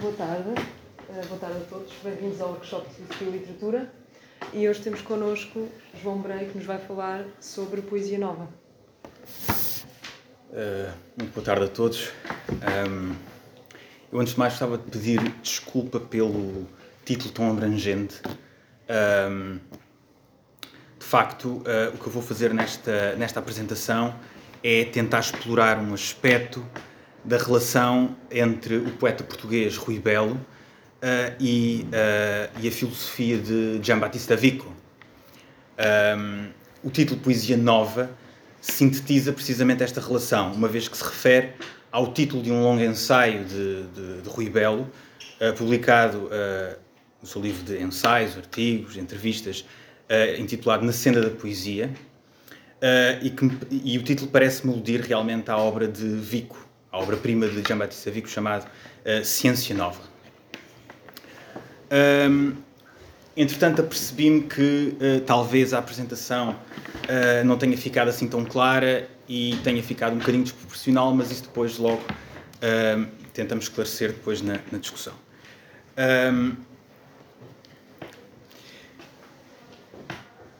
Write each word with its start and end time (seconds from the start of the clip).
boa 0.00 0.14
tarde. 0.14 0.48
Uh, 0.48 1.26
boa 1.26 1.38
tarde 1.38 1.58
a 1.58 1.64
todos. 1.68 1.92
Bem-vindos 2.02 2.40
ao 2.40 2.52
workshop 2.52 2.88
de 2.88 2.94
Filosofia 2.94 3.28
e 3.28 3.30
Literatura. 3.32 3.92
E 4.54 4.66
hoje 4.66 4.80
temos 4.80 5.02
connosco 5.02 5.68
João 6.02 6.18
Brei, 6.22 6.46
que 6.46 6.56
nos 6.56 6.66
vai 6.66 6.78
falar 6.78 7.26
sobre 7.38 7.82
poesia 7.82 8.18
nova. 8.18 8.48
Uh, 10.48 10.90
muito 11.18 11.34
boa 11.34 11.44
tarde 11.44 11.66
a 11.66 11.68
todos. 11.68 12.12
Um, 12.88 13.14
eu, 14.10 14.20
antes 14.20 14.32
de 14.32 14.38
mais, 14.38 14.54
gostava 14.54 14.78
de 14.78 14.84
pedir 14.84 15.20
desculpa 15.42 16.00
pelo 16.00 16.66
título 17.04 17.30
tão 17.32 17.50
abrangente. 17.50 18.22
Um, 19.28 19.58
de 20.98 21.04
facto, 21.04 21.58
uh, 21.58 21.94
o 21.94 21.98
que 21.98 22.06
eu 22.06 22.12
vou 22.12 22.22
fazer 22.22 22.54
nesta, 22.54 23.14
nesta 23.16 23.38
apresentação 23.38 24.14
é 24.64 24.86
tentar 24.86 25.20
explorar 25.20 25.78
um 25.78 25.92
aspecto 25.92 26.64
da 27.24 27.36
relação 27.36 28.16
entre 28.30 28.76
o 28.76 28.90
poeta 28.92 29.22
português 29.22 29.76
Rui 29.76 29.98
Belo 29.98 30.34
uh, 30.34 31.36
e, 31.38 31.86
uh, 31.86 32.60
e, 32.60 32.68
a 32.68 32.72
filosofia 32.72 33.38
de 33.38 33.80
Giambattista 33.82 34.36
Vico. 34.36 34.72
Um, 36.18 36.48
o 36.82 36.90
título 36.90 37.20
Poesia 37.20 37.56
Nova 37.56 38.10
sintetiza 38.60 39.32
precisamente 39.32 39.82
esta 39.82 40.00
relação, 40.00 40.52
uma 40.52 40.68
vez 40.68 40.88
que 40.88 40.96
se 40.96 41.04
refere 41.04 41.52
ao 41.90 42.12
título 42.12 42.42
de 42.42 42.52
um 42.52 42.62
longo 42.62 42.82
ensaio 42.82 43.44
de, 43.44 43.82
de, 43.84 44.22
de 44.22 44.28
Rui 44.28 44.48
Belo, 44.48 44.90
uh, 45.40 45.52
publicado 45.56 46.30
no 47.20 47.26
seu 47.26 47.42
livro 47.42 47.62
de 47.64 47.82
ensaios, 47.82 48.36
artigos, 48.36 48.96
entrevistas, 48.96 49.66
intitulado 50.38 50.86
Na 50.86 50.92
Senda 50.92 51.20
da 51.20 51.28
Poesia, 51.28 51.90
e, 53.20 53.28
que, 53.28 53.50
e 53.70 53.98
o 53.98 54.02
título 54.02 54.30
parece-me 54.30 54.72
aludir 54.72 55.02
realmente 55.02 55.50
à 55.50 55.58
obra 55.58 55.86
de 55.86 56.16
Vico, 56.16 56.69
a 56.92 56.98
obra-prima 56.98 57.46
de 57.48 57.62
Giambattista 57.62 58.10
Vico 58.10 58.28
chamado 58.28 58.64
uh, 58.64 59.24
Ciência 59.24 59.74
Nova. 59.74 60.00
Um, 62.28 62.56
entretanto, 63.36 63.80
apercebi-me 63.80 64.42
que 64.42 64.96
uh, 64.96 65.20
talvez 65.20 65.72
a 65.72 65.78
apresentação 65.78 66.50
uh, 66.50 67.44
não 67.44 67.56
tenha 67.56 67.76
ficado 67.76 68.08
assim 68.08 68.26
tão 68.26 68.44
clara 68.44 69.08
e 69.28 69.56
tenha 69.62 69.82
ficado 69.82 70.14
um 70.14 70.18
bocadinho 70.18 70.42
desproporcional, 70.42 71.14
mas 71.14 71.30
isso 71.30 71.44
depois 71.44 71.78
logo 71.78 72.02
tentamos 73.32 73.64
esclarecer 73.64 74.10
depois 74.10 74.42
na, 74.42 74.58
na 74.70 74.78
discussão. 74.78 75.14
Um, 75.96 76.56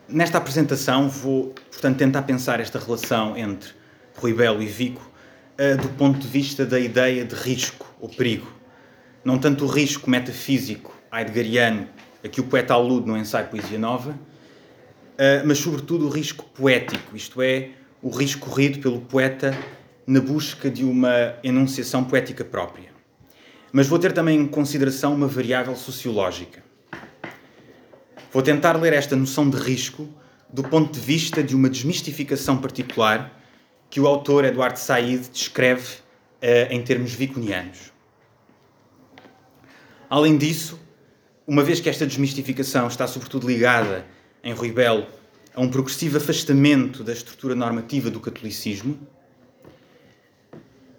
nesta 0.09 0.39
apresentação 0.39 1.09
vou, 1.09 1.53
portanto, 1.71 1.99
tentar 1.99 2.23
pensar 2.23 2.61
esta 2.61 2.79
relação 2.79 3.37
entre 3.37 3.73
Rui 4.17 4.33
Belo 4.33 4.63
e 4.63 4.67
Vico 4.67 5.10
do 5.81 5.89
ponto 5.91 6.19
de 6.19 6.27
vista 6.27 6.65
da 6.65 6.81
ideia 6.81 7.25
de 7.25 7.35
risco 7.35 7.87
ou 8.01 8.09
perigo. 8.09 8.51
Não 9.23 9.39
tanto 9.39 9.65
o 9.65 9.69
risco 9.69 10.09
metafísico 10.09 10.97
heideggeriano 11.13 11.87
a 12.25 12.29
que 12.29 12.41
o 12.41 12.45
poeta 12.45 12.75
alude 12.75 13.07
no 13.07 13.17
ensaio 13.17 13.49
Poesia 13.49 13.79
Nova, 13.79 14.11
uh, 14.11 15.47
mas 15.47 15.59
sobretudo 15.59 16.07
o 16.07 16.09
risco 16.09 16.45
poético, 16.45 17.15
isto 17.15 17.43
é, 17.43 17.71
o 18.03 18.09
risco 18.09 18.49
corrido 18.49 18.79
pelo 18.79 19.01
poeta 19.01 19.57
na 20.07 20.21
busca 20.21 20.71
de 20.71 20.85
uma 20.85 21.35
enunciação 21.43 22.05
poética 22.05 22.45
própria. 22.45 22.91
Mas 23.73 23.87
vou 23.87 23.99
ter 23.99 24.13
também 24.13 24.41
em 24.41 24.47
consideração 24.47 25.15
uma 25.15 25.29
variável 25.29 25.77
sociológica. 25.77 26.63
Vou 28.33 28.43
tentar 28.43 28.73
ler 28.81 28.93
esta 28.93 29.15
noção 29.15 29.49
de 29.49 29.57
risco 29.57 30.09
do 30.53 30.63
ponto 30.63 30.93
de 30.93 31.01
vista 31.01 31.43
de 31.43 31.55
uma 31.55 31.69
desmistificação 31.69 32.57
particular 32.57 33.40
que 33.91 34.01
o 34.01 34.07
autor 34.07 34.45
Eduardo 34.45 34.79
Said 34.79 35.29
descreve 35.31 35.97
uh, 36.43 36.71
em 36.73 36.81
termos 36.83 37.13
vicunianos. 37.13 37.93
Além 40.09 40.39
disso, 40.39 40.81
uma 41.47 41.63
vez 41.63 41.81
que 41.81 41.89
esta 41.89 42.07
desmistificação 42.07 42.87
está 42.87 43.07
sobretudo 43.07 43.47
ligada, 43.47 44.07
em 44.43 44.55
Rui 44.55 44.73
Belo, 44.73 45.07
a 45.55 45.61
um 45.61 45.69
progressivo 45.69 46.17
afastamento 46.17 47.05
da 47.05 47.13
estrutura 47.13 47.55
normativa 47.55 48.11
do 48.11 48.21
catolicismo, 48.21 48.99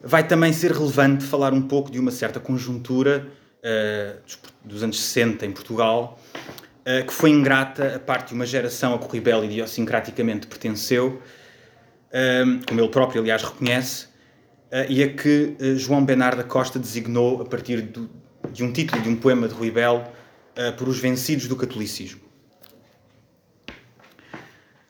vai 0.04 0.28
também 0.28 0.52
ser 0.52 0.72
relevante 0.72 1.24
falar 1.24 1.54
um 1.54 1.62
pouco 1.62 1.92
de 1.92 2.00
uma 2.00 2.12
certa 2.12 2.40
conjuntura 2.40 3.28
uh, 3.64 4.22
dos 4.64 4.84
anos 4.84 5.00
60 5.00 5.46
em 5.46 5.52
Portugal, 5.52 6.20
uh, 6.36 7.06
que 7.06 7.14
foi 7.14 7.30
ingrata 7.30 7.96
a 7.96 8.00
parte 8.00 8.30
de 8.30 8.34
uma 8.34 8.46
geração 8.46 8.94
a 8.94 9.00
que 9.00 9.08
Rui 9.08 9.22
Belo 9.22 9.46
idiosincraticamente 9.46 10.48
pertenceu, 10.48 11.22
como 12.68 12.80
ele 12.80 12.90
próprio, 12.90 13.22
aliás, 13.22 13.44
reconhece, 13.44 14.08
ah, 14.72 14.86
e 14.88 15.04
a 15.04 15.14
que 15.14 15.56
ah, 15.60 15.76
João 15.76 16.04
Bernardo 16.04 16.38
da 16.38 16.44
Costa 16.44 16.80
designou 16.80 17.42
a 17.42 17.46
partir 17.46 17.82
de 17.82 18.64
um 18.64 18.72
título 18.72 19.02
de 19.02 19.10
um 19.10 19.16
poema 19.18 19.48
de 19.48 19.54
Rui 19.54 19.70
Belo 19.70 20.04
ah, 20.56 20.72
por 20.72 20.88
os 20.88 20.98
vencidos 20.98 21.48
do 21.48 21.56
catolicismo. 21.58 22.22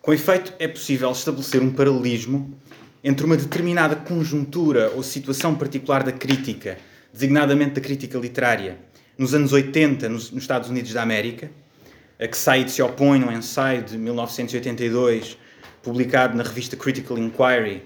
Com 0.01 0.13
efeito, 0.13 0.53
é 0.59 0.67
possível 0.67 1.11
estabelecer 1.11 1.61
um 1.61 1.71
paralelismo 1.71 2.55
entre 3.03 3.25
uma 3.25 3.35
determinada 3.35 3.95
conjuntura 3.95 4.91
ou 4.95 5.01
situação 5.01 5.55
particular 5.55 6.03
da 6.03 6.11
crítica, 6.11 6.77
designadamente 7.11 7.73
da 7.73 7.81
crítica 7.81 8.17
literária, 8.17 8.77
nos 9.17 9.33
anos 9.33 9.51
80 9.51 10.09
nos, 10.09 10.31
Estados 10.31 10.69
Unidos 10.69 10.93
da 10.93 11.01
América, 11.01 11.51
a 12.19 12.27
que 12.27 12.37
Said 12.37 12.69
se 12.69 12.81
opõe 12.81 13.19
num 13.19 13.31
ensaio 13.31 13.83
de 13.83 13.97
1982 13.97 15.37
publicado 15.83 16.35
na 16.35 16.43
revista 16.43 16.75
Critical 16.75 17.17
Inquiry, 17.17 17.83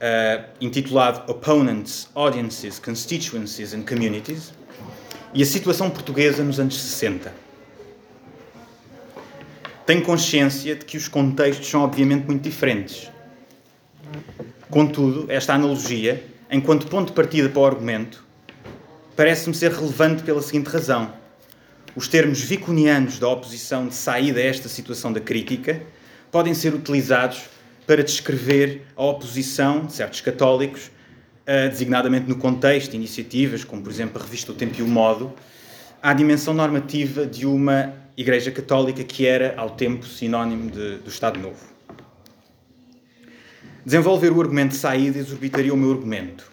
uh, 0.00 0.44
intitulado 0.60 1.30
Opponents, 1.30 2.08
Audiences, 2.14 2.78
Constituencies 2.78 3.74
and 3.74 3.82
Communities, 3.82 4.52
e 5.32 5.42
a 5.42 5.46
situação 5.46 5.90
portuguesa 5.90 6.44
nos 6.44 6.60
anos 6.60 6.80
60. 6.80 7.32
Tenho 9.84 10.02
consciência 10.02 10.76
de 10.76 10.84
que 10.84 10.96
os 10.96 11.08
contextos 11.08 11.68
são 11.68 11.82
obviamente 11.82 12.24
muito 12.24 12.42
diferentes. 12.42 13.10
Contudo, 14.70 15.30
esta 15.30 15.54
analogia, 15.54 16.24
enquanto 16.50 16.86
ponto 16.86 17.08
de 17.08 17.12
partida 17.12 17.48
para 17.48 17.60
o 17.60 17.66
argumento, 17.66 18.24
parece-me 19.16 19.54
ser 19.54 19.72
relevante 19.72 20.22
pela 20.22 20.40
seguinte 20.40 20.68
razão. 20.68 21.12
Os 21.94 22.08
termos 22.08 22.40
vicunianos 22.40 23.18
da 23.18 23.28
oposição 23.28 23.86
de 23.86 23.94
saída 23.94 24.40
a 24.40 24.44
esta 24.44 24.68
situação 24.68 25.12
da 25.12 25.20
crítica 25.20 25.82
podem 26.34 26.52
ser 26.52 26.74
utilizados 26.74 27.44
para 27.86 28.02
descrever 28.02 28.82
a 28.96 29.04
oposição 29.04 29.86
de 29.86 29.92
certos 29.92 30.20
católicos, 30.20 30.90
uh, 31.42 31.70
designadamente 31.70 32.28
no 32.28 32.34
contexto 32.34 32.90
de 32.90 32.96
iniciativas, 32.96 33.62
como 33.62 33.80
por 33.80 33.92
exemplo 33.92 34.20
a 34.20 34.24
revista 34.24 34.50
O 34.50 34.54
Tempo 34.56 34.74
e 34.80 34.82
o 34.82 34.88
Modo, 34.88 35.32
à 36.02 36.12
dimensão 36.12 36.52
normativa 36.52 37.24
de 37.24 37.46
uma 37.46 37.94
Igreja 38.16 38.50
Católica 38.50 39.04
que 39.04 39.24
era, 39.24 39.54
ao 39.56 39.70
tempo, 39.70 40.04
sinónimo 40.06 40.72
de, 40.72 40.96
do 40.96 41.08
Estado 41.08 41.38
Novo. 41.38 41.64
Desenvolver 43.86 44.32
o 44.32 44.40
argumento 44.40 44.70
de 44.70 44.78
saída 44.78 45.16
exorbitaria 45.16 45.72
o 45.72 45.76
meu 45.76 45.92
argumento, 45.92 46.50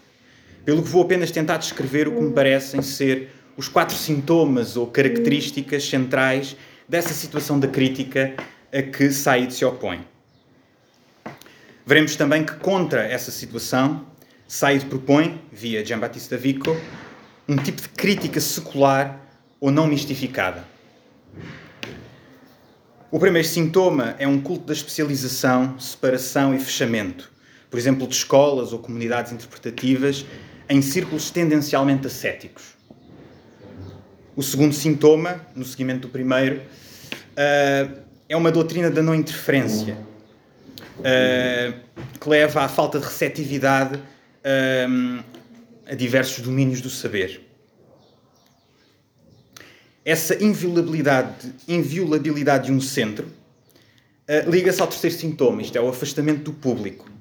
pelo 0.63 0.83
que 0.83 0.89
vou 0.89 1.01
apenas 1.01 1.31
tentar 1.31 1.57
descrever 1.57 2.07
o 2.07 2.11
que 2.11 2.21
me 2.21 2.33
parecem 2.33 2.83
ser 2.83 3.31
os 3.57 3.67
quatro 3.67 3.95
sintomas 3.95 4.77
ou 4.77 4.85
características 4.85 5.89
centrais 5.89 6.55
dessa 6.87 7.15
situação 7.15 7.59
da 7.59 7.67
crítica 7.67 8.35
a 8.73 8.81
que 8.81 9.11
Said 9.11 9.51
se 9.51 9.65
opõe. 9.65 10.05
Veremos 11.85 12.15
também 12.15 12.45
que, 12.45 12.53
contra 12.53 13.03
essa 13.03 13.31
situação, 13.31 14.05
Said 14.47 14.85
propõe, 14.85 15.41
via 15.51 15.85
Giambattista 15.85 16.37
Vico, 16.37 16.75
um 17.47 17.55
tipo 17.57 17.81
de 17.81 17.89
crítica 17.89 18.39
secular 18.39 19.19
ou 19.59 19.71
não 19.71 19.87
mistificada. 19.87 20.63
O 23.11 23.19
primeiro 23.19 23.47
sintoma 23.47 24.15
é 24.17 24.25
um 24.25 24.39
culto 24.39 24.67
da 24.67 24.73
especialização, 24.73 25.77
separação 25.77 26.55
e 26.55 26.59
fechamento, 26.59 27.29
por 27.69 27.77
exemplo, 27.77 28.07
de 28.07 28.15
escolas 28.15 28.71
ou 28.71 28.79
comunidades 28.79 29.33
interpretativas 29.33 30.25
em 30.69 30.81
círculos 30.81 31.29
tendencialmente 31.29 32.07
ascéticos. 32.07 32.63
O 34.33 34.41
segundo 34.41 34.73
sintoma, 34.73 35.45
no 35.53 35.65
seguimento 35.65 36.07
do 36.07 36.09
primeiro, 36.09 36.61
uh, 37.35 38.00
é 38.31 38.37
uma 38.37 38.49
doutrina 38.49 38.89
da 38.89 39.03
não 39.03 39.13
interferência, 39.13 39.97
uh, 40.99 41.73
que 42.17 42.29
leva 42.29 42.61
à 42.61 42.69
falta 42.69 42.97
de 42.97 43.05
receptividade 43.05 43.97
uh, 43.97 45.23
a 45.85 45.93
diversos 45.95 46.39
domínios 46.39 46.79
do 46.79 46.89
saber. 46.89 47.41
Essa 50.05 50.41
inviolabilidade, 50.41 51.53
inviolabilidade 51.67 52.67
de 52.67 52.71
um 52.71 52.79
centro 52.79 53.25
uh, 53.25 54.49
liga-se 54.49 54.79
ao 54.79 54.87
terceiro 54.87 55.17
sintoma, 55.17 55.61
isto 55.61 55.77
é, 55.77 55.81
o 55.81 55.89
afastamento 55.89 56.43
do 56.43 56.53
público. 56.53 57.11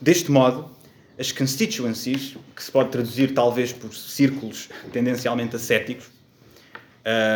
Deste 0.00 0.30
modo, 0.30 0.70
as 1.18 1.32
constituencies, 1.32 2.36
que 2.54 2.62
se 2.62 2.70
pode 2.70 2.90
traduzir 2.90 3.34
talvez 3.34 3.72
por 3.72 3.92
círculos 3.92 4.68
tendencialmente 4.92 5.56
ascéticos, 5.56 6.06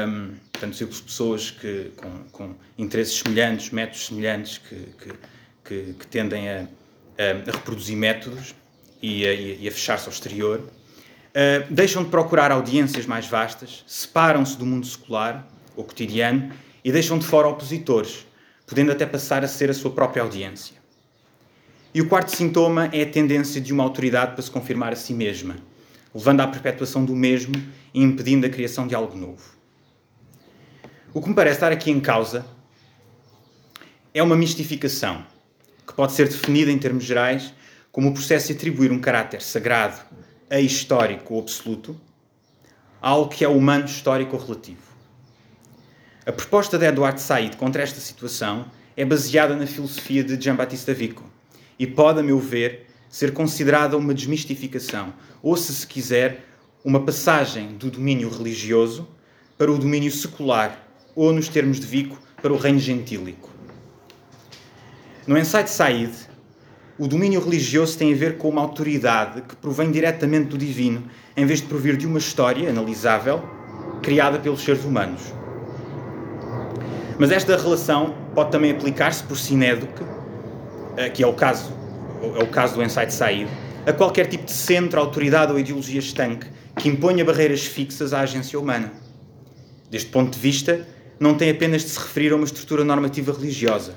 um, 0.08 0.34
portanto, 0.62 0.76
de 0.76 1.02
pessoas 1.02 1.50
que, 1.50 1.90
com, 1.96 2.10
com, 2.30 2.54
interesses 2.78 3.18
semelhantes, 3.18 3.70
métodos 3.70 4.06
semelhantes, 4.06 4.58
que, 4.58 4.76
que, 4.76 5.12
que, 5.64 5.92
que 5.94 6.06
tendem 6.06 6.48
a, 6.48 6.68
a, 7.18 7.50
reproduzir 7.50 7.96
métodos 7.96 8.54
e 9.02 9.26
a, 9.26 9.68
a 9.68 9.72
fechar-se 9.72 10.06
ao 10.06 10.12
exterior. 10.12 10.60
uh, 10.60 11.72
deixam 11.72 12.04
de 12.04 12.10
procurar 12.10 12.52
audiências 12.52 13.06
mais 13.06 13.26
vastas, 13.26 13.82
separam-se 13.86 14.56
do 14.56 14.64
mundo 14.64 14.86
secular 14.86 15.46
ou 15.74 15.82
cotidiano 15.82 16.52
e 16.84 16.92
deixam 16.92 17.18
de 17.18 17.26
fora 17.26 17.48
opositores, 17.48 18.24
podendo 18.64 18.92
até 18.92 19.04
passar 19.04 19.42
a 19.42 19.48
ser 19.48 19.68
a 19.68 19.74
sua 19.74 19.90
própria 19.90 20.22
audiência. 20.22 20.76
E 21.92 22.00
o 22.00 22.08
quarto 22.08 22.34
sintoma 22.34 22.88
é 22.92 23.02
a 23.02 23.10
tendência 23.10 23.60
de 23.60 23.72
uma 23.72 23.82
autoridade 23.82 24.32
para 24.32 24.42
se 24.42 24.50
confirmar 24.50 24.92
a 24.92 24.96
si 24.96 25.12
mesma, 25.12 25.56
levando 26.14 26.40
à 26.40 26.46
perpetuação 26.46 27.04
do 27.04 27.16
mesmo 27.16 27.54
e 27.92 28.00
impedindo 28.00 28.46
a 28.46 28.48
criação 28.48 28.86
de 28.86 28.94
algo 28.94 29.16
novo. 29.16 29.61
O 31.14 31.20
que 31.20 31.28
me 31.28 31.34
parece 31.34 31.56
estar 31.56 31.70
aqui 31.70 31.90
em 31.90 32.00
causa 32.00 32.46
é 34.14 34.22
uma 34.22 34.34
mistificação, 34.34 35.26
que 35.86 35.92
pode 35.92 36.12
ser 36.12 36.26
definida 36.26 36.70
em 36.70 36.78
termos 36.78 37.04
gerais 37.04 37.52
como 37.90 38.08
o 38.08 38.14
processo 38.14 38.46
de 38.46 38.54
atribuir 38.54 38.90
um 38.90 38.98
caráter 38.98 39.42
sagrado, 39.42 40.00
ahistórico 40.50 41.34
ou 41.34 41.40
absoluto 41.40 42.00
a 43.02 43.10
algo 43.10 43.28
que 43.28 43.44
é 43.44 43.48
humano, 43.48 43.84
histórico 43.84 44.36
ou 44.36 44.42
relativo. 44.42 44.80
A 46.24 46.32
proposta 46.32 46.78
de 46.78 46.86
Edward 46.86 47.20
Said 47.20 47.58
contra 47.58 47.82
esta 47.82 48.00
situação 48.00 48.64
é 48.96 49.04
baseada 49.04 49.54
na 49.54 49.66
filosofia 49.66 50.24
de 50.24 50.42
Giambattista 50.42 50.94
Vico 50.94 51.28
e 51.78 51.86
pode, 51.86 52.20
a 52.20 52.22
meu 52.22 52.38
ver, 52.38 52.86
ser 53.10 53.34
considerada 53.34 53.98
uma 53.98 54.14
desmistificação, 54.14 55.12
ou, 55.42 55.58
se 55.58 55.74
se 55.74 55.86
quiser, 55.86 56.46
uma 56.82 57.04
passagem 57.04 57.74
do 57.76 57.90
domínio 57.90 58.30
religioso 58.30 59.06
para 59.58 59.70
o 59.70 59.76
domínio 59.76 60.10
secular, 60.10 60.88
ou, 61.14 61.32
nos 61.32 61.48
termos 61.48 61.78
de 61.78 61.86
Vico, 61.86 62.18
para 62.40 62.52
o 62.52 62.56
reino 62.56 62.78
gentílico. 62.78 63.48
No 65.26 65.38
ensaio 65.38 65.64
de 65.64 65.70
Said, 65.70 66.10
o 66.98 67.06
domínio 67.06 67.40
religioso 67.40 67.96
tem 67.96 68.12
a 68.12 68.16
ver 68.16 68.36
com 68.36 68.48
uma 68.48 68.60
autoridade 68.60 69.42
que 69.42 69.56
provém 69.56 69.90
diretamente 69.90 70.48
do 70.48 70.58
divino, 70.58 71.04
em 71.36 71.46
vez 71.46 71.60
de 71.60 71.66
provir 71.66 71.96
de 71.96 72.06
uma 72.06 72.18
história 72.18 72.68
analisável 72.68 73.42
criada 74.02 74.38
pelos 74.38 74.62
seres 74.62 74.84
humanos. 74.84 75.22
Mas 77.18 77.30
esta 77.30 77.56
relação 77.56 78.14
pode 78.34 78.50
também 78.50 78.72
aplicar-se 78.72 79.22
por 79.22 79.38
sinédoque, 79.38 80.02
eh, 80.96 81.08
que 81.08 81.22
é 81.22 81.26
o 81.26 81.32
caso, 81.32 81.72
é 82.36 82.42
o 82.42 82.48
caso 82.48 82.74
do 82.74 82.82
ensaio 82.82 83.06
de 83.06 83.14
Said, 83.14 83.48
a 83.86 83.92
qualquer 83.92 84.26
tipo 84.26 84.44
de 84.44 84.52
centro, 84.52 85.00
autoridade 85.00 85.52
ou 85.52 85.58
ideologia 85.58 86.00
estanque 86.00 86.46
que 86.76 86.88
imponha 86.88 87.24
barreiras 87.24 87.64
fixas 87.64 88.12
à 88.12 88.20
agência 88.20 88.58
humana. 88.58 88.92
Deste 89.90 90.10
ponto 90.10 90.32
de 90.32 90.38
vista, 90.38 90.86
não 91.22 91.36
tem 91.36 91.50
apenas 91.50 91.82
de 91.82 91.90
se 91.90 92.00
referir 92.00 92.32
a 92.32 92.36
uma 92.36 92.44
estrutura 92.44 92.82
normativa 92.82 93.32
religiosa. 93.32 93.94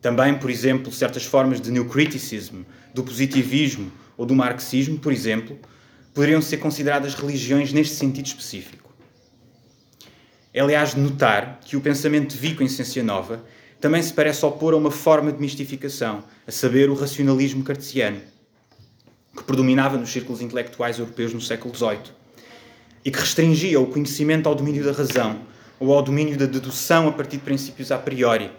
Também, 0.00 0.38
por 0.38 0.48
exemplo, 0.48 0.90
certas 0.90 1.26
formas 1.26 1.60
de 1.60 1.70
new 1.70 1.84
criticism, 1.84 2.62
do 2.94 3.04
positivismo 3.04 3.92
ou 4.16 4.24
do 4.24 4.34
marxismo, 4.34 4.98
por 4.98 5.12
exemplo, 5.12 5.58
poderiam 6.14 6.40
ser 6.40 6.56
consideradas 6.56 7.14
religiões 7.14 7.74
neste 7.74 7.94
sentido 7.94 8.24
específico. 8.24 8.90
É, 10.54 10.60
aliás, 10.60 10.94
de 10.94 11.00
notar 11.00 11.60
que 11.62 11.76
o 11.76 11.80
pensamento 11.82 12.30
de 12.30 12.38
Vico 12.38 12.62
em 12.62 12.68
Ciência 12.68 13.02
Nova 13.02 13.44
também 13.78 14.02
se 14.02 14.14
parece 14.14 14.42
opor 14.46 14.72
a 14.72 14.78
uma 14.78 14.90
forma 14.90 15.30
de 15.30 15.38
mistificação, 15.38 16.24
a 16.46 16.50
saber, 16.50 16.88
o 16.88 16.94
racionalismo 16.94 17.62
cartesiano, 17.62 18.20
que 19.36 19.44
predominava 19.44 19.98
nos 19.98 20.08
círculos 20.08 20.40
intelectuais 20.40 20.98
europeus 20.98 21.34
no 21.34 21.40
século 21.40 21.74
XVIII 21.74 22.14
e 23.04 23.10
que 23.10 23.18
restringia 23.18 23.78
o 23.78 23.86
conhecimento 23.86 24.48
ao 24.48 24.54
domínio 24.54 24.82
da 24.82 24.92
razão 24.92 25.50
ou 25.80 25.94
ao 25.94 26.02
domínio 26.02 26.36
da 26.36 26.44
dedução 26.44 27.08
a 27.08 27.12
partir 27.12 27.38
de 27.38 27.42
princípios 27.42 27.90
a 27.90 27.98
priori, 27.98 28.52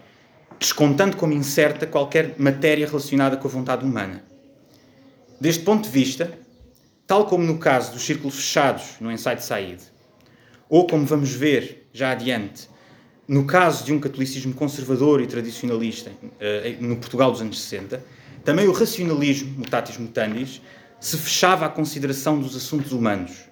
descontando 0.59 1.15
como 1.15 1.33
incerta 1.33 1.85
qualquer 1.85 2.35
matéria 2.38 2.88
relacionada 2.88 3.38
com 3.38 3.47
a 3.47 3.51
vontade 3.51 3.85
humana. 3.85 4.23
Deste 5.39 5.63
ponto 5.63 5.83
de 5.83 5.89
vista, 5.89 6.38
tal 7.06 7.25
como 7.25 7.44
no 7.44 7.59
caso 7.59 7.94
dos 7.94 8.03
círculos 8.03 8.35
fechados 8.35 8.95
no 9.00 9.12
ensaio 9.12 9.38
de 9.38 9.44
Said, 9.44 9.79
ou 10.68 10.88
como 10.88 11.06
vamos 11.06 11.31
ver 11.31 11.88
já 11.94 12.12
adiante, 12.12 12.69
no 13.27 13.45
caso 13.45 13.85
de 13.85 13.94
um 13.94 14.00
catolicismo 14.00 14.53
conservador 14.53 15.21
e 15.21 15.27
tradicionalista 15.27 16.12
eh, 16.39 16.75
no 16.79 16.97
Portugal 16.97 17.31
dos 17.31 17.41
anos 17.41 17.62
60, 17.62 18.03
também 18.44 18.67
o 18.67 18.71
racionalismo, 18.71 19.59
mutatis 19.59 19.97
mutandis, 19.97 20.62
se 21.00 21.17
fechava 21.17 21.65
à 21.65 21.69
consideração 21.69 22.39
dos 22.39 22.56
assuntos 22.56 22.91
humanos. 22.91 23.50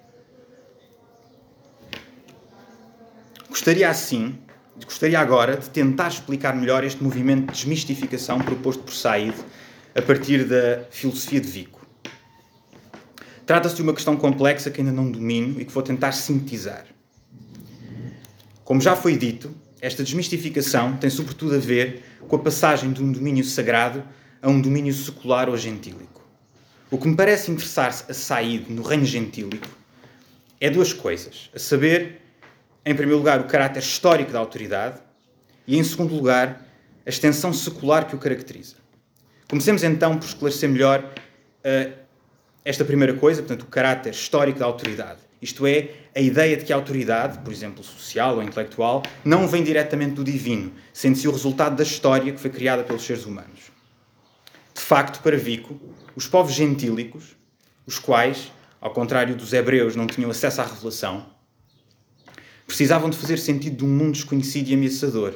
Gostaria 3.50 3.90
assim, 3.90 4.38
gostaria 4.84 5.18
agora 5.18 5.56
de 5.56 5.68
tentar 5.70 6.06
explicar 6.06 6.54
melhor 6.54 6.84
este 6.84 7.02
movimento 7.02 7.48
de 7.48 7.52
desmistificação 7.52 8.38
proposto 8.38 8.84
por 8.84 8.94
Said 8.94 9.34
a 9.92 10.00
partir 10.00 10.44
da 10.44 10.84
filosofia 10.88 11.40
de 11.40 11.48
Vico. 11.48 11.84
Trata-se 13.44 13.74
de 13.74 13.82
uma 13.82 13.92
questão 13.92 14.16
complexa 14.16 14.70
que 14.70 14.80
ainda 14.80 14.92
não 14.92 15.10
domino 15.10 15.60
e 15.60 15.64
que 15.64 15.72
vou 15.72 15.82
tentar 15.82 16.12
sintetizar. 16.12 16.86
Como 18.64 18.80
já 18.80 18.94
foi 18.94 19.18
dito, 19.18 19.52
esta 19.80 20.04
desmistificação 20.04 20.96
tem 20.96 21.10
sobretudo 21.10 21.56
a 21.56 21.58
ver 21.58 22.04
com 22.28 22.36
a 22.36 22.38
passagem 22.38 22.92
de 22.92 23.02
um 23.02 23.10
domínio 23.10 23.42
sagrado 23.44 24.04
a 24.40 24.48
um 24.48 24.60
domínio 24.60 24.94
secular 24.94 25.48
ou 25.48 25.56
gentílico. 25.56 26.24
O 26.88 26.96
que 26.96 27.08
me 27.08 27.16
parece 27.16 27.50
interessar-se 27.50 28.04
a 28.08 28.14
sair 28.14 28.66
no 28.70 28.82
reino 28.82 29.04
gentílico 29.04 29.66
é 30.60 30.70
duas 30.70 30.92
coisas: 30.92 31.50
a 31.52 31.58
saber, 31.58 32.29
em 32.84 32.94
primeiro 32.94 33.18
lugar, 33.18 33.40
o 33.40 33.44
caráter 33.44 33.80
histórico 33.80 34.32
da 34.32 34.38
autoridade 34.38 35.00
e, 35.66 35.78
em 35.78 35.84
segundo 35.84 36.14
lugar, 36.14 36.66
a 37.04 37.08
extensão 37.08 37.52
secular 37.52 38.06
que 38.06 38.14
o 38.14 38.18
caracteriza. 38.18 38.76
Comecemos 39.48 39.82
então 39.82 40.16
por 40.16 40.26
esclarecer 40.26 40.68
melhor 40.68 41.04
uh, 41.04 41.92
esta 42.64 42.84
primeira 42.84 43.14
coisa, 43.14 43.42
portanto, 43.42 43.62
o 43.62 43.66
caráter 43.66 44.10
histórico 44.10 44.58
da 44.58 44.66
autoridade. 44.66 45.18
Isto 45.42 45.66
é, 45.66 45.90
a 46.14 46.20
ideia 46.20 46.56
de 46.56 46.64
que 46.64 46.72
a 46.72 46.76
autoridade, 46.76 47.38
por 47.38 47.52
exemplo, 47.52 47.82
social 47.82 48.36
ou 48.36 48.42
intelectual, 48.42 49.02
não 49.24 49.48
vem 49.48 49.64
diretamente 49.64 50.12
do 50.12 50.24
divino, 50.24 50.72
sendo-se 50.92 51.26
o 51.26 51.32
resultado 51.32 51.76
da 51.76 51.82
história 51.82 52.32
que 52.32 52.38
foi 52.38 52.50
criada 52.50 52.84
pelos 52.84 53.02
seres 53.02 53.24
humanos. 53.24 53.72
De 54.74 54.80
facto, 54.80 55.22
para 55.22 55.36
Vico, 55.36 55.80
os 56.14 56.26
povos 56.26 56.52
gentílicos, 56.52 57.36
os 57.86 57.98
quais, 57.98 58.52
ao 58.80 58.92
contrário 58.92 59.34
dos 59.34 59.52
hebreus, 59.52 59.96
não 59.96 60.06
tinham 60.06 60.30
acesso 60.30 60.60
à 60.60 60.64
revelação, 60.64 61.26
precisavam 62.70 63.10
de 63.10 63.16
fazer 63.16 63.36
sentido 63.36 63.78
de 63.78 63.84
um 63.84 63.88
mundo 63.88 64.12
desconhecido 64.12 64.68
e 64.68 64.74
ameaçador, 64.74 65.34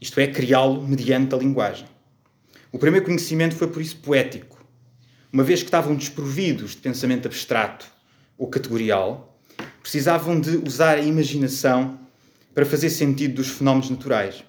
isto 0.00 0.18
é, 0.18 0.26
criá-lo 0.26 0.82
mediante 0.82 1.32
a 1.32 1.38
linguagem. 1.38 1.86
O 2.72 2.78
primeiro 2.78 3.06
conhecimento 3.06 3.54
foi 3.54 3.68
por 3.68 3.80
isso 3.80 3.98
poético, 3.98 4.66
uma 5.32 5.44
vez 5.44 5.60
que 5.60 5.66
estavam 5.66 5.94
desprovidos 5.94 6.72
de 6.72 6.78
pensamento 6.78 7.26
abstrato 7.26 7.86
ou 8.36 8.48
categorial, 8.48 9.38
precisavam 9.80 10.40
de 10.40 10.56
usar 10.56 10.98
a 10.98 11.00
imaginação 11.00 12.00
para 12.52 12.66
fazer 12.66 12.90
sentido 12.90 13.36
dos 13.36 13.50
fenómenos 13.50 13.88
naturais. 13.88 14.42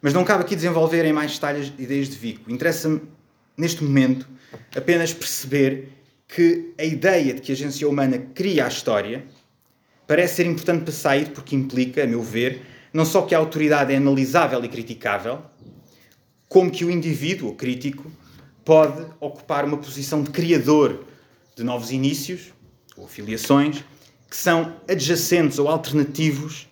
Mas 0.00 0.14
não 0.14 0.22
cabe 0.22 0.44
aqui 0.44 0.54
desenvolver 0.54 1.04
em 1.04 1.12
mais 1.12 1.32
detalhes 1.34 1.72
ideias 1.76 2.08
de 2.08 2.16
Vico. 2.16 2.48
Interessa-me, 2.48 3.02
neste 3.56 3.82
momento, 3.82 4.28
apenas 4.74 5.12
perceber 5.12 5.88
que 6.28 6.74
a 6.78 6.84
ideia 6.84 7.34
de 7.34 7.40
que 7.40 7.50
a 7.50 7.54
agência 7.56 7.88
humana 7.88 8.18
cria 8.32 8.66
a 8.66 8.68
história 8.68 9.26
parece 10.10 10.34
ser 10.34 10.46
importante 10.46 10.82
para 10.82 10.92
sair 10.92 11.30
porque 11.30 11.54
implica, 11.54 12.02
a 12.02 12.06
meu 12.06 12.20
ver, 12.20 12.66
não 12.92 13.04
só 13.04 13.22
que 13.22 13.32
a 13.32 13.38
autoridade 13.38 13.92
é 13.92 13.96
analisável 13.96 14.64
e 14.64 14.68
criticável, 14.68 15.40
como 16.48 16.68
que 16.68 16.84
o 16.84 16.90
indivíduo, 16.90 17.50
o 17.50 17.54
crítico, 17.54 18.10
pode 18.64 19.06
ocupar 19.20 19.64
uma 19.64 19.76
posição 19.76 20.20
de 20.20 20.32
criador 20.32 21.04
de 21.54 21.62
novos 21.62 21.92
inícios 21.92 22.52
ou 22.96 23.06
filiações 23.06 23.84
que 24.28 24.36
são 24.36 24.74
adjacentes 24.88 25.60
ou 25.60 25.68
alternativos 25.68 26.62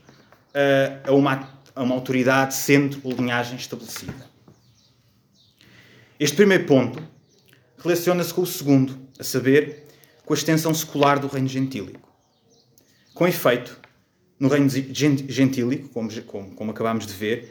uh, 0.50 1.08
a, 1.08 1.12
uma, 1.12 1.48
a 1.76 1.82
uma 1.84 1.94
autoridade, 1.94 2.56
centro 2.56 3.00
ou 3.04 3.12
linhagem 3.12 3.56
estabelecida. 3.56 4.26
Este 6.18 6.34
primeiro 6.34 6.64
ponto 6.64 7.00
relaciona-se 7.78 8.34
com 8.34 8.42
o 8.42 8.46
segundo, 8.46 8.98
a 9.16 9.22
saber, 9.22 9.84
com 10.26 10.34
a 10.34 10.36
extensão 10.36 10.74
secular 10.74 11.20
do 11.20 11.28
reino 11.28 11.46
gentílico. 11.46 12.07
Com 13.18 13.26
efeito, 13.26 13.76
no 14.38 14.46
reino 14.46 14.68
gentílico, 14.70 15.88
como, 15.88 16.08
como, 16.22 16.50
como 16.52 16.70
acabámos 16.70 17.04
de 17.04 17.12
ver, 17.12 17.50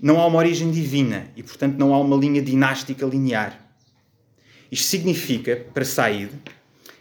não 0.00 0.20
há 0.20 0.26
uma 0.26 0.38
origem 0.38 0.68
divina 0.72 1.28
e, 1.36 1.44
portanto, 1.44 1.76
não 1.78 1.94
há 1.94 2.00
uma 2.00 2.16
linha 2.16 2.42
dinástica 2.42 3.06
linear. 3.06 3.56
Isto 4.68 4.88
significa, 4.88 5.64
para 5.72 5.84
Said, 5.84 6.30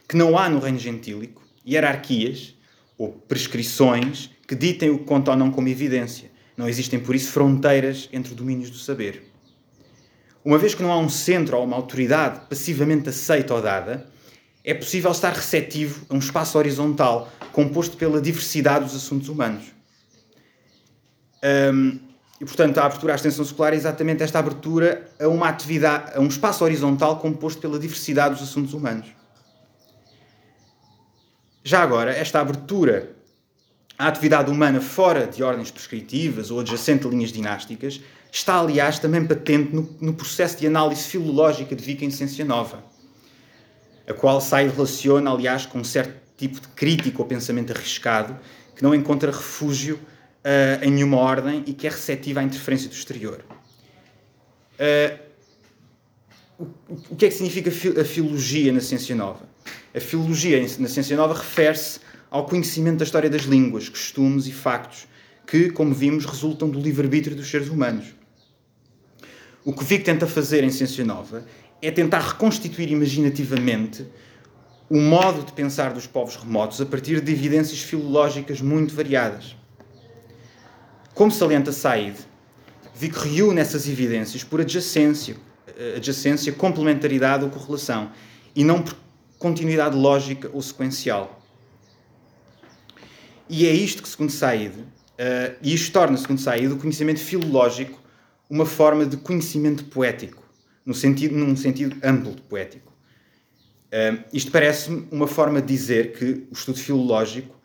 que 0.07 0.15
não 0.15 0.37
há 0.37 0.47
no 0.47 0.59
reino 0.59 0.77
gentílico 0.77 1.41
hierarquias 1.67 2.53
ou 2.95 3.11
prescrições 3.11 4.29
que 4.47 4.53
ditem 4.53 4.91
o 4.91 4.99
que 4.99 5.05
conta 5.05 5.31
ou 5.31 5.37
não 5.37 5.49
como 5.49 5.67
evidência. 5.67 6.29
Não 6.55 6.69
existem, 6.69 6.99
por 6.99 7.15
isso, 7.15 7.31
fronteiras 7.31 8.07
entre 8.13 8.35
domínios 8.35 8.69
do 8.69 8.77
saber. 8.77 9.23
Uma 10.43 10.59
vez 10.59 10.75
que 10.75 10.83
não 10.83 10.91
há 10.91 10.99
um 10.99 11.09
centro 11.09 11.57
ou 11.57 11.63
uma 11.63 11.75
autoridade 11.75 12.41
passivamente 12.47 13.09
aceita 13.09 13.55
ou 13.55 13.63
dada, 13.63 14.13
é 14.65 14.73
possível 14.73 15.11
estar 15.11 15.31
receptivo 15.31 16.07
a 16.09 16.15
um 16.15 16.17
espaço 16.17 16.57
horizontal 16.57 17.31
composto 17.51 17.95
pela 17.95 18.19
diversidade 18.19 18.83
dos 18.83 18.95
assuntos 18.95 19.29
humanos. 19.29 19.65
Um, 21.71 21.99
e, 22.41 22.45
portanto, 22.45 22.79
a 22.79 22.85
abertura 22.85 23.13
à 23.13 23.15
extensão 23.15 23.45
secular 23.45 23.73
é 23.73 23.75
exatamente 23.75 24.23
esta 24.23 24.39
abertura 24.39 25.07
a 25.19 25.27
uma 25.27 25.47
atividade, 25.47 26.17
a 26.17 26.19
um 26.19 26.27
espaço 26.27 26.63
horizontal 26.63 27.19
composto 27.19 27.61
pela 27.61 27.77
diversidade 27.77 28.33
dos 28.33 28.43
assuntos 28.43 28.73
humanos. 28.73 29.07
já 31.63 31.81
agora, 31.81 32.11
esta 32.11 32.41
abertura 32.41 33.15
à 33.97 34.07
atividade 34.07 34.49
humana 34.49 34.81
fora 34.81 35.27
de 35.27 35.43
ordens 35.43 35.69
prescritivas 35.69 36.49
ou 36.49 36.59
adjacente 36.59 37.05
a 37.05 37.09
linhas 37.09 37.31
dinásticas 37.31 38.01
está, 38.31 38.59
aliás, 38.59 38.97
também 38.97 39.25
patente 39.25 39.73
no, 39.73 39.95
no 40.01 40.13
processo 40.13 40.57
de 40.57 40.65
análise 40.67 41.03
filológica 41.03 41.75
de 41.75 41.83
Viking 41.83 42.09
Ciência 42.09 42.43
Nova, 42.43 42.83
a 44.07 44.13
qual 44.13 44.39
sai 44.39 44.67
relaciona, 44.69 45.31
aliás, 45.31 45.65
com 45.65 45.79
um 45.79 45.83
certo 45.83 46.13
tipo 46.37 46.59
de 46.59 46.67
crítica 46.69 47.21
ou 47.21 47.27
pensamento 47.27 47.71
arriscado 47.71 48.37
que 48.75 48.83
não 48.83 48.93
encontra 48.93 49.31
refúgio 49.31 49.95
uh, 49.95 50.83
em 50.83 50.91
nenhuma 50.91 51.17
ordem 51.17 51.63
e 51.65 51.73
que 51.73 51.87
é 51.87 51.89
receptiva 51.89 52.41
à 52.41 52.43
interferência 52.43 52.89
do 52.89 52.93
exterior. 52.93 53.43
Uh, 54.79 55.25
o, 57.09 57.15
que 57.15 57.25
é 57.25 57.29
que 57.29 57.35
significa 57.35 57.69
a 57.69 58.05
filologia 58.05 58.71
na 58.71 58.81
ciência 58.81 59.15
nova? 59.15 59.47
A 59.93 59.99
filologia 59.99 60.61
na 60.79 60.87
ciência 60.87 61.15
nova 61.17 61.33
refere-se 61.33 61.99
ao 62.29 62.45
conhecimento 62.45 62.97
da 62.97 63.05
história 63.05 63.29
das 63.29 63.43
línguas, 63.43 63.89
costumes 63.89 64.47
e 64.47 64.51
factos 64.51 65.07
que, 65.47 65.69
como 65.69 65.93
vimos, 65.93 66.25
resultam 66.25 66.69
do 66.69 66.79
livre-arbítrio 66.79 67.35
dos 67.35 67.49
seres 67.49 67.69
humanos. 67.69 68.15
O 69.63 69.73
que 69.73 69.83
Vic 69.83 70.03
tenta 70.03 70.27
fazer 70.27 70.63
em 70.63 70.69
Ciência 70.69 71.03
Nova 71.03 71.45
é 71.81 71.91
tentar 71.91 72.19
reconstituir 72.19 72.91
imaginativamente 72.91 74.05
o 74.89 74.97
modo 74.97 75.43
de 75.43 75.51
pensar 75.51 75.93
dos 75.93 76.05
povos 76.05 76.35
remotos 76.35 76.79
a 76.79 76.85
partir 76.85 77.21
de 77.21 77.31
evidências 77.31 77.81
filológicas 77.81 78.61
muito 78.61 78.93
variadas. 78.93 79.55
Como 81.13 81.31
salienta 81.31 81.71
Said, 81.71 82.15
Vic 82.93 83.17
reúne 83.17 83.59
essas 83.59 83.87
evidências 83.87 84.43
por 84.43 84.61
adjacência, 84.61 85.37
adjacência, 85.95 86.53
complementaridade 86.53 87.43
ou 87.43 87.49
correlação, 87.49 88.11
e 88.55 88.63
não 88.63 88.81
por 88.81 88.95
continuidade 89.37 89.95
lógica 89.95 90.49
ou 90.53 90.61
sequencial. 90.61 91.41
E 93.49 93.67
é 93.67 93.71
isto 93.71 94.01
que, 94.01 94.09
segundo 94.09 94.31
Said, 94.31 94.73
uh, 94.73 94.85
e 95.61 95.73
isto 95.73 95.91
torna, 95.91 96.17
segundo 96.17 96.39
Said, 96.39 96.71
o 96.71 96.77
conhecimento 96.77 97.19
filológico 97.19 97.99
uma 98.49 98.65
forma 98.65 99.05
de 99.05 99.17
conhecimento 99.17 99.85
poético, 99.85 100.43
no 100.85 100.93
sentido, 100.93 101.35
num 101.35 101.55
sentido 101.55 101.97
amplo 102.03 102.35
de 102.35 102.41
poético. 102.43 102.93
Uh, 103.87 104.23
isto 104.33 104.51
parece-me 104.51 105.07
uma 105.11 105.27
forma 105.27 105.61
de 105.61 105.67
dizer 105.67 106.13
que 106.13 106.47
o 106.49 106.53
estudo 106.53 106.77
filológico 106.77 107.55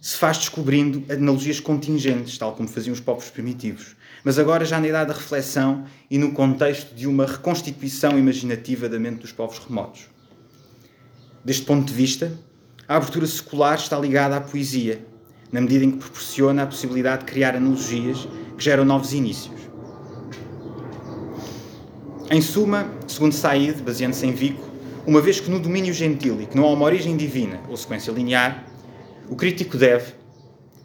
se 0.00 0.16
faz 0.16 0.38
descobrindo 0.38 1.04
analogias 1.12 1.60
contingentes, 1.60 2.36
tal 2.38 2.54
como 2.54 2.68
faziam 2.68 2.92
os 2.92 3.00
povos 3.00 3.28
primitivos, 3.28 3.94
mas 4.24 4.38
agora 4.38 4.64
já 4.64 4.80
na 4.80 4.88
idade 4.88 5.08
da 5.08 5.14
reflexão 5.14 5.84
e 6.10 6.16
no 6.16 6.32
contexto 6.32 6.94
de 6.94 7.06
uma 7.06 7.26
reconstituição 7.26 8.18
imaginativa 8.18 8.88
da 8.88 8.98
mente 8.98 9.20
dos 9.20 9.32
povos 9.32 9.58
remotos. 9.58 10.08
Deste 11.44 11.64
ponto 11.64 11.86
de 11.86 11.94
vista, 11.94 12.32
a 12.88 12.96
abertura 12.96 13.26
secular 13.26 13.76
está 13.76 13.98
ligada 13.98 14.36
à 14.36 14.40
poesia, 14.40 15.06
na 15.52 15.60
medida 15.60 15.84
em 15.84 15.90
que 15.90 15.98
proporciona 15.98 16.62
a 16.62 16.66
possibilidade 16.66 17.24
de 17.24 17.32
criar 17.32 17.54
analogias 17.54 18.26
que 18.56 18.64
geram 18.64 18.84
novos 18.84 19.12
inícios. 19.12 19.69
Em 22.32 22.40
suma, 22.40 22.88
segundo 23.08 23.34
Said, 23.34 23.82
baseando-se 23.82 24.24
em 24.24 24.30
Vico, 24.30 24.64
uma 25.04 25.20
vez 25.20 25.40
que 25.40 25.50
no 25.50 25.58
domínio 25.58 25.92
gentil 25.92 26.38
que 26.48 26.56
não 26.56 26.64
há 26.64 26.70
uma 26.70 26.84
origem 26.84 27.16
divina 27.16 27.60
ou 27.68 27.76
sequência 27.76 28.12
linear, 28.12 28.64
o 29.28 29.34
crítico 29.34 29.76
deve, 29.76 30.12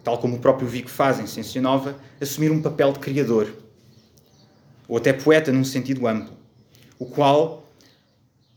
tal 0.02 0.18
como 0.18 0.34
o 0.34 0.38
próprio 0.40 0.66
Vico 0.66 0.90
faz 0.90 1.20
em 1.20 1.26
Ciência 1.28 1.62
Nova, 1.62 1.96
assumir 2.20 2.50
um 2.50 2.60
papel 2.60 2.92
de 2.92 2.98
criador, 2.98 3.46
ou 4.88 4.96
até 4.96 5.12
poeta 5.12 5.52
num 5.52 5.62
sentido 5.62 6.08
amplo, 6.08 6.36
o 6.98 7.06
qual, 7.06 7.70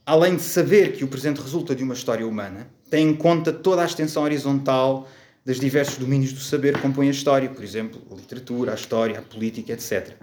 além 0.03 0.37
de 0.37 0.41
saber 0.41 0.93
que 0.93 1.03
o 1.03 1.07
presente 1.07 1.39
resulta 1.39 1.75
de 1.75 1.83
uma 1.83 1.93
história 1.93 2.25
humana, 2.25 2.67
tem 2.89 3.07
em 3.07 3.15
conta 3.15 3.53
toda 3.53 3.83
a 3.83 3.85
extensão 3.85 4.23
horizontal 4.23 5.07
dos 5.45 5.59
diversos 5.59 5.99
domínios 5.99 6.33
do 6.33 6.39
saber 6.39 6.73
que 6.73 6.81
compõem 6.81 7.09
a 7.09 7.11
história, 7.11 7.49
por 7.49 7.63
exemplo, 7.63 8.01
a 8.11 8.15
literatura, 8.15 8.71
a 8.71 8.75
história, 8.75 9.19
a 9.19 9.21
política, 9.21 9.73
etc. 9.73 10.15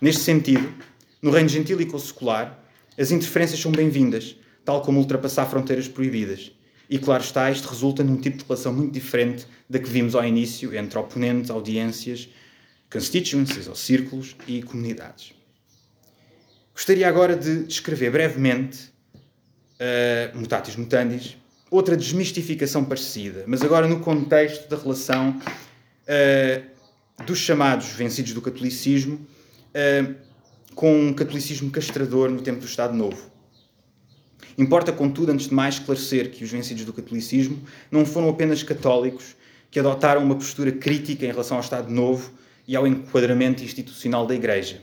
Neste 0.00 0.22
sentido, 0.22 0.72
no 1.22 1.30
reino 1.30 1.48
gentílico 1.48 1.92
ou 1.92 2.00
secular, 2.00 2.58
as 2.98 3.12
interferências 3.12 3.60
são 3.60 3.70
bem-vindas, 3.70 4.36
tal 4.64 4.82
como 4.82 4.98
ultrapassar 4.98 5.46
fronteiras 5.46 5.86
proibidas. 5.86 6.52
E 6.90 6.98
claro 6.98 7.22
está, 7.22 7.50
isto 7.50 7.68
resulta 7.68 8.02
num 8.02 8.16
tipo 8.16 8.38
de 8.38 8.44
relação 8.44 8.74
muito 8.74 8.92
diferente 8.92 9.46
da 9.70 9.78
que 9.78 9.88
vimos 9.88 10.14
ao 10.14 10.24
início 10.24 10.76
entre 10.76 10.98
oponentes, 10.98 11.50
audiências, 11.50 12.28
constituencies 12.92 13.68
ou 13.68 13.74
círculos 13.74 14.36
e 14.46 14.62
comunidades. 14.62 15.32
Gostaria 16.74 17.08
agora 17.08 17.36
de 17.36 17.64
descrever 17.64 18.10
brevemente, 18.10 18.92
uh, 19.14 20.36
mutatis 20.36 20.76
mutandis, 20.76 21.36
outra 21.70 21.96
desmistificação 21.96 22.84
parecida, 22.84 23.44
mas 23.46 23.62
agora 23.62 23.86
no 23.86 24.00
contexto 24.00 24.68
da 24.68 24.76
relação 24.76 25.40
uh, 25.40 27.24
dos 27.24 27.38
chamados 27.38 27.88
vencidos 27.88 28.34
do 28.34 28.42
catolicismo 28.42 29.14
uh, 29.14 30.14
com 30.74 31.08
um 31.08 31.12
catolicismo 31.12 31.70
castrador 31.70 32.30
no 32.30 32.40
tempo 32.40 32.60
do 32.60 32.66
Estado 32.66 32.94
Novo. 32.94 33.30
Importa, 34.56 34.92
contudo, 34.92 35.32
antes 35.32 35.48
de 35.48 35.54
mais, 35.54 35.74
esclarecer 35.76 36.30
que 36.30 36.44
os 36.44 36.50
vencidos 36.50 36.84
do 36.84 36.92
catolicismo 36.92 37.62
não 37.90 38.04
foram 38.04 38.28
apenas 38.28 38.62
católicos 38.62 39.36
que 39.70 39.80
adotaram 39.80 40.22
uma 40.22 40.34
postura 40.34 40.70
crítica 40.70 41.24
em 41.24 41.28
relação 41.28 41.56
ao 41.56 41.62
Estado 41.62 41.90
Novo 41.90 42.32
e 42.68 42.76
ao 42.76 42.86
enquadramento 42.86 43.64
institucional 43.64 44.26
da 44.26 44.34
Igreja, 44.34 44.82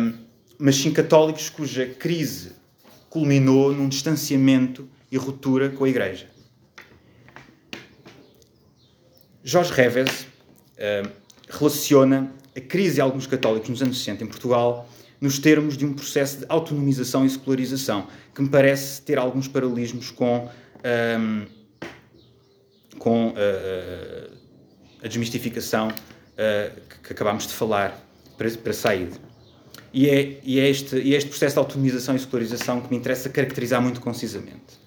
um, 0.00 0.14
mas 0.58 0.76
sim 0.76 0.90
católicos 0.92 1.50
cuja 1.50 1.86
crise 1.86 2.52
culminou 3.08 3.72
num 3.72 3.88
distanciamento 3.88 4.88
e 5.10 5.16
ruptura 5.16 5.68
com 5.68 5.84
a 5.84 5.88
Igreja. 5.88 6.28
Jorge 9.42 9.72
Reves 9.72 10.26
relaciona 11.48 12.32
a 12.60 12.68
crise 12.68 12.96
de 12.96 13.00
alguns 13.00 13.26
católicos 13.26 13.68
nos 13.70 13.82
anos 13.82 13.98
60 13.98 14.24
em 14.24 14.26
Portugal 14.26 14.86
nos 15.20 15.38
termos 15.38 15.76
de 15.76 15.84
um 15.84 15.92
processo 15.92 16.38
de 16.38 16.46
autonomização 16.48 17.26
e 17.26 17.30
secularização, 17.30 18.06
que 18.34 18.40
me 18.40 18.48
parece 18.48 19.02
ter 19.02 19.18
alguns 19.18 19.46
paralelismos 19.46 20.10
com, 20.10 20.48
um, 21.18 21.46
com 22.98 23.28
uh, 23.28 23.32
uh, 23.32 24.36
a 25.02 25.08
desmistificação 25.08 25.88
uh, 25.88 26.80
que, 26.88 26.98
que 27.00 27.12
acabámos 27.12 27.46
de 27.46 27.52
falar 27.52 28.02
para, 28.38 28.50
para. 28.50 28.72
E 29.92 30.08
é, 30.08 30.40
e, 30.42 30.58
é 30.58 30.68
este, 30.70 30.96
e 30.96 31.14
é 31.14 31.18
este 31.18 31.28
processo 31.28 31.54
de 31.54 31.58
autonomização 31.58 32.16
e 32.16 32.18
secularização 32.18 32.80
que 32.80 32.90
me 32.90 32.96
interessa 32.96 33.28
caracterizar 33.28 33.82
muito 33.82 34.00
concisamente. 34.00 34.80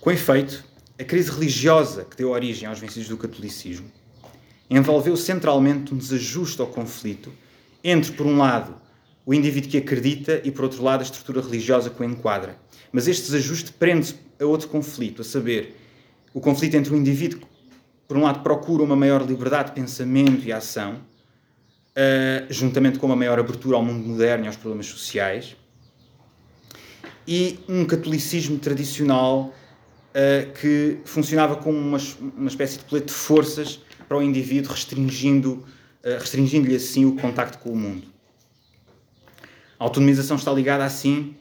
Com 0.00 0.12
efeito, 0.12 0.62
a 0.98 1.02
crise 1.02 1.30
religiosa 1.30 2.04
que 2.04 2.16
deu 2.16 2.30
origem 2.30 2.68
aos 2.68 2.78
vencidos 2.78 3.08
do 3.08 3.16
catolicismo 3.16 3.90
envolveu 4.68 5.16
centralmente 5.16 5.94
um 5.94 5.96
desajuste 5.96 6.60
ao 6.60 6.66
conflito 6.66 7.32
entre, 7.82 8.12
por 8.12 8.26
um 8.26 8.36
lado, 8.36 8.74
o 9.24 9.32
indivíduo 9.34 9.70
que 9.70 9.78
acredita 9.78 10.40
e, 10.44 10.50
por 10.50 10.64
outro 10.64 10.82
lado, 10.82 11.00
a 11.00 11.04
estrutura 11.04 11.40
religiosa 11.40 11.90
que 11.90 12.00
o 12.00 12.04
enquadra. 12.04 12.56
Mas 12.92 13.08
este 13.08 13.24
desajuste 13.24 13.72
prende-se 13.72 14.16
a 14.40 14.44
outro 14.44 14.68
conflito, 14.68 15.22
a 15.22 15.24
saber, 15.24 15.76
o 16.32 16.40
conflito 16.40 16.76
entre 16.76 16.92
o 16.92 16.96
indivíduo 16.96 17.40
que, 17.40 17.46
por 18.06 18.16
um 18.16 18.22
lado, 18.22 18.40
procura 18.42 18.82
uma 18.82 18.96
maior 18.96 19.26
liberdade 19.26 19.70
de 19.70 19.74
pensamento 19.74 20.46
e 20.46 20.52
ação, 20.52 20.94
uh, 20.94 22.46
juntamente 22.48 22.98
com 22.98 23.06
uma 23.06 23.16
maior 23.16 23.38
abertura 23.38 23.76
ao 23.76 23.84
mundo 23.84 24.06
moderno 24.06 24.44
e 24.44 24.46
aos 24.46 24.56
problemas 24.56 24.86
sociais, 24.86 25.56
e 27.26 27.58
um 27.68 27.84
catolicismo 27.84 28.58
tradicional 28.58 29.52
uh, 30.10 30.52
que 30.60 30.98
funcionava 31.04 31.56
como 31.56 31.76
uma, 31.76 31.98
uma 32.36 32.48
espécie 32.48 32.78
de 32.78 32.84
colete 32.84 33.06
de 33.06 33.12
forças 33.12 33.80
para 34.08 34.16
o 34.16 34.22
indivíduo, 34.22 34.72
restringindo, 34.72 35.64
uh, 36.04 36.18
restringindo-lhe 36.18 36.76
assim 36.76 37.04
o 37.04 37.16
contacto 37.16 37.58
com 37.58 37.70
o 37.70 37.76
mundo. 37.76 38.06
A 39.78 39.84
autonomização 39.84 40.36
está 40.36 40.52
ligada 40.52 40.84
assim 40.84 41.34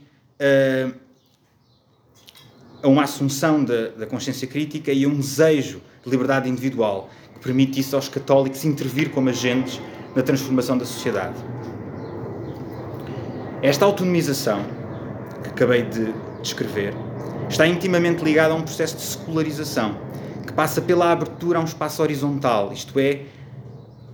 a 2.84 2.88
uma 2.88 3.04
assunção 3.04 3.64
da, 3.64 3.88
da 3.88 4.06
consciência 4.06 4.48
crítica 4.48 4.92
e 4.92 5.06
a 5.06 5.08
um 5.08 5.16
desejo 5.16 5.82
de 6.04 6.10
liberdade 6.10 6.50
individual 6.50 7.10
que 7.34 7.40
permite 7.40 7.80
isso 7.80 7.96
aos 7.96 8.08
católicos 8.10 8.64
intervir 8.64 9.10
como 9.10 9.30
agentes 9.30 9.82
na 10.16 10.22
transformação 10.22 10.78
da 10.78 10.86
sociedade. 10.86 11.36
Esta 13.62 13.86
autonomização 13.86 14.64
que 15.42 15.50
acabei 15.50 15.84
de 15.84 16.14
descrever 16.42 16.94
está 17.50 17.66
intimamente 17.68 18.24
ligado 18.24 18.52
a 18.52 18.56
um 18.56 18.62
processo 18.62 18.96
de 18.98 19.02
secularização 19.02 19.98
passa 20.56 20.82
pela 20.82 21.12
abertura 21.12 21.60
a 21.60 21.62
um 21.62 21.66
espaço 21.66 22.02
horizontal, 22.02 22.72
isto 22.72 22.98
é, 23.00 23.24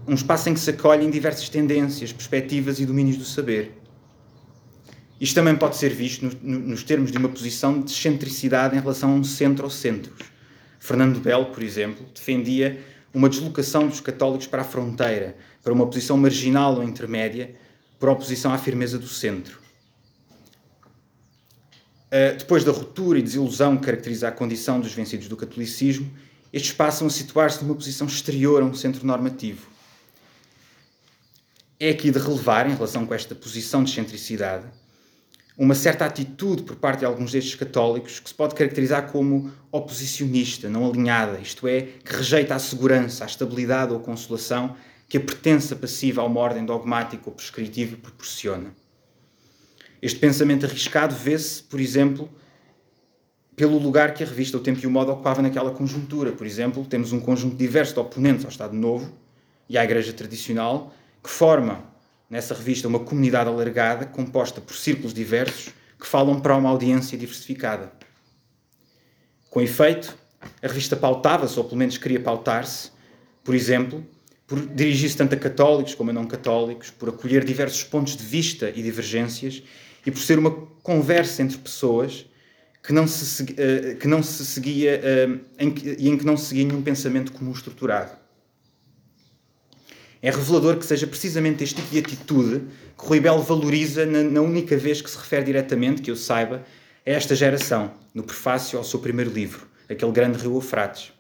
um 0.07 0.15
espaço 0.15 0.50
em 0.50 0.53
que 0.53 0.60
se 0.60 0.71
acolhem 0.71 1.10
diversas 1.10 1.48
tendências, 1.50 2.12
perspectivas 2.12 2.79
e 2.79 2.86
domínios 2.86 3.17
do 3.17 3.24
saber. 3.24 3.77
Isto 5.19 5.36
também 5.36 5.55
pode 5.55 5.77
ser 5.77 5.93
visto 5.93 6.25
no, 6.25 6.31
no, 6.41 6.67
nos 6.69 6.83
termos 6.83 7.12
de 7.12 7.17
uma 7.17 7.29
posição 7.29 7.79
de 7.79 7.91
excentricidade 7.91 8.75
em 8.75 8.79
relação 8.79 9.12
a 9.12 9.13
um 9.13 9.24
centro 9.24 9.65
ou 9.65 9.69
centros. 9.69 10.31
Fernando 10.79 11.19
Belo, 11.19 11.45
por 11.45 11.62
exemplo, 11.62 12.03
defendia 12.13 12.83
uma 13.13 13.29
deslocação 13.29 13.88
dos 13.88 14.00
católicos 14.00 14.48
para 14.48 14.63
a 14.63 14.65
fronteira, 14.65 15.36
para 15.63 15.71
uma 15.71 15.86
posição 15.86 16.17
marginal 16.17 16.75
ou 16.75 16.83
intermédia, 16.83 17.53
por 18.00 18.10
oposição 18.10 18.51
à 18.51 18.57
firmeza 18.57 18.98
do 18.98 19.07
centro. 19.07 19.60
Uh, 22.07 22.36
depois 22.38 22.63
da 22.63 22.71
ruptura 22.71 23.19
e 23.19 23.21
desilusão 23.21 23.77
que 23.77 23.86
caracteriza 23.86 24.27
a 24.27 24.31
condição 24.31 24.79
dos 24.79 24.91
vencidos 24.91 25.27
do 25.27 25.38
catolicismo, 25.38 26.12
estes 26.51 26.74
passam 26.74 27.08
a 27.08 27.10
situar-se 27.10 27.63
numa 27.63 27.75
posição 27.75 28.08
exterior 28.08 28.62
a 28.62 28.65
um 28.65 28.74
centro 28.74 29.05
normativo. 29.05 29.67
É 31.79 31.89
aqui 31.89 32.12
de 32.12 32.20
relevar, 32.20 32.70
em 32.70 32.74
relação 32.74 33.05
com 33.05 33.13
esta 33.13 33.34
posição 33.34 33.84
de 33.84 33.91
excentricidade, 33.91 34.65
uma 35.58 35.75
certa 35.75 36.05
atitude 36.05 36.63
por 36.63 36.75
parte 36.75 37.00
de 37.00 37.05
alguns 37.05 37.31
destes 37.31 37.55
católicos 37.55 38.20
que 38.20 38.29
se 38.29 38.36
pode 38.36 38.55
caracterizar 38.55 39.12
como 39.12 39.51
oposicionista, 39.72 40.70
não 40.70 40.88
alinhada, 40.88 41.39
isto 41.39 41.67
é, 41.67 41.81
que 42.03 42.15
rejeita 42.15 42.55
a 42.55 42.60
segurança, 42.60 43.24
a 43.24 43.27
estabilidade 43.27 43.91
ou 43.91 44.00
a 44.00 44.01
consolação 44.01 44.75
que 45.08 45.17
a 45.17 45.22
pertença 45.22 45.75
passiva 45.75 46.22
a 46.22 46.25
uma 46.25 46.39
ordem 46.39 46.65
dogmática 46.65 47.24
ou 47.25 47.34
prescritiva 47.34 47.98
proporciona. 47.98 48.74
Este 50.01 50.17
pensamento 50.17 50.65
arriscado 50.65 51.13
vê-se, 51.13 51.62
por 51.63 51.79
exemplo, 51.79 52.29
pelo 53.62 53.77
lugar 53.77 54.15
que 54.15 54.24
a 54.24 54.25
revista 54.25 54.58
O 54.58 54.60
Tempo 54.60 54.80
e 54.82 54.88
o 54.88 54.89
Modo 54.89 55.12
ocupava 55.12 55.39
naquela 55.39 55.70
conjuntura. 55.70 56.32
Por 56.32 56.48
exemplo, 56.48 56.84
temos 56.84 57.12
um 57.12 57.20
conjunto 57.20 57.56
diverso 57.56 57.94
de 57.94 58.00
oponentes 58.00 58.44
ao 58.44 58.50
Estado 58.50 58.75
Novo 58.75 59.13
e 59.70 59.77
à 59.77 59.84
Igreja 59.84 60.12
Tradicional 60.12 60.91
que 61.24 61.30
forma 61.30 61.86
nessa 62.27 62.56
revista 62.56 62.88
uma 62.88 62.98
comunidade 62.98 63.51
alargada 63.51 64.08
composta 64.08 64.60
por 64.60 64.75
círculos 64.75 65.13
diversos 65.13 65.70
que 66.00 66.08
falam 66.08 66.39
para 66.39 66.58
uma 66.58 66.70
audiência 66.72 67.15
diversificada. 67.15 67.94
Com 69.51 69.62
efeito, 69.62 70.18
a 70.60 70.68
revista 70.68 70.96
pautava-se, 70.96 71.60
ou 71.60 71.63
pelo 71.63 71.77
menos 71.77 72.00
queria 72.00 72.20
pautar-se, 72.20 72.89
por 73.44 73.53
exemplo, 73.53 74.03
por 74.48 74.60
dirigir-se 74.60 75.15
tanto 75.15 75.36
a 75.36 75.38
católicos 75.38 75.94
como 75.94 76.10
a 76.10 76.13
não 76.13 76.25
católicos, 76.25 76.89
por 76.89 77.10
acolher 77.10 77.46
diversos 77.46 77.84
pontos 77.84 78.18
de 78.18 78.24
vista 78.24 78.72
e 78.75 78.82
divergências 78.82 79.62
e 80.03 80.10
por 80.10 80.20
ser 80.20 80.39
uma 80.39 80.50
conversa 80.82 81.44
entre 81.44 81.60
pessoas 81.60 82.25
que 82.83 82.91
não 82.91 83.07
se, 83.07 83.43
uh, 83.43 83.95
que 83.97 84.07
não 84.07 84.23
se 84.23 84.45
seguia 84.45 85.00
uh, 85.00 85.39
em 85.59 85.71
que, 85.71 85.95
e 86.00 86.09
em 86.09 86.17
que 86.17 86.25
não 86.25 86.35
se 86.35 86.47
seguia 86.47 86.65
nenhum 86.65 86.81
pensamento 86.81 87.31
comum 87.31 87.51
estruturado. 87.51 88.11
É 90.21 90.29
revelador 90.29 90.77
que 90.77 90.85
seja 90.85 91.07
precisamente 91.07 91.63
este 91.63 91.75
tipo 91.75 91.89
de 91.89 92.00
atitude 92.00 92.61
que 92.97 93.05
Rui 93.05 93.19
Belo 93.19 93.41
valoriza 93.41 94.05
na, 94.05 94.23
na 94.23 94.41
única 94.41 94.77
vez 94.77 95.01
que 95.01 95.09
se 95.09 95.17
refere 95.17 95.45
diretamente, 95.45 96.01
que 96.01 96.11
eu 96.11 96.15
saiba, 96.15 96.63
a 97.05 97.09
esta 97.09 97.35
geração, 97.35 97.91
no 98.13 98.21
prefácio 98.21 98.77
ao 98.77 98.83
seu 98.83 99.00
primeiro 99.00 99.31
livro, 99.31 99.67
aquele 99.89 100.11
grande 100.11 100.38
Rio 100.38 100.55
Eufrates. 100.55 101.11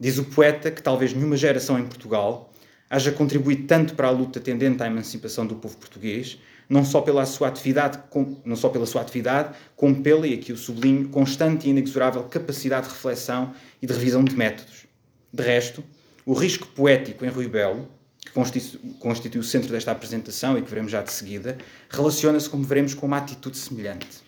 Diz 0.00 0.18
o 0.18 0.24
poeta 0.24 0.70
que 0.70 0.82
talvez 0.82 1.12
nenhuma 1.12 1.36
geração 1.36 1.78
em 1.78 1.84
Portugal 1.86 2.52
haja 2.88 3.12
contribuído 3.12 3.66
tanto 3.66 3.94
para 3.94 4.08
a 4.08 4.10
luta 4.10 4.40
tendente 4.40 4.82
à 4.82 4.86
emancipação 4.86 5.46
do 5.46 5.56
povo 5.56 5.76
português, 5.76 6.38
não 6.68 6.84
só 6.84 7.00
pela 7.00 7.24
sua 7.26 7.48
atividade, 7.48 7.98
não 8.44 8.56
só 8.56 8.68
pela 8.68 8.86
sua 8.86 9.00
atividade, 9.00 9.56
como 9.76 10.02
pela, 10.02 10.26
e 10.26 10.34
aqui 10.34 10.52
o 10.52 10.56
sublinho, 10.56 11.08
constante 11.08 11.66
e 11.66 11.70
inexorável 11.70 12.24
capacidade 12.24 12.88
de 12.88 12.92
reflexão 12.92 13.54
e 13.80 13.86
de 13.86 13.92
revisão 13.92 14.24
de 14.24 14.34
métodos. 14.34 14.86
De 15.32 15.42
resto, 15.42 15.84
o 16.24 16.34
risco 16.34 16.66
poético 16.68 17.24
em 17.24 17.28
Rui 17.28 17.48
Belo 17.48 17.88
que 18.26 18.32
constitui, 18.32 18.80
constitui 18.98 19.40
o 19.40 19.44
centro 19.44 19.70
desta 19.70 19.92
apresentação 19.92 20.58
e 20.58 20.62
que 20.62 20.68
veremos 20.68 20.90
já 20.90 21.00
de 21.00 21.12
seguida, 21.12 21.56
relaciona-se, 21.88 22.50
como 22.50 22.64
veremos, 22.64 22.92
com 22.92 23.06
uma 23.06 23.18
atitude 23.18 23.56
semelhante. 23.56 24.26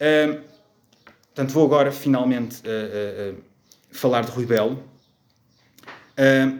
Uh, 0.00 0.42
portanto, 1.26 1.52
vou 1.52 1.64
agora 1.64 1.92
finalmente 1.92 2.60
uh, 2.62 3.36
uh, 3.36 3.42
falar 3.92 4.22
de 4.24 4.32
Rui 4.32 4.44
Belo. 4.44 4.82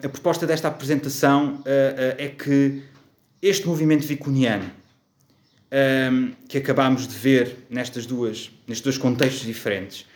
a 0.05 0.09
proposta 0.09 0.47
desta 0.47 0.69
apresentação 0.69 1.63
é 1.67 2.29
que 2.29 2.83
este 3.43 3.67
movimento 3.67 4.07
vicuniano 4.07 4.71
que 6.49 6.59
acabámos 6.59 7.09
de 7.09 7.15
ver 7.17 7.67
nestas 7.69 8.07
duas, 8.07 8.51
nestes 8.67 8.83
dois 8.83 8.99
contextos 8.99 9.45
diferentes, 9.45 10.07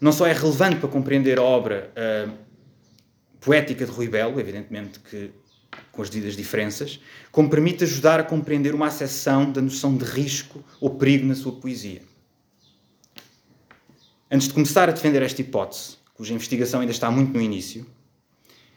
não 0.00 0.12
só 0.12 0.26
é 0.26 0.32
relevante 0.32 0.76
para 0.76 0.88
compreender 0.88 1.38
a 1.38 1.42
obra 1.42 1.92
poética 3.40 3.84
de 3.84 3.90
Rui 3.90 4.08
Belo, 4.08 4.40
evidentemente 4.40 4.98
que 5.00 5.30
com 5.92 6.02
as 6.02 6.10
devidas 6.10 6.36
diferenças, 6.36 7.00
como 7.30 7.48
permite 7.50 7.84
ajudar 7.84 8.18
a 8.18 8.24
compreender 8.24 8.74
uma 8.74 8.86
acessão 8.86 9.50
da 9.52 9.60
noção 9.60 9.96
de 9.96 10.04
risco 10.04 10.64
ou 10.80 10.90
perigo 10.90 11.26
na 11.26 11.34
sua 11.34 11.52
poesia. 11.52 12.02
Antes 14.30 14.48
de 14.48 14.54
começar 14.54 14.88
a 14.88 14.92
defender 14.92 15.22
esta 15.22 15.40
hipótese, 15.40 15.96
cuja 16.14 16.34
investigação 16.34 16.80
ainda 16.80 16.92
está 16.92 17.10
muito 17.10 17.32
no 17.32 17.40
início, 17.40 17.86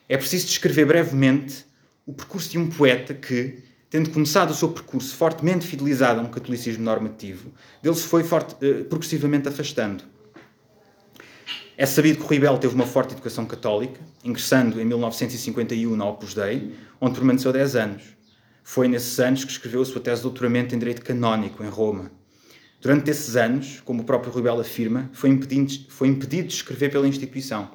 é 0.10 0.18
preciso 0.18 0.48
descrever 0.48 0.86
brevemente 0.86 1.66
o 2.06 2.14
percurso 2.14 2.50
de 2.50 2.58
um 2.58 2.70
poeta 2.70 3.14
que, 3.14 3.64
tendo 3.94 4.10
começado 4.10 4.50
o 4.50 4.56
seu 4.56 4.70
percurso 4.70 5.16
fortemente 5.16 5.68
fidelizado 5.68 6.20
a 6.20 6.24
um 6.24 6.28
catolicismo 6.28 6.84
normativo, 6.84 7.52
dele 7.80 7.96
se 7.96 8.08
foi 8.08 8.24
forte, 8.24 8.56
eh, 8.60 8.84
progressivamente 8.86 9.48
afastando. 9.48 10.04
É 11.78 11.86
sabido 11.86 12.18
que 12.18 12.24
Rui 12.24 12.40
Belo 12.40 12.58
teve 12.58 12.74
uma 12.74 12.88
forte 12.88 13.14
educação 13.14 13.46
católica, 13.46 14.02
ingressando 14.24 14.82
em 14.82 14.86
1951 14.86 15.96
na 15.96 16.08
Opus 16.08 16.34
Dei, 16.34 16.74
onde 17.00 17.14
permaneceu 17.14 17.54
10 17.54 17.76
anos. 17.76 18.02
Foi 18.64 18.88
nesses 18.88 19.20
anos 19.20 19.46
que 19.46 19.52
escreveu 19.52 19.84
a 19.84 19.86
sua 19.86 20.02
tese 20.02 20.22
de 20.22 20.24
doutoramento 20.24 20.74
em 20.74 20.80
Direito 20.80 21.04
Canónico, 21.04 21.64
em 21.64 21.70
Roma. 21.70 22.12
Durante 22.82 23.12
esses 23.12 23.36
anos, 23.36 23.80
como 23.86 24.02
o 24.02 24.06
próprio 24.06 24.34
Rui 24.34 24.42
Belo 24.42 24.62
afirma, 24.62 25.08
foi 25.14 25.30
impedido, 25.30 25.72
foi 25.90 26.08
impedido 26.08 26.48
de 26.48 26.56
escrever 26.56 26.90
pela 26.90 27.08
instituição. 27.08 27.70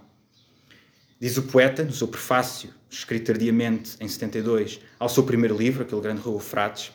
Diz 1.20 1.37
o 1.37 1.44
poeta, 1.44 1.85
no 1.85 1.92
seu 1.92 2.09
prefácio, 2.09 2.70
escrito 2.90 3.26
tardiamente 3.26 3.92
em 4.00 4.09
72, 4.09 4.81
ao 4.99 5.09
seu 5.09 5.23
primeiro 5.23 5.57
livro, 5.57 5.83
aquele 5.83 6.01
grande 6.01 6.21
Rui 6.21 6.41
Frates, 6.41 6.93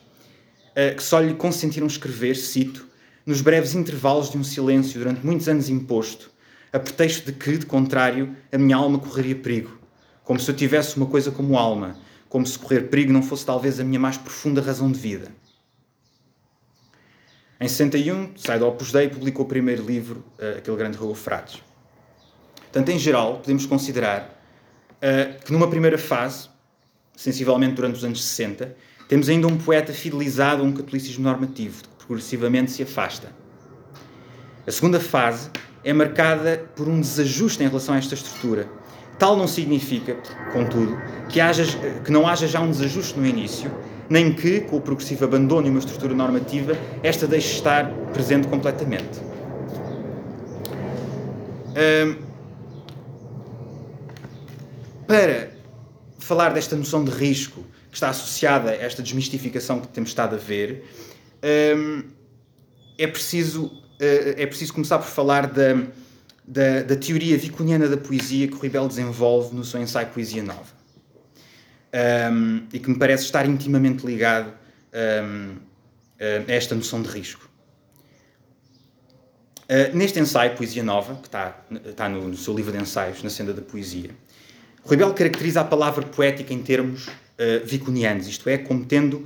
eh, 0.76 0.94
que 0.94 1.04
só 1.04 1.20
lhe 1.20 1.34
consentiram 1.34 1.88
escrever, 1.88 2.36
cito, 2.36 2.88
nos 3.26 3.42
breves 3.42 3.74
intervalos 3.74 4.30
de 4.30 4.38
um 4.38 4.44
silêncio 4.44 5.00
durante 5.00 5.26
muitos 5.26 5.48
anos 5.48 5.70
imposto, 5.70 6.32
a 6.72 6.80
pretexto 6.80 7.32
de 7.32 7.38
que, 7.38 7.58
de 7.58 7.66
contrário, 7.66 8.36
a 8.52 8.58
minha 8.58 8.76
alma 8.76 9.00
correria 9.00 9.36
perigo, 9.36 9.78
como 10.24 10.39
se 10.39 10.50
eu 10.50 10.56
tivesse 10.56 10.98
uma 10.98 11.06
coisa 11.06 11.32
como 11.32 11.58
alma, 11.58 11.98
como 12.28 12.46
se 12.46 12.58
correr 12.58 12.89
perigo 12.89 13.13
não 13.13 13.22
fosse 13.22 13.46
talvez 13.46 13.80
a 13.80 13.84
minha 13.84 14.00
mais 14.00 14.18
profunda 14.18 14.60
razão 14.60 14.92
de 14.92 15.00
vida. 15.00 15.32
Em 17.60 17.68
61, 17.68 18.32
sai 18.36 18.58
do 18.58 18.68
Opus 18.68 18.92
Dei 18.92 19.06
e 19.06 19.10
publicou 19.10 19.46
o 19.46 19.48
primeiro 19.48 19.86
livro, 19.86 20.26
uh, 20.39 20.58
aquele 20.58 20.76
grande 20.76 20.98
Rua 20.98 21.16
Frates. 21.16 21.62
Portanto, 22.56 22.89
em 22.89 22.98
geral, 22.98 23.38
podemos 23.38 23.66
considerar 23.68 24.44
uh, 24.98 25.46
que 25.46 25.54
numa 25.54 25.70
primeira 25.70 25.98
fase, 25.98 26.50
sensivelmente 27.15 27.76
durante 27.76 27.95
os 27.95 28.04
anos 28.04 28.23
60, 28.23 28.76
temos 29.08 29.30
ainda 29.30 29.47
um 29.47 29.58
poeta 29.58 29.93
fidelizado 29.93 30.63
a 30.63 30.65
um 30.65 30.71
catolicismo 30.71 31.23
normativo, 31.23 31.84
que 31.99 32.06
progressivamente 32.06 32.71
se 32.71 32.84
afasta. 32.84 33.32
A 34.65 34.71
segunda 34.71 34.99
fase 34.99 35.49
é 35.84 35.91
marcada 35.91 36.65
por 36.76 36.88
um 36.88 36.99
desajuste 36.99 37.62
em 37.63 37.67
relação 37.67 37.95
a 37.95 37.97
esta 37.97 38.13
estrutura. 38.13 38.67
Tal 39.19 39.38
não 39.38 39.47
significa, 39.47 40.17
contudo, 40.52 40.99
que, 41.30 41.39
haja, 41.39 41.63
que 42.04 42.12
não 42.12 42.28
haja 42.28 42.47
já 42.47 42.60
um 42.60 42.71
desajuste 42.71 43.19
no 43.19 43.26
início, 43.26 43.71
nem 44.10 44.34
que, 44.34 44.62
com 44.62 44.78
o 44.78 44.82
progressivo 44.82 45.26
abandono 45.26 45.63
de 45.63 45.69
uma 45.69 45.80
estrutura 45.80 46.13
normativa, 46.13 46.78
esta 47.04 47.28
deixe 47.28 47.54
estar 47.54 47.89
presente 48.13 48.47
completamente. 48.47 49.19
Hum, 51.76 52.15
para 55.08 55.53
falar 56.23 56.53
desta 56.53 56.75
noção 56.75 57.03
de 57.03 57.12
risco 57.12 57.63
que 57.89 57.95
está 57.95 58.09
associada 58.09 58.71
a 58.71 58.75
esta 58.75 59.03
desmistificação 59.03 59.79
que 59.79 59.88
temos 59.88 60.09
estado 60.09 60.36
a 60.36 60.39
ver, 60.39 60.83
hum, 61.75 62.03
é 62.97 63.07
preciso 63.07 63.83
eh, 64.03 64.43
é 64.43 64.45
preciso 64.45 64.73
começar 64.73 64.99
por 64.99 65.07
falar 65.07 65.47
da, 65.47 65.75
da, 66.45 66.83
da 66.83 66.95
teoria 66.95 67.38
vicuniana 67.38 67.88
da 67.88 67.95
poesia 67.95 68.47
que 68.47 68.55
o 68.55 68.59
Ribel 68.59 68.88
desenvolve 68.88 69.55
no 69.55 69.63
seu 69.63 69.81
ensaio 69.81 70.07
Poesia 70.07 70.43
Nova. 70.43 70.83
Um, 72.31 72.65
e 72.73 72.79
que 72.79 72.89
me 72.89 72.97
parece 72.97 73.25
estar 73.25 73.45
intimamente 73.45 74.03
ligado 74.03 74.51
um, 75.31 75.55
a 76.19 76.51
esta 76.51 76.73
noção 76.73 77.01
de 77.03 77.07
risco. 77.07 77.47
Uh, 79.63 79.95
neste 79.95 80.19
ensaio, 80.19 80.55
Poesia 80.55 80.83
Nova, 80.83 81.15
que 81.15 81.27
está, 81.27 81.55
está 81.86 82.09
no, 82.09 82.27
no, 82.27 82.36
seu 82.36 82.55
livro 82.55 82.71
de 82.71 82.79
ensaios, 82.79 83.21
Na 83.21 83.29
Senda 83.29 83.53
da 83.53 83.62
Poesia, 83.62 84.09
Rui 84.86 84.98
caracteriza 85.13 85.62
a 85.62 85.63
palavra 85.63 86.06
poética 86.06 86.54
em 86.54 86.62
termos 86.62 87.08
uh, 87.08 87.65
vicunianos, 87.65 88.28
isto 88.28 88.50
é, 88.50 88.58
como 88.58 88.86
tendo 88.86 89.26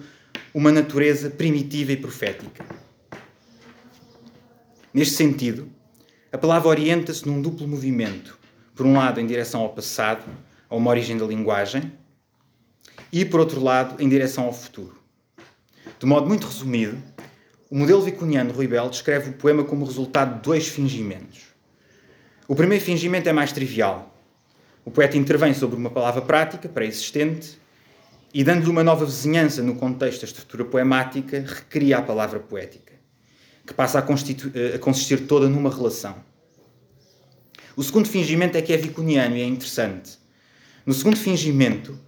uma 0.54 0.72
natureza 0.72 1.30
primitiva 1.30 1.92
e 1.92 1.98
profética. 1.98 2.64
Neste 4.94 5.16
sentido, 5.16 5.68
a 6.32 6.38
palavra 6.38 6.70
orienta-se 6.70 7.26
num 7.28 7.42
duplo 7.42 7.68
movimento. 7.68 8.38
Por 8.76 8.86
um 8.86 8.94
lado, 8.94 9.20
em 9.20 9.26
direção 9.26 9.62
ao 9.62 9.70
passado, 9.70 10.24
a 10.70 10.76
uma 10.76 10.92
origem 10.92 11.18
da 11.18 11.26
linguagem, 11.26 11.92
e, 13.12 13.26
por 13.26 13.40
outro 13.40 13.64
lado, 13.64 14.02
em 14.02 14.08
direção 14.08 14.46
ao 14.46 14.54
futuro. 14.54 14.96
De 16.00 16.06
modo 16.06 16.28
muito 16.28 16.46
resumido, 16.46 16.98
o 17.70 17.78
modelo 17.78 18.02
vicuniano 18.02 18.54
Rui 18.54 18.68
Bell 18.68 18.90
descreve 18.90 19.32
o 19.32 19.34
poema 19.34 19.64
como 19.64 19.86
resultado 19.86 20.36
de 20.36 20.42
dois 20.42 20.68
fingimentos. 20.68 21.48
O 22.48 22.56
primeiro 22.56 22.84
fingimento 22.84 23.28
é 23.28 23.34
mais 23.34 23.52
trivial. 23.52 24.17
O 24.88 24.90
poeta 24.90 25.18
intervém 25.18 25.54
sobre 25.54 25.76
uma 25.76 25.90
palavra 25.90 26.22
prática, 26.22 26.70
pré-existente, 26.70 27.60
e, 28.34 28.42
dando-lhe 28.42 28.70
uma 28.70 28.86
nova 28.86 29.04
vizinhança 29.04 29.62
no 29.62 29.76
contexto 29.76 30.22
da 30.22 30.28
estrutura 30.28 30.64
poemática, 30.64 31.44
recria 31.46 31.98
a 31.98 32.02
palavra 32.02 32.40
poética. 32.40 32.94
que 33.66 33.74
passa 33.74 34.00
a, 34.00 34.02
a 34.02 34.80
consistir 34.80 35.28
toda 35.28 35.50
numa 35.50 35.70
relação. 35.70 36.16
O 37.76 37.84
segundo 37.84 38.08
fingimento 38.08 38.58
é 38.58 38.62
que 38.62 38.72
é 38.72 38.78
vicuniano 38.78 39.36
e 39.36 39.42
é 39.42 39.46
interessante. 39.46 40.18
No 40.86 40.94
segundo 40.94 41.18
fingimento, 41.18 42.00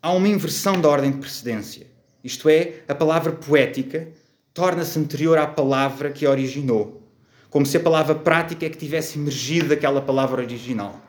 há 0.00 0.10
uma 0.10 0.28
inversão 0.28 0.80
da 0.80 0.88
ordem 0.88 1.10
de 1.10 1.18
precedência. 1.18 1.86
Isto 2.24 2.48
é, 2.48 2.84
a 2.88 2.94
palavra 2.94 3.32
poética 3.32 4.08
torna-se 4.54 4.98
anterior 4.98 5.36
à 5.36 5.46
palavra 5.46 6.10
que 6.10 6.24
a 6.24 6.30
originou, 6.30 7.06
como 7.50 7.66
se 7.66 7.76
a 7.76 7.80
palavra 7.80 8.14
prática 8.14 8.64
é 8.64 8.70
que 8.70 8.78
tivesse 8.78 9.18
emergido 9.18 9.68
daquela 9.68 10.00
palavra 10.00 10.40
original. 10.40 11.04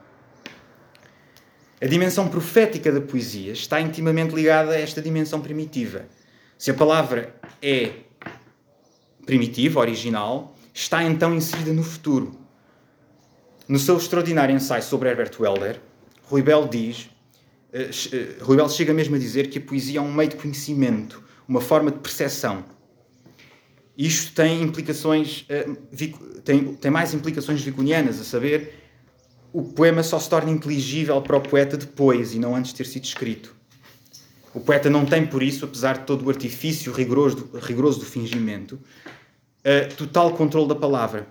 A 1.81 1.87
dimensão 1.87 2.27
profética 2.27 2.91
da 2.91 2.99
poesia 2.99 3.53
está 3.53 3.79
intimamente 3.79 4.35
ligada 4.35 4.71
a 4.71 4.79
esta 4.79 5.01
dimensão 5.01 5.39
primitiva. 5.39 6.05
Se 6.57 6.69
a 6.69 6.73
palavra 6.73 7.33
é 7.61 7.91
primitiva, 9.25 9.79
original, 9.79 10.57
está 10.73 11.01
então 11.03 11.33
inserida 11.33 11.71
no 11.71 11.83
futuro. 11.83 12.37
No 13.65 13.79
seu 13.79 13.95
extraordinário 13.95 14.53
ensaio 14.53 14.83
sobre 14.83 15.07
Herbert 15.07 15.31
Welder, 15.39 15.79
Rui 16.23 16.41
Bell 16.41 16.67
diz, 16.67 17.09
uh, 17.73 18.43
Rui 18.43 18.57
Bell 18.57 18.67
chega 18.69 18.93
mesmo 18.93 19.15
a 19.15 19.19
dizer 19.19 19.49
que 19.49 19.59
a 19.59 19.61
poesia 19.61 19.99
é 19.99 20.01
um 20.01 20.11
meio 20.11 20.31
de 20.31 20.35
conhecimento, 20.35 21.23
uma 21.47 21.61
forma 21.61 21.91
de 21.91 21.99
percepção. 21.99 22.65
Isto 23.97 24.33
tem 24.33 24.61
implicações, 24.61 25.45
uh, 25.49 25.75
tem, 26.43 26.75
tem 26.75 26.91
mais 26.91 27.13
implicações 27.13 27.61
vicunianas, 27.61 28.19
a 28.19 28.23
saber, 28.25 28.78
o 29.51 29.63
poema 29.63 30.03
só 30.03 30.19
se 30.19 30.29
torna 30.29 30.51
inteligível 30.51 31.21
para 31.21 31.37
o 31.37 31.41
poeta 31.41 31.75
depois 31.75 32.33
e 32.33 32.39
não 32.39 32.55
antes 32.55 32.71
de 32.71 32.77
ter 32.77 32.85
sido 32.85 33.03
escrito. 33.03 33.55
O 34.53 34.59
poeta 34.59 34.89
não 34.89 35.05
tem, 35.05 35.25
por 35.25 35.43
isso, 35.43 35.65
apesar 35.65 35.99
de 35.99 36.05
todo 36.05 36.25
o 36.25 36.29
artifício 36.29 36.91
rigoroso 36.91 37.35
do, 37.37 37.59
rigoroso 37.59 37.99
do 37.99 38.05
fingimento, 38.05 38.75
uh, 38.75 39.95
total 39.95 40.33
controle 40.33 40.67
da 40.67 40.75
palavra. 40.75 41.27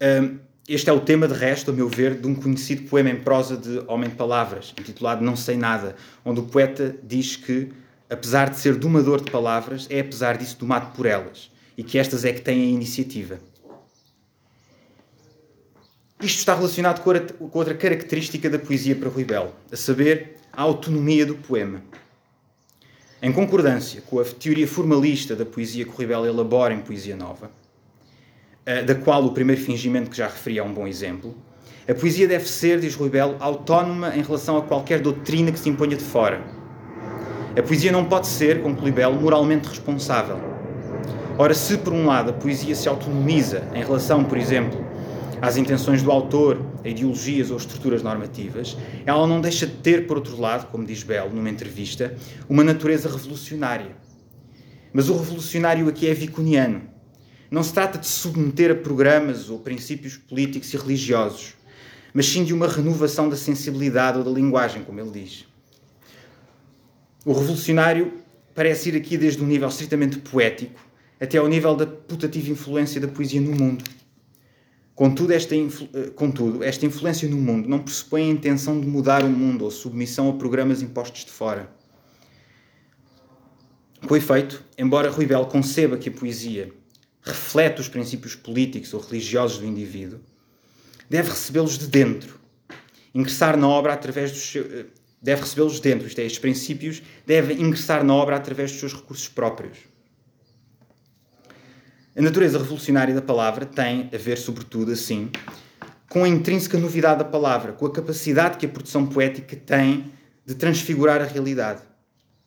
Uh, 0.00 0.38
este 0.66 0.90
é 0.90 0.92
o 0.92 1.00
tema, 1.00 1.26
de 1.26 1.34
resto, 1.34 1.70
a 1.70 1.74
meu 1.74 1.88
ver, 1.88 2.20
de 2.20 2.26
um 2.26 2.34
conhecido 2.34 2.88
poema 2.88 3.10
em 3.10 3.16
prosa 3.16 3.56
de 3.56 3.82
Homem 3.86 4.10
de 4.10 4.16
Palavras, 4.16 4.74
intitulado 4.78 5.24
Não 5.24 5.34
Sei 5.34 5.56
Nada, 5.56 5.96
onde 6.24 6.40
o 6.40 6.42
poeta 6.42 6.94
diz 7.02 7.36
que, 7.36 7.70
apesar 8.08 8.50
de 8.50 8.58
ser 8.58 8.74
domador 8.74 9.22
de 9.22 9.30
palavras, 9.30 9.86
é 9.88 10.00
apesar 10.00 10.36
disso 10.36 10.58
domado 10.58 10.92
por 10.94 11.06
elas 11.06 11.50
e 11.78 11.82
que 11.82 11.96
estas 11.96 12.24
é 12.24 12.32
que 12.32 12.40
têm 12.40 12.60
a 12.60 12.66
iniciativa. 12.66 13.38
Isto 16.20 16.40
está 16.40 16.52
relacionado 16.52 17.00
com 17.00 17.58
outra 17.58 17.74
característica 17.74 18.50
da 18.50 18.58
poesia 18.58 18.96
para 18.96 19.08
Rui 19.08 19.24
Belo, 19.24 19.52
a 19.70 19.76
saber, 19.76 20.34
a 20.52 20.62
autonomia 20.62 21.24
do 21.24 21.36
poema. 21.36 21.80
Em 23.22 23.30
concordância 23.30 24.02
com 24.02 24.18
a 24.18 24.24
teoria 24.24 24.66
formalista 24.66 25.36
da 25.36 25.46
poesia 25.46 25.84
que 25.84 25.92
Rui 25.92 26.06
Belo 26.06 26.26
elabora 26.26 26.74
em 26.74 26.80
Poesia 26.80 27.14
Nova, 27.14 27.52
eh, 28.66 28.82
da 28.82 28.96
qual 28.96 29.24
o 29.24 29.32
primeiro 29.32 29.62
fingimento 29.62 30.10
que 30.10 30.16
já 30.16 30.26
referi 30.26 30.58
é 30.58 30.62
um 30.62 30.74
bom 30.74 30.88
exemplo, 30.88 31.36
a 31.88 31.94
poesia 31.94 32.26
deve 32.26 32.48
ser, 32.48 32.80
diz 32.80 32.96
Rui 32.96 33.08
Belo, 33.08 33.36
autónoma 33.38 34.16
em 34.16 34.22
relação 34.22 34.56
a 34.56 34.62
qualquer 34.62 34.98
doutrina 34.98 35.52
que 35.52 35.58
se 35.60 35.68
imponha 35.68 35.96
de 35.96 36.02
fora. 36.02 36.42
A 37.56 37.62
poesia 37.62 37.92
não 37.92 38.04
pode 38.04 38.26
ser, 38.26 38.60
conclui 38.60 38.90
Belo, 38.90 39.20
moralmente 39.20 39.68
responsável. 39.68 40.40
Ora, 41.38 41.54
se 41.54 41.78
por 41.78 41.92
um 41.92 42.06
lado 42.06 42.30
a 42.30 42.32
poesia 42.32 42.74
se 42.74 42.88
autonomiza 42.88 43.62
em 43.72 43.84
relação, 43.84 44.24
por 44.24 44.36
exemplo, 44.36 44.87
às 45.40 45.56
intenções 45.56 46.02
do 46.02 46.10
autor, 46.10 46.60
a 46.84 46.88
ideologias 46.88 47.50
ou 47.50 47.56
estruturas 47.56 48.02
normativas, 48.02 48.76
ela 49.04 49.26
não 49.26 49.40
deixa 49.40 49.66
de 49.66 49.74
ter, 49.74 50.06
por 50.06 50.16
outro 50.16 50.40
lado, 50.40 50.70
como 50.70 50.84
diz 50.84 51.02
Bell 51.02 51.30
numa 51.30 51.50
entrevista, 51.50 52.16
uma 52.48 52.64
natureza 52.64 53.08
revolucionária. 53.08 53.96
Mas 54.92 55.08
o 55.08 55.16
revolucionário 55.16 55.88
aqui 55.88 56.08
é 56.08 56.14
vicuniano. 56.14 56.82
Não 57.50 57.62
se 57.62 57.72
trata 57.72 57.98
de 57.98 58.06
submeter 58.06 58.70
a 58.70 58.74
programas 58.74 59.48
ou 59.48 59.58
princípios 59.58 60.16
políticos 60.16 60.72
e 60.74 60.76
religiosos, 60.76 61.54
mas 62.12 62.26
sim 62.26 62.44
de 62.44 62.52
uma 62.52 62.66
renovação 62.66 63.28
da 63.28 63.36
sensibilidade 63.36 64.18
ou 64.18 64.24
da 64.24 64.30
linguagem, 64.30 64.82
como 64.82 65.00
ele 65.00 65.10
diz. 65.10 65.46
O 67.24 67.32
revolucionário 67.32 68.12
parece 68.54 68.88
ir 68.90 68.96
aqui 68.96 69.16
desde 69.16 69.42
um 69.42 69.46
nível 69.46 69.68
estritamente 69.68 70.18
poético 70.18 70.88
até 71.20 71.38
ao 71.38 71.48
nível 71.48 71.74
da 71.74 71.86
putativa 71.86 72.50
influência 72.50 73.00
da 73.00 73.08
poesia 73.08 73.40
no 73.40 73.52
mundo. 73.52 73.84
Contudo 74.98 75.32
esta, 75.32 75.54
eh, 75.54 76.10
contudo, 76.16 76.64
esta 76.64 76.84
influência 76.84 77.28
no 77.28 77.36
mundo 77.36 77.68
não 77.68 77.78
pressupõe 77.78 78.22
a 78.22 78.32
intenção 78.32 78.80
de 78.80 78.84
mudar 78.84 79.22
o 79.22 79.28
mundo 79.28 79.64
ou 79.64 79.70
submissão 79.70 80.28
a 80.28 80.32
programas 80.32 80.82
impostos 80.82 81.24
de 81.24 81.30
fora. 81.30 81.70
Com 84.08 84.16
efeito, 84.16 84.60
embora 84.76 85.08
Rui 85.08 85.24
Belo 85.24 85.46
conceba 85.46 85.96
que 85.96 86.08
a 86.08 86.12
poesia 86.12 86.72
reflete 87.22 87.80
os 87.80 87.88
princípios 87.88 88.34
políticos 88.34 88.92
ou 88.92 88.98
religiosos 88.98 89.58
do 89.58 89.66
indivíduo, 89.66 90.18
deve 91.08 91.30
recebê-los 91.30 91.78
de 91.78 91.86
dentro, 91.86 92.40
ingressar 93.14 93.56
na 93.56 93.68
obra 93.68 93.92
através 93.92 94.32
dos 94.32 94.40
seus, 94.40 94.66
eh, 94.66 94.86
deve 95.22 95.42
recebê-los 95.42 95.78
dentro, 95.78 96.08
isto 96.08 96.18
é, 96.18 96.24
estes 96.24 96.40
princípios 96.40 97.04
devem 97.24 97.62
ingressar 97.62 98.02
na 98.02 98.14
obra 98.14 98.34
através 98.34 98.72
dos 98.72 98.80
seus 98.80 98.94
recursos 98.94 99.28
próprios. 99.28 99.78
A 102.18 102.20
natureza 102.20 102.58
revolucionária 102.58 103.14
da 103.14 103.22
palavra 103.22 103.64
tem 103.64 104.10
a 104.12 104.16
ver, 104.18 104.38
sobretudo, 104.38 104.90
assim, 104.90 105.30
com 106.08 106.24
a 106.24 106.28
intrínseca 106.28 106.76
novidade 106.76 107.20
da 107.20 107.24
palavra, 107.24 107.70
com 107.70 107.86
a 107.86 107.92
capacidade 107.92 108.58
que 108.58 108.66
a 108.66 108.68
produção 108.68 109.06
poética 109.06 109.54
tem 109.54 110.12
de 110.44 110.56
transfigurar 110.56 111.22
a 111.22 111.24
realidade, 111.24 111.80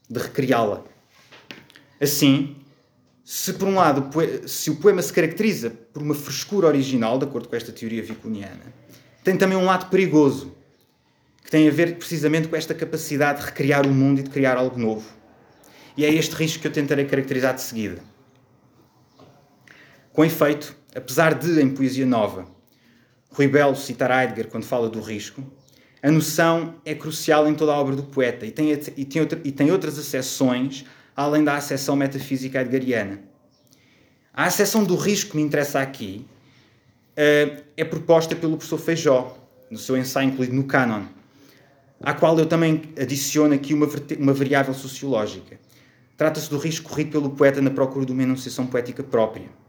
de 0.09 0.19
recriá-la. 0.19 0.83
Assim, 2.01 2.57
se 3.23 3.53
por 3.53 3.65
um 3.65 3.75
lado 3.75 4.09
se 4.45 4.69
o 4.69 4.75
poema 4.75 5.01
se 5.01 5.13
caracteriza 5.13 5.69
por 5.69 6.01
uma 6.01 6.15
frescura 6.15 6.67
original, 6.67 7.17
de 7.17 7.23
acordo 7.23 7.47
com 7.47 7.55
esta 7.55 7.71
teoria 7.71 8.03
vicuniana, 8.03 8.73
tem 9.23 9.37
também 9.37 9.57
um 9.57 9.63
lado 9.63 9.89
perigoso, 9.89 10.53
que 11.45 11.49
tem 11.49 11.65
a 11.69 11.71
ver 11.71 11.95
precisamente 11.95 12.49
com 12.49 12.57
esta 12.57 12.73
capacidade 12.73 13.39
de 13.39 13.45
recriar 13.45 13.87
o 13.87 13.93
mundo 13.93 14.19
e 14.19 14.23
de 14.23 14.31
criar 14.31 14.57
algo 14.57 14.77
novo. 14.77 15.07
E 15.95 16.03
é 16.03 16.13
este 16.13 16.35
risco 16.35 16.59
que 16.59 16.67
eu 16.67 16.73
tentarei 16.73 17.05
caracterizar 17.05 17.55
de 17.55 17.61
seguida. 17.61 18.10
Com 20.13 20.25
efeito, 20.25 20.75
apesar 20.93 21.33
de, 21.33 21.61
em 21.61 21.69
Poesia 21.69 22.05
Nova, 22.05 22.45
Rui 23.29 23.47
Belo 23.47 23.75
citar 23.75 24.11
Heidegger 24.11 24.49
quando 24.49 24.65
fala 24.65 24.89
do 24.89 24.99
risco, 24.99 25.41
a 26.03 26.11
noção 26.11 26.75
é 26.83 26.93
crucial 26.93 27.47
em 27.47 27.53
toda 27.53 27.71
a 27.71 27.79
obra 27.79 27.95
do 27.95 28.03
poeta 28.03 28.45
e 28.45 28.51
tem, 28.51 28.71
e 28.71 29.05
tem, 29.05 29.21
outra, 29.21 29.39
e 29.43 29.51
tem 29.51 29.71
outras 29.71 29.97
acessões 29.97 30.83
além 31.15 31.43
da 31.43 31.55
acessão 31.55 31.95
metafísica 31.95 32.59
heideggeriana. 32.59 33.21
A 34.33 34.45
acessão 34.45 34.83
do 34.83 34.95
risco 34.95 35.31
que 35.31 35.37
me 35.37 35.43
interessa 35.43 35.79
aqui 35.79 36.25
uh, 37.11 37.63
é 37.77 37.83
proposta 37.85 38.35
pelo 38.35 38.57
professor 38.57 38.79
Feijó, 38.79 39.37
no 39.69 39.77
seu 39.77 39.95
ensaio 39.95 40.29
incluído 40.29 40.53
no 40.53 40.63
Canon, 40.65 41.03
à 42.01 42.13
qual 42.13 42.37
eu 42.37 42.45
também 42.45 42.81
adiciono 42.99 43.53
aqui 43.53 43.73
uma, 43.73 43.87
uma 44.19 44.33
variável 44.33 44.73
sociológica. 44.73 45.59
Trata-se 46.17 46.49
do 46.49 46.57
risco 46.57 46.89
corrido 46.89 47.11
pelo 47.11 47.29
poeta 47.29 47.61
na 47.61 47.69
procura 47.69 48.05
de 48.05 48.11
uma 48.11 48.23
enunciação 48.23 48.67
poética 48.67 49.03
própria. 49.03 49.60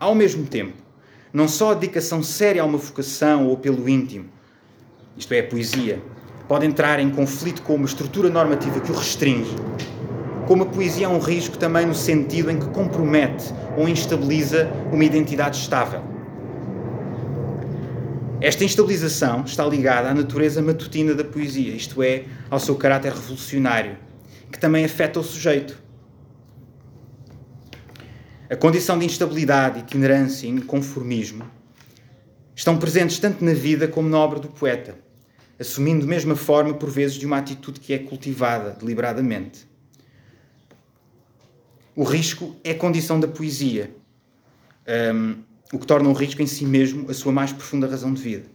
Ao 0.00 0.14
mesmo 0.14 0.46
tempo, 0.46 0.72
não 1.30 1.46
só 1.46 1.72
a 1.72 1.74
dedicação 1.74 2.22
séria 2.22 2.62
a 2.62 2.64
uma 2.64 2.78
vocação 2.78 3.46
ou 3.46 3.58
pelo 3.58 3.86
íntimo, 3.86 4.30
isto 5.14 5.34
é, 5.34 5.40
a 5.40 5.46
poesia, 5.46 6.02
pode 6.48 6.64
entrar 6.64 6.98
em 7.00 7.10
conflito 7.10 7.60
com 7.60 7.74
uma 7.74 7.84
estrutura 7.84 8.30
normativa 8.30 8.80
que 8.80 8.90
o 8.90 8.94
restringe, 8.94 9.54
como 10.46 10.62
a 10.62 10.66
poesia 10.66 11.04
é 11.04 11.08
um 11.08 11.18
risco 11.18 11.58
também 11.58 11.84
no 11.84 11.94
sentido 11.94 12.50
em 12.50 12.58
que 12.58 12.66
compromete 12.70 13.52
ou 13.76 13.86
instabiliza 13.86 14.72
uma 14.90 15.04
identidade 15.04 15.58
estável. 15.58 16.02
Esta 18.40 18.64
instabilização 18.64 19.44
está 19.44 19.66
ligada 19.66 20.08
à 20.08 20.14
natureza 20.14 20.62
matutina 20.62 21.14
da 21.14 21.24
poesia, 21.24 21.74
isto 21.74 22.02
é, 22.02 22.24
ao 22.48 22.58
seu 22.58 22.74
caráter 22.74 23.12
revolucionário, 23.12 23.98
que 24.50 24.58
também 24.58 24.82
afeta 24.82 25.20
o 25.20 25.22
sujeito. 25.22 25.89
A 28.50 28.56
condição 28.56 28.98
de 28.98 29.06
instabilidade, 29.06 29.78
itinerância 29.78 30.44
e 30.44 30.50
inconformismo 30.50 31.48
estão 32.52 32.76
presentes 32.76 33.20
tanto 33.20 33.44
na 33.44 33.54
vida 33.54 33.86
como 33.86 34.08
na 34.08 34.18
obra 34.18 34.40
do 34.40 34.48
poeta, 34.48 34.98
assumindo 35.56 36.04
mesmo 36.04 36.32
a 36.32 36.36
forma, 36.36 36.74
por 36.74 36.90
vezes, 36.90 37.16
de 37.16 37.24
uma 37.24 37.38
atitude 37.38 37.78
que 37.78 37.92
é 37.92 37.98
cultivada 38.00 38.70
deliberadamente. 38.70 39.68
O 41.94 42.02
risco 42.02 42.56
é 42.64 42.74
condição 42.74 43.20
da 43.20 43.28
poesia, 43.28 43.94
um, 45.14 45.36
o 45.72 45.78
que 45.78 45.86
torna 45.86 46.08
o 46.08 46.12
risco 46.12 46.42
em 46.42 46.46
si 46.48 46.66
mesmo 46.66 47.08
a 47.08 47.14
sua 47.14 47.30
mais 47.30 47.52
profunda 47.52 47.86
razão 47.86 48.12
de 48.12 48.20
vida. 48.20 48.46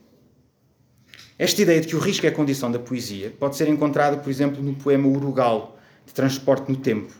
Esta 1.39 1.61
ideia 1.61 1.79
de 1.79 1.87
que 1.87 1.95
o 1.95 1.99
risco 1.99 2.27
é 2.27 2.31
condição 2.31 2.69
da 2.69 2.79
poesia 2.79 3.33
pode 3.39 3.55
ser 3.55 3.69
encontrada, 3.69 4.17
por 4.17 4.29
exemplo, 4.29 4.61
no 4.61 4.75
poema 4.75 5.07
Urugal, 5.07 5.79
de 6.05 6.13
Transporte 6.13 6.69
no 6.69 6.75
Tempo, 6.75 7.13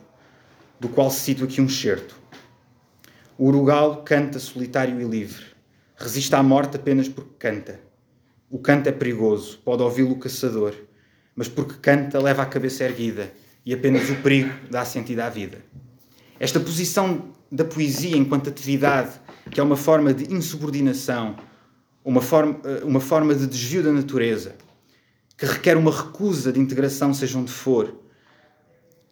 do 0.78 0.90
qual 0.90 1.10
se 1.10 1.20
cito 1.20 1.42
aqui 1.42 1.58
um 1.62 1.64
excerto. 1.64 2.25
O 3.38 3.48
Urugal 3.48 4.02
canta 4.02 4.38
solitário 4.38 4.98
e 4.98 5.04
livre. 5.04 5.44
Resiste 5.94 6.34
à 6.34 6.42
morte 6.42 6.76
apenas 6.76 7.06
porque 7.06 7.34
canta. 7.38 7.78
O 8.50 8.58
canto 8.58 8.88
é 8.88 8.92
perigoso, 8.92 9.58
pode 9.58 9.82
ouvi-lo 9.82 10.12
o 10.12 10.18
caçador, 10.18 10.74
mas 11.34 11.46
porque 11.46 11.74
canta 11.74 12.18
leva 12.18 12.40
a 12.40 12.46
cabeça 12.46 12.84
erguida 12.84 13.30
e 13.64 13.74
apenas 13.74 14.08
o 14.08 14.16
perigo 14.22 14.50
dá 14.70 14.86
sentido 14.86 15.20
à 15.20 15.28
vida. 15.28 15.58
Esta 16.40 16.58
posição 16.58 17.30
da 17.52 17.62
poesia 17.62 18.16
enquanto 18.16 18.48
atividade, 18.48 19.20
que 19.50 19.60
é 19.60 19.62
uma 19.62 19.76
forma 19.76 20.14
de 20.14 20.32
insubordinação, 20.32 21.36
uma 22.02 22.22
forma, 22.22 22.58
eh, 22.64 22.84
uma 22.84 23.00
forma 23.00 23.34
de 23.34 23.46
desvio 23.46 23.82
da 23.82 23.92
natureza, 23.92 24.54
que 25.36 25.44
requer 25.44 25.76
uma 25.76 25.90
recusa 25.90 26.50
de 26.50 26.58
integração, 26.58 27.12
seja 27.12 27.38
onde 27.38 27.52
for, 27.52 28.00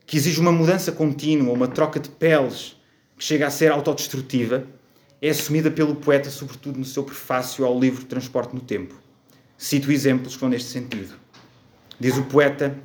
que 0.06 0.16
exige 0.16 0.40
uma 0.40 0.52
mudança 0.52 0.90
contínua, 0.90 1.52
uma 1.52 1.68
troca 1.68 2.00
de 2.00 2.08
peles, 2.08 2.76
que 3.16 3.24
chega 3.24 3.46
a 3.46 3.50
ser 3.50 3.70
autodestrutiva, 3.70 4.66
é 5.20 5.31
assumida 5.31 5.70
pelo 5.70 5.94
poeta, 5.94 6.31
sobretudo 6.31 6.79
no 6.79 6.85
seu 6.85 7.03
prefácio 7.03 7.64
ao 7.64 7.79
livro 7.79 8.05
Transporte 8.05 8.55
no 8.55 8.61
Tempo. 8.61 8.94
Cito 9.57 9.90
exemplos 9.90 10.35
que 10.35 10.40
vão 10.40 10.50
neste 10.50 10.68
sentido. 10.68 11.14
Diz 11.98 12.16
o 12.18 12.24
poeta: 12.24 12.77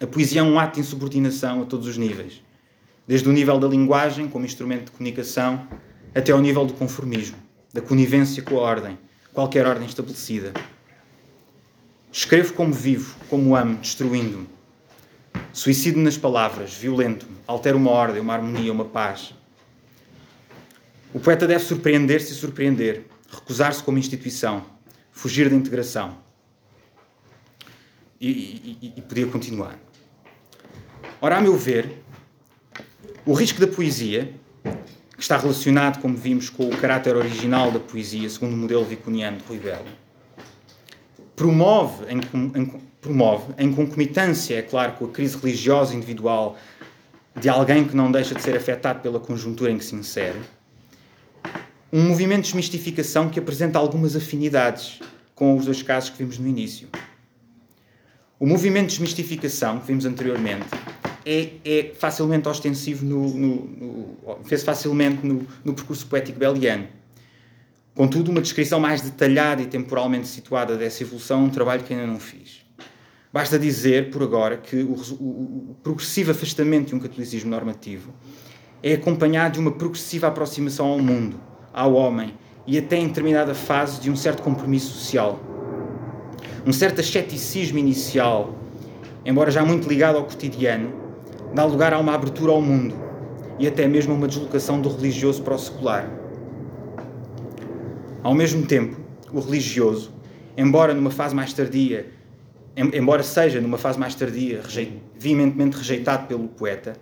a 0.00 0.06
poesia 0.06 0.40
é 0.40 0.44
um 0.44 0.58
ato 0.58 0.74
de 0.74 0.80
insubordinação 0.80 1.62
a 1.62 1.64
todos 1.64 1.86
os 1.86 1.96
níveis, 1.96 2.42
desde 3.06 3.28
o 3.28 3.32
nível 3.32 3.58
da 3.58 3.68
linguagem, 3.68 4.28
como 4.28 4.44
instrumento 4.44 4.86
de 4.86 4.90
comunicação, 4.90 5.68
até 6.14 6.32
ao 6.32 6.40
nível 6.40 6.66
do 6.66 6.72
conformismo, 6.72 7.36
da 7.72 7.80
conivência 7.80 8.42
com 8.42 8.58
a 8.58 8.62
ordem, 8.62 8.98
qualquer 9.32 9.66
ordem 9.66 9.86
estabelecida. 9.86 10.52
Escrevo 12.10 12.54
como 12.54 12.72
vivo, 12.72 13.14
como 13.28 13.54
amo, 13.54 13.76
destruindo-me. 13.76 14.55
Suicido 15.56 15.98
nas 15.98 16.18
palavras, 16.18 16.74
violento-me, 16.74 17.34
altero 17.46 17.78
uma 17.78 17.90
ordem, 17.90 18.20
uma 18.20 18.34
harmonia, 18.34 18.70
uma 18.70 18.84
paz. 18.84 19.32
O 21.14 21.18
poeta 21.18 21.46
deve 21.46 21.64
surpreender-se 21.64 22.32
e 22.32 22.34
surpreender, 22.34 23.06
recusar-se 23.26 23.82
como 23.82 23.96
instituição, 23.96 24.66
fugir 25.10 25.48
da 25.48 25.56
integração. 25.56 26.18
E, 28.20 28.28
e, 28.28 28.92
e, 28.98 29.00
podia 29.00 29.26
continuar. 29.28 29.78
Ora, 31.22 31.38
a 31.38 31.40
meu 31.40 31.56
ver, 31.56 32.02
o 33.24 33.32
risco 33.32 33.58
da 33.58 33.66
poesia, 33.66 34.34
que 34.62 35.22
está 35.22 35.38
relacionado, 35.38 36.02
como 36.02 36.18
vimos, 36.18 36.50
com 36.50 36.68
o 36.68 36.76
caráter 36.76 37.16
original 37.16 37.72
da 37.72 37.80
poesia, 37.80 38.28
segundo 38.28 38.52
o 38.52 38.58
modelo 38.58 38.84
vicuniano 38.84 39.38
de 39.38 39.44
Rui 39.44 39.58
Belo, 39.58 39.88
promove 41.34 42.04
em, 42.12 42.18
em, 42.60 42.80
promove, 43.00 43.52
em 43.58 43.72
concomitância, 43.72 44.56
é 44.56 44.62
claro, 44.62 44.92
com 44.92 45.04
a 45.04 45.08
crise 45.08 45.36
religiosa 45.36 45.94
individual 45.94 46.56
de 47.38 47.48
alguém 47.48 47.84
que 47.86 47.94
não 47.94 48.10
deixa 48.10 48.34
de 48.34 48.42
ser 48.42 48.56
afetado 48.56 49.00
pela 49.00 49.20
conjuntura 49.20 49.70
em 49.70 49.78
que 49.78 49.84
se 49.84 49.94
insere, 49.94 50.40
um 51.92 52.02
movimento 52.02 52.42
de 52.42 52.48
desmistificação 52.48 53.28
que 53.28 53.38
apresenta 53.38 53.78
algumas 53.78 54.16
afinidades 54.16 55.00
com 55.34 55.56
os 55.56 55.66
dois 55.66 55.82
casos 55.82 56.10
que 56.10 56.18
vimos 56.18 56.38
no 56.38 56.48
início. 56.48 56.88
O 58.38 58.46
movimento 58.46 58.88
de 58.88 58.92
desmistificação 58.92 59.78
que 59.78 59.86
vimos 59.86 60.04
anteriormente 60.04 60.66
é, 61.24 61.52
é 61.64 61.92
facilmente 61.98 62.48
ostensivo 62.48 63.04
no, 63.04 63.28
no, 63.28 63.56
no 63.66 64.44
fez 64.44 64.62
facilmente 64.62 65.24
no, 65.26 65.46
no 65.64 65.74
percurso 65.74 66.06
poético 66.06 66.38
beliano. 66.38 66.86
Contudo, 67.94 68.30
uma 68.30 68.42
descrição 68.42 68.78
mais 68.78 69.00
detalhada 69.00 69.62
e 69.62 69.66
temporalmente 69.66 70.28
situada 70.28 70.76
dessa 70.76 71.02
evolução 71.02 71.40
é 71.40 71.44
um 71.44 71.50
trabalho 71.50 71.82
que 71.82 71.94
ainda 71.94 72.06
não 72.06 72.20
fiz. 72.20 72.65
Basta 73.36 73.58
dizer, 73.58 74.08
por 74.08 74.22
agora, 74.22 74.56
que 74.56 74.76
o, 74.76 74.94
o, 75.20 75.72
o 75.72 75.76
progressivo 75.82 76.30
afastamento 76.30 76.88
de 76.88 76.94
um 76.94 76.98
catolicismo 76.98 77.50
normativo 77.50 78.10
é 78.82 78.94
acompanhado 78.94 79.52
de 79.52 79.60
uma 79.60 79.72
progressiva 79.72 80.28
aproximação 80.28 80.86
ao 80.86 80.98
mundo, 80.98 81.38
ao 81.70 81.92
homem 81.92 82.32
e 82.66 82.78
até 82.78 82.96
em 82.96 83.08
determinada 83.08 83.54
fase 83.54 84.00
de 84.00 84.10
um 84.10 84.16
certo 84.16 84.42
compromisso 84.42 84.90
social. 84.94 85.38
Um 86.64 86.72
certo 86.72 87.02
asceticismo 87.02 87.76
inicial, 87.76 88.58
embora 89.22 89.50
já 89.50 89.62
muito 89.62 89.86
ligado 89.86 90.16
ao 90.16 90.24
cotidiano, 90.24 90.94
dá 91.54 91.62
lugar 91.62 91.92
a 91.92 91.98
uma 91.98 92.14
abertura 92.14 92.52
ao 92.52 92.62
mundo 92.62 92.94
e 93.58 93.66
até 93.66 93.86
mesmo 93.86 94.14
a 94.14 94.16
uma 94.16 94.28
deslocação 94.28 94.80
do 94.80 94.88
religioso 94.88 95.42
para 95.42 95.56
o 95.56 95.58
secular. 95.58 96.10
Ao 98.22 98.32
mesmo 98.32 98.64
tempo, 98.64 98.96
o 99.30 99.40
religioso, 99.40 100.10
embora 100.56 100.94
numa 100.94 101.10
fase 101.10 101.34
mais 101.34 101.52
tardia, 101.52 102.15
embora 102.76 103.22
seja 103.22 103.60
numa 103.60 103.78
fase 103.78 103.98
mais 103.98 104.14
tardia 104.14 104.60
veementemente 105.18 105.76
rejeitado 105.78 106.26
pelo 106.26 106.46
poeta, 106.48 106.94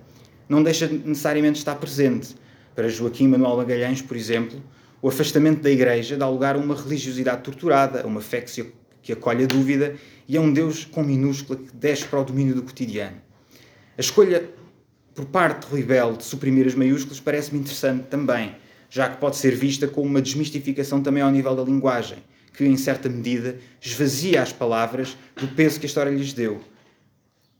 não 0.48 0.62
deixa 0.62 0.86
necessariamente 0.86 1.58
estar 1.58 1.74
presente. 1.74 2.36
Para 2.74 2.88
Joaquim 2.88 3.28
Manuel 3.28 3.56
Magalhães, 3.56 4.02
por 4.02 4.16
exemplo, 4.16 4.60
o 5.02 5.08
afastamento 5.08 5.62
da 5.62 5.70
Igreja 5.70 6.16
dá 6.16 6.28
lugar 6.28 6.56
a 6.56 6.58
uma 6.58 6.74
religiosidade 6.74 7.42
torturada, 7.42 8.02
a 8.02 8.06
uma 8.06 8.20
fé 8.20 8.40
que, 8.40 8.50
se, 8.50 8.72
que 9.02 9.12
acolhe 9.12 9.44
a 9.44 9.46
dúvida 9.46 9.94
e 10.26 10.36
a 10.36 10.40
um 10.40 10.52
Deus 10.52 10.84
com 10.84 11.02
minúscula 11.02 11.58
que 11.58 11.76
desce 11.76 12.04
para 12.04 12.20
o 12.20 12.24
domínio 12.24 12.54
do 12.54 12.62
cotidiano. 12.62 13.16
A 13.96 14.00
escolha 14.00 14.48
por 15.14 15.26
parte 15.26 15.72
de 15.74 15.82
Belo 15.82 16.16
de 16.16 16.24
suprimir 16.24 16.66
as 16.66 16.74
maiúsculas 16.74 17.20
parece-me 17.20 17.60
interessante 17.60 18.06
também, 18.08 18.56
já 18.90 19.08
que 19.08 19.18
pode 19.18 19.36
ser 19.36 19.54
vista 19.54 19.86
como 19.86 20.08
uma 20.08 20.20
desmistificação 20.20 21.00
também 21.00 21.22
ao 21.22 21.30
nível 21.30 21.54
da 21.54 21.62
linguagem, 21.62 22.18
que, 22.54 22.64
em 22.64 22.76
certa 22.76 23.08
medida, 23.08 23.58
esvazia 23.80 24.40
as 24.40 24.52
palavras 24.52 25.16
do 25.36 25.48
peso 25.48 25.78
que 25.78 25.86
a 25.86 25.88
história 25.88 26.10
lhes 26.10 26.32
deu, 26.32 26.62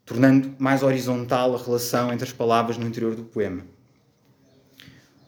tornando 0.06 0.54
mais 0.58 0.82
horizontal 0.82 1.54
a 1.54 1.62
relação 1.62 2.12
entre 2.12 2.24
as 2.24 2.32
palavras 2.32 2.78
no 2.78 2.86
interior 2.86 3.14
do 3.14 3.24
poema. 3.24 3.66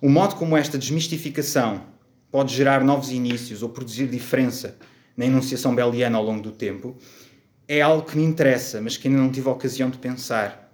O 0.01 0.09
modo 0.09 0.37
como 0.37 0.57
esta 0.57 0.79
desmistificação 0.79 1.83
pode 2.31 2.55
gerar 2.55 2.85
novos 2.85 3.11
inícios 3.11 3.63
ou 3.63 3.69
produzir 3.69 4.07
diferença 4.07 4.77
na 5.17 5.27
enunciação 5.27 5.75
beliana 5.75 6.17
ao 6.17 6.25
longo 6.25 6.43
do 6.43 6.53
tempo 6.53 6.97
é 7.67 7.81
algo 7.81 8.09
que 8.09 8.17
me 8.17 8.23
interessa, 8.23 8.81
mas 8.81 8.97
que 8.97 9.09
ainda 9.09 9.21
não 9.21 9.33
tive 9.33 9.49
a 9.49 9.53
ocasião 9.53 9.91
de 9.91 9.99
pensar. 9.99 10.71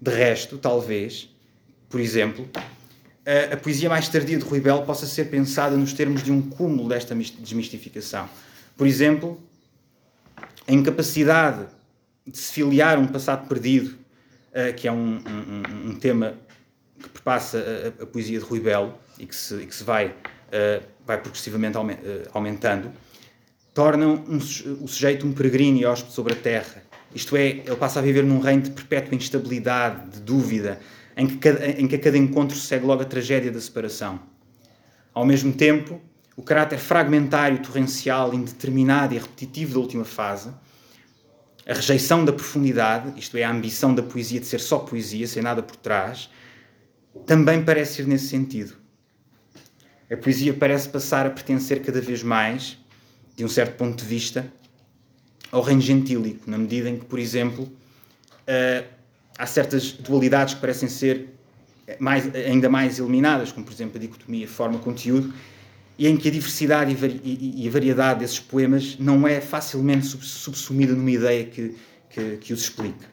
De 0.00 0.10
resto, 0.10 0.58
talvez, 0.58 1.28
por 1.88 2.00
exemplo, 2.00 2.48
a, 3.30 3.54
a, 3.54 3.56
poesia 3.56 3.88
mais 3.88 4.08
tardia 4.08 4.36
de 4.36 4.44
Rui 4.44 4.60
Belo 4.60 4.82
possa 4.82 5.06
ser 5.06 5.26
pensada 5.26 5.76
nos 5.76 5.92
termos 5.92 6.22
de 6.22 6.32
um 6.32 6.42
cúmulo 6.42 6.88
desta 6.88 7.14
desmistificação. 7.14 8.28
Por 8.76 8.88
exemplo, 8.88 9.40
a 10.66 10.72
incapacidade 10.72 11.66
de 12.26 12.36
se 12.36 12.52
filiar 12.52 12.98
um 12.98 13.06
passado 13.06 13.46
perdido, 13.46 13.96
uh, 14.50 14.74
que 14.74 14.88
é 14.88 14.92
um, 14.92 15.22
um, 15.26 15.90
um, 15.90 15.94
tema 15.94 16.34
que 17.00 17.08
perpassa 17.08 17.94
a, 18.00 18.02
a, 18.02 18.06
poesia 18.06 18.38
de 18.38 18.44
Rui 18.44 18.58
Belo 18.58 18.94
e 19.18 19.26
que 19.26 19.36
se, 19.36 19.54
e 19.54 19.66
que 19.66 19.74
se 19.74 19.84
vai, 19.84 20.08
uh, 20.08 20.84
vai 21.06 21.20
progressivamente 21.20 21.76
aumentando, 22.32 22.90
tornam 23.72 24.24
um, 24.28 24.38
o 24.82 24.88
sujeito 24.88 25.24
um 25.24 25.32
peregrino 25.32 25.78
e 25.78 25.86
hóspede 25.86 26.14
sobre 26.14 26.32
a 26.32 26.36
terra. 26.36 26.82
Isto 27.14 27.36
é, 27.36 27.48
ele 27.48 27.76
passa 27.76 28.00
a 28.00 28.02
viver 28.02 28.24
num 28.24 28.40
reino 28.40 28.62
de 28.62 28.70
perpétua 28.70 29.14
instabilidade, 29.14 30.10
de 30.10 30.20
dúvida, 30.20 30.80
em 31.20 31.26
que, 31.26 31.36
cada, 31.36 31.66
em 31.68 31.86
que 31.86 31.96
a 31.96 31.98
cada 31.98 32.16
encontro 32.16 32.56
segue 32.56 32.86
logo 32.86 33.02
a 33.02 33.04
tragédia 33.04 33.52
da 33.52 33.60
separação. 33.60 34.18
Ao 35.12 35.26
mesmo 35.26 35.52
tempo, 35.52 36.00
o 36.34 36.42
caráter 36.42 36.78
fragmentário, 36.78 37.58
torrencial, 37.58 38.32
indeterminado 38.32 39.14
e 39.14 39.18
repetitivo 39.18 39.74
da 39.74 39.80
última 39.80 40.04
fase, 40.06 40.50
a 41.68 41.74
rejeição 41.74 42.24
da 42.24 42.32
profundidade, 42.32 43.12
isto 43.20 43.36
é, 43.36 43.44
a 43.44 43.50
ambição 43.50 43.94
da 43.94 44.02
poesia 44.02 44.40
de 44.40 44.46
ser 44.46 44.60
só 44.60 44.78
poesia, 44.78 45.26
sem 45.26 45.42
nada 45.42 45.62
por 45.62 45.76
trás, 45.76 46.30
também 47.26 47.62
parece 47.62 48.00
ir 48.00 48.06
nesse 48.06 48.28
sentido. 48.28 48.72
A 50.10 50.16
poesia 50.16 50.54
parece 50.54 50.88
passar 50.88 51.26
a 51.26 51.30
pertencer 51.30 51.82
cada 51.82 52.00
vez 52.00 52.22
mais, 52.22 52.78
de 53.36 53.44
um 53.44 53.48
certo 53.48 53.76
ponto 53.76 54.02
de 54.02 54.08
vista, 54.08 54.50
ao 55.52 55.60
reino 55.60 55.82
gentílico, 55.82 56.50
na 56.50 56.56
medida 56.56 56.88
em 56.88 56.98
que, 56.98 57.04
por 57.04 57.18
exemplo, 57.18 57.70
há 59.40 59.46
certas 59.46 59.92
dualidades 59.92 60.54
que 60.54 60.60
parecem 60.60 60.88
ser 60.88 61.30
mais, 61.98 62.32
ainda 62.34 62.68
mais 62.68 62.98
eliminadas, 62.98 63.50
como 63.50 63.64
por 63.64 63.72
exemplo 63.72 63.96
a 63.96 64.00
dicotomia 64.00 64.46
forma-conteúdo, 64.46 65.32
e 65.98 66.06
em 66.06 66.16
que 66.16 66.28
a 66.28 66.30
diversidade 66.30 66.94
e, 67.24 67.66
a 67.66 67.70
variedade 67.70 68.20
desses 68.20 68.38
poemas 68.38 68.98
não 68.98 69.26
é 69.26 69.40
facilmente 69.40 70.06
subsumida 70.06 70.92
numa 70.92 71.10
ideia 71.10 71.44
que, 71.44 71.74
que, 72.10 72.36
que 72.36 72.52
os 72.52 72.62
explique. 72.62 73.04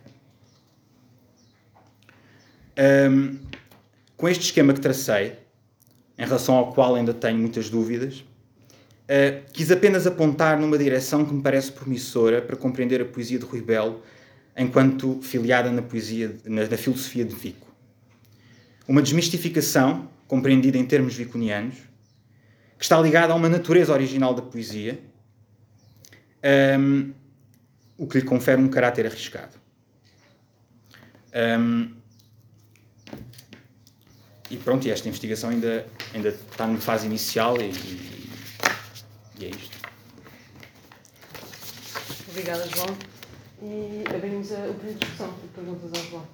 Um, 3.09 3.37
com 4.15 4.27
este 4.29 4.45
esquema 4.45 4.73
que 4.73 4.81
tracei, 4.81 5.33
em 6.17 6.25
relação 6.25 6.55
ao 6.55 6.73
qual 6.73 6.95
ainda 6.95 7.13
tenho 7.13 7.37
muitas 7.39 7.69
dúvidas, 7.69 8.19
uh, 8.19 9.43
quis 9.53 9.71
apenas 9.71 10.05
apontar 10.05 10.59
numa 10.59 10.77
direção 10.77 11.25
que 11.25 11.33
me 11.33 11.41
parece 11.41 11.71
promissora 11.71 12.41
para 12.41 12.55
compreender 12.55 13.01
a 13.01 13.05
poesia 13.05 13.39
de 13.39 13.45
Rui 13.45 13.61
Belo 13.61 14.01
enquanto 14.57 15.21
filiada 15.21 15.71
na 15.71 15.81
poesia, 15.81 16.35
na, 16.45 16.65
na 16.65 16.77
filosofia 16.77 17.23
de 17.23 17.35
Vico. 17.35 17.67
Uma 18.87 19.01
desmistificação, 19.01 20.09
compreendida 20.27 20.77
em 20.77 20.85
termos 20.85 21.13
vicunianos, 21.15 21.75
que 22.77 22.83
está 22.83 22.99
ligada 22.99 23.33
a 23.33 23.35
uma 23.35 23.49
natureza 23.49 23.93
original 23.93 24.33
da 24.33 24.41
poesia, 24.41 24.99
um, 26.79 27.13
o 27.97 28.07
que 28.07 28.19
lhe 28.19 28.25
confere 28.25 28.61
um 28.61 28.67
caráter 28.67 29.05
arriscado. 29.05 29.57
Um, 31.59 31.95
e 34.49 34.57
pronto, 34.57 34.87
e 34.87 34.91
esta 34.91 35.07
investigação 35.07 35.49
ainda, 35.49 35.85
ainda 36.13 36.29
está 36.29 36.65
numa 36.65 36.79
fase 36.79 37.05
inicial 37.05 37.57
e, 37.61 37.71
e 39.39 39.45
é 39.45 39.49
isto. 39.49 39.77
Obrigada, 42.29 42.67
João 42.69 43.16
e 43.61 44.03
abrimos 44.15 44.51
a, 44.51 44.67
o 44.67 44.73
período 44.75 44.99
de 44.99 45.05
discussão 45.05 45.33
e 45.43 45.47
perguntas 45.47 45.93
ao 45.93 46.09
João. 46.09 46.27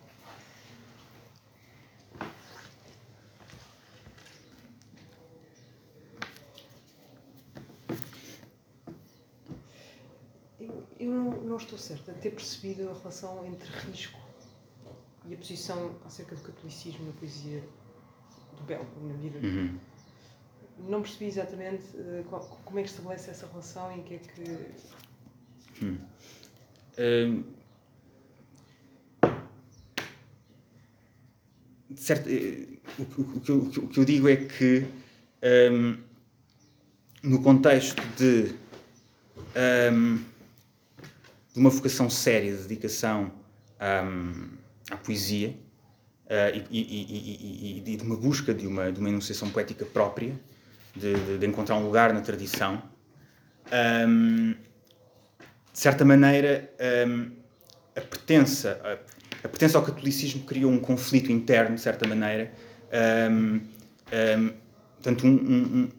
Eu, 10.60 10.88
eu 11.00 11.10
não, 11.10 11.32
não 11.44 11.58
estou 11.58 11.78
certa 11.78 12.12
de 12.14 12.20
ter 12.20 12.32
percebido 12.32 12.90
a 12.90 12.94
relação 12.94 13.46
entre 13.46 13.70
risco 13.88 14.20
e 15.26 15.34
a 15.34 15.38
posição 15.38 15.96
acerca 16.06 16.36
do 16.36 16.42
catolicismo 16.42 17.06
na 17.06 17.14
poesia 17.14 17.64
do 18.58 18.64
Belo, 18.64 18.86
na 19.02 19.14
vida. 19.14 19.40
Uhum. 19.40 19.80
Não 20.80 21.02
percebi 21.02 21.26
exatamente 21.26 21.84
uh, 21.96 22.24
qual, 22.30 22.42
como 22.66 22.80
é 22.80 22.84
que 22.84 22.90
estabelece 22.90 23.30
essa 23.30 23.48
relação 23.48 23.92
e 23.96 24.00
em 24.00 24.04
que 24.04 24.16
é 24.16 24.18
que. 24.18 25.86
Uhum. 25.86 26.13
Certo, 31.96 32.28
eh, 32.30 32.68
o, 33.00 33.04
o, 33.04 33.24
o, 33.24 33.68
o, 33.86 33.88
que 33.88 34.00
eu, 34.00 34.06
digo 34.06 34.28
é 34.28 34.36
que 34.36 34.86
um, 35.72 35.98
no 37.24 37.42
contexto 37.42 38.02
de, 38.18 38.54
um, 39.94 40.18
de 41.54 41.60
uma 41.60 41.70
vocação 41.70 42.10
séria 42.10 42.56
de 42.56 42.64
dedicação 42.64 43.32
um, 43.80 44.50
à 44.92 44.98
poesia 44.98 45.50
uh, 46.26 46.66
e, 46.70 46.80
e, 46.80 47.82
e, 47.82 47.84
e, 47.94 47.98
de 47.98 48.04
uma 48.04 48.18
busca 48.18 48.54
de 48.54 48.68
uma, 48.68 48.92
de 48.92 49.00
uma 49.00 49.10
enunciação 49.10 49.50
poética 49.50 49.86
própria, 49.86 50.38
de, 50.96 51.38
de 51.38 51.46
encontrar 51.46 51.76
um 51.76 51.86
lugar 51.86 52.14
na 52.14 52.22
tradição, 52.22 52.82
de 55.74 55.80
certa 55.80 56.06
maneira, 56.06 56.72
a 57.96 58.02
pertença, 58.02 58.80
a, 58.84 58.94
a 59.46 59.50
pertença 59.50 59.78
ao 59.78 59.84
catolicismo 59.84 60.44
criou 60.44 60.72
um 60.72 60.80
conflito 60.80 61.32
interno, 61.32 61.76
de 61.76 61.82
certa 61.82 62.08
maneira, 62.08 62.54
um, 63.32 63.56
um, 63.56 64.54
portanto, 64.96 65.26
um, 65.26 65.32
um, 65.34 65.90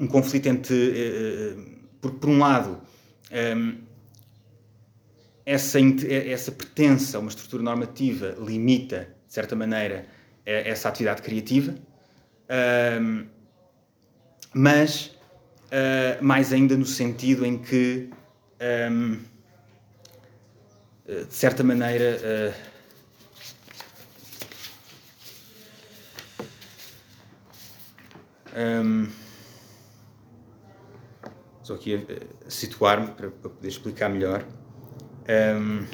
um, 0.00 0.06
conflito 0.08 0.46
entre, 0.48 0.74
uh, 0.74 1.62
por, 2.00 2.14
por 2.14 2.28
um 2.28 2.38
lado, 2.38 2.82
essa, 5.44 5.78
essa 6.08 6.50
pertença 6.50 7.18
a 7.18 7.20
uma 7.20 7.28
estrutura 7.28 7.62
normativa 7.62 8.36
limita, 8.38 9.08
de 9.28 9.32
certa 9.32 9.54
maneira, 9.54 10.06
essa 10.44 10.88
atividade 10.88 11.22
criativa, 11.22 11.74
mas 14.54 15.15
uh, 15.66 16.24
mais 16.24 16.52
ainda 16.52 16.76
no 16.76 16.86
sentido 16.86 17.44
em 17.44 17.58
que, 17.58 18.10
um, 18.90 19.18
de 21.06 21.34
certa 21.34 21.62
maneira, 21.62 22.18
uh, 22.18 22.76
Um, 28.56 29.08
estou 31.60 31.76
aqui 31.76 31.94
a, 31.94 32.46
a 32.46 32.50
situar-me 32.50 33.08
para, 33.08 33.30
para, 33.30 33.50
poder 33.50 33.68
explicar 33.68 34.08
melhor. 34.08 34.42
Um, 35.28 35.84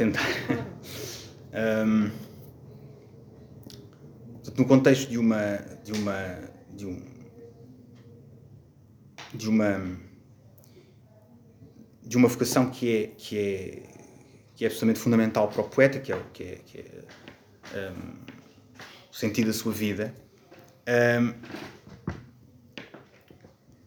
tentar. 0.00 0.26
um, 1.84 2.10
no 4.56 4.64
contexto 4.64 5.10
de 5.10 5.18
uma 5.18 5.58
de 5.84 5.92
uma 5.92 6.38
de 6.74 6.86
um 6.86 7.02
de 9.34 9.48
uma 9.48 10.00
de 12.02 12.16
uma 12.16 12.28
vocação 12.28 12.70
que 12.70 12.96
é 12.96 13.06
que 13.08 13.38
é 13.38 13.82
que 14.56 14.64
é 14.64 14.68
absolutamente 14.68 15.00
fundamental 15.00 15.48
para 15.48 15.60
o 15.60 15.68
poeta 15.68 16.00
que 16.00 16.12
é 16.12 16.22
que 16.32 16.44
é, 16.44 16.56
que 16.64 16.78
é 16.78 17.04
um, 17.90 18.24
o 19.10 19.14
sentido 19.14 19.48
da 19.48 19.52
sua 19.52 19.72
vida 19.72 20.14
um, 20.88 21.28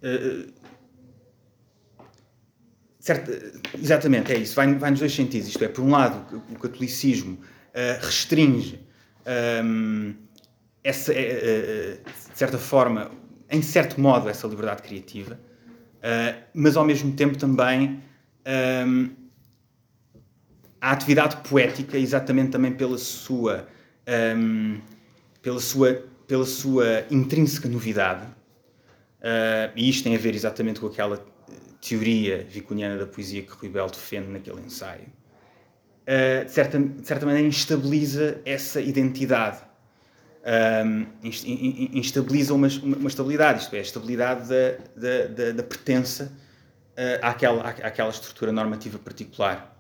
uh, 0.07 0.62
Certo, 3.03 3.31
exatamente, 3.77 4.31
é 4.31 4.37
isso. 4.37 4.55
Vai, 4.55 4.73
vai 4.75 4.89
nos 4.89 5.01
dois 5.01 5.13
sentidos. 5.13 5.49
Isto 5.49 5.65
é, 5.65 5.67
por 5.67 5.83
um 5.83 5.89
lado, 5.91 6.41
o 6.49 6.57
catolicismo 6.57 7.33
uh, 7.33 8.05
restringe 8.05 8.79
um, 9.27 9.29
ehm, 9.29 10.15
essa, 10.81 11.11
uh, 11.11 11.15
de 12.31 12.37
certa 12.37 12.57
forma, 12.57 13.11
em 13.49 13.61
certo 13.61 13.99
modo, 13.99 14.29
essa 14.29 14.47
liberdade 14.47 14.83
criativa, 14.83 15.33
uh, 15.35 16.43
mas 16.53 16.77
ao 16.77 16.85
mesmo 16.85 17.11
tempo 17.11 17.37
também 17.37 17.89
um, 17.89 17.99
ehm, 18.45 19.09
a 20.79 20.91
atividade 20.91 21.35
poética, 21.49 21.97
exatamente 21.97 22.51
também 22.51 22.71
pela 22.71 22.97
sua, 22.97 23.67
um, 24.07 24.75
ehm, 24.75 24.81
pela 25.41 25.59
sua, 25.59 26.05
pela 26.25 26.45
sua 26.45 27.03
intrínseca 27.11 27.67
novidade, 27.67 28.25
e 29.75 29.89
isto 29.89 30.03
tem 30.03 30.15
a 30.15 30.19
ver 30.19 30.35
exatamente 30.35 30.79
com 30.79 30.87
aquela 30.87 31.22
teoria 31.87 32.45
vicuniana 32.49 32.97
da 32.97 33.05
poesia 33.05 33.43
que 33.43 33.51
Rui 33.51 33.69
Belo 33.69 33.91
defende 33.91 34.29
naquele 34.29 34.61
ensaio, 34.61 35.03
uh, 35.03 36.45
de, 36.45 36.51
certa, 36.51 36.79
de 36.79 37.05
certa 37.05 37.25
maneira 37.25 37.47
instabiliza 37.47 38.41
essa 38.45 38.79
identidade. 38.79 39.59
Um, 40.85 41.07
instabiliza 41.93 42.53
uma, 42.53 42.67
uma, 42.67 43.07
estabilidade, 43.07 43.63
isto 43.63 43.73
é, 43.75 43.79
a 43.79 43.81
estabilidade 43.81 44.49
da, 44.49 44.71
da, 44.93 45.27
da, 45.27 45.51
da 45.51 45.63
pertença 45.63 46.33
uh, 46.97 47.19
àquela, 47.21 47.61
àquela 47.69 48.09
estrutura 48.09 48.51
normativa 48.51 48.99
particular. 48.99 49.73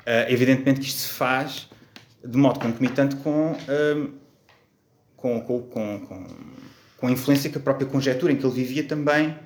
Uh, 0.00 0.32
evidentemente 0.32 0.80
que 0.80 0.86
isto 0.86 1.00
se 1.00 1.08
faz 1.08 1.68
de 2.24 2.36
modo 2.36 2.60
concomitante 2.60 3.16
com, 3.16 3.52
um, 3.52 4.12
com, 5.16 5.40
com, 5.42 5.62
com, 5.68 6.26
com, 6.96 7.06
a 7.06 7.10
influência 7.10 7.50
que 7.50 7.58
a 7.58 7.60
própria 7.60 7.86
conjectura 7.86 8.32
em 8.32 8.36
que 8.36 8.44
ele 8.44 8.54
vivia 8.54 8.84
também 8.84 9.36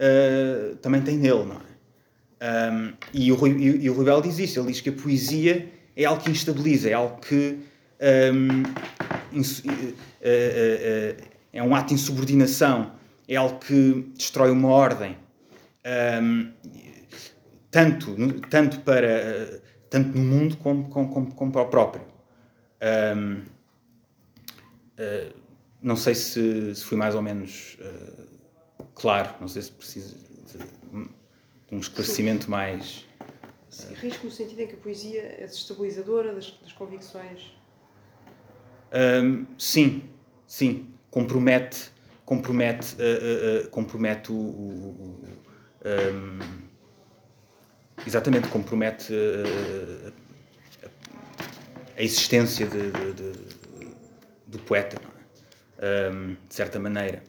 uh, 0.00 0.76
também 0.76 1.02
tem 1.02 1.16
nele, 1.16 1.44
não 1.44 1.56
é? 1.56 1.70
Um, 2.42 2.94
e, 3.12 3.30
o 3.30 3.34
Rui, 3.34 3.50
e, 3.50 3.84
e 3.84 3.90
o 3.90 3.92
Rui 3.92 4.04
Belo 4.04 4.22
diz 4.22 4.38
isso, 4.38 4.58
ele 4.58 4.68
diz 4.68 4.80
que 4.80 4.88
a 4.88 4.92
poesia 4.92 5.70
é 5.94 6.06
algo 6.06 6.22
que 6.22 6.30
instabiliza, 6.30 6.88
é 6.88 6.94
algo 6.94 7.20
que 7.20 7.58
um, 8.32 9.38
ins, 9.38 9.58
uh, 9.58 9.62
uh, 9.62 11.24
é 11.52 11.62
um 11.62 11.74
ato 11.74 11.88
de 11.88 11.94
insubordinação, 11.94 12.92
é 13.28 13.36
algo 13.36 13.58
que 13.58 14.10
destrói 14.16 14.50
uma 14.50 14.68
ordem, 14.70 15.18
um, 16.22 16.50
tanto, 17.70 18.16
tanto, 18.48 18.80
para, 18.80 19.60
tanto 19.90 20.16
no 20.16 20.24
mundo 20.24 20.56
como, 20.56 20.88
como, 20.88 21.34
como 21.34 21.52
para 21.52 21.62
o 21.62 21.68
próprio. 21.68 22.04
Um, 23.12 23.42
não 25.82 25.96
sei 25.96 26.14
se, 26.14 26.74
se 26.74 26.84
fui 26.84 26.96
mais 26.96 27.14
ou 27.14 27.22
menos 27.22 27.78
claro. 29.00 29.34
Não 29.40 29.48
sei 29.48 29.62
se 29.62 29.72
precisa 29.72 30.14
de 31.70 31.76
um 31.76 31.78
esclarecimento 31.78 32.50
mais. 32.50 33.06
Sim, 33.68 33.94
risco 33.94 34.26
no 34.26 34.32
sentido 34.32 34.60
em 34.60 34.66
que 34.66 34.74
a 34.74 34.78
poesia 34.78 35.36
é 35.38 35.46
desestabilizadora 35.46 36.34
das, 36.34 36.50
das 36.50 36.72
convicções. 36.72 37.52
Um, 38.92 39.46
sim, 39.56 40.02
sim. 40.46 40.92
Compromete, 41.10 41.90
compromete, 42.24 42.96
uh, 42.96 42.98
uh, 42.98 43.66
uh, 43.66 43.70
compromete 43.70 44.32
o. 44.32 44.34
o, 44.34 45.24
um, 45.84 46.38
exatamente, 48.06 48.48
compromete 48.48 49.12
a 51.96 52.02
existência 52.02 52.66
de, 52.66 52.90
de, 52.90 53.12
de, 53.12 53.32
do 54.46 54.58
poeta, 54.60 55.00
é? 55.78 56.10
um, 56.10 56.34
de 56.48 56.54
certa 56.54 56.78
maneira. 56.80 57.22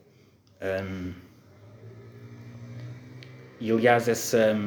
E 3.61 3.71
aliás, 3.71 4.07
essa. 4.07 4.57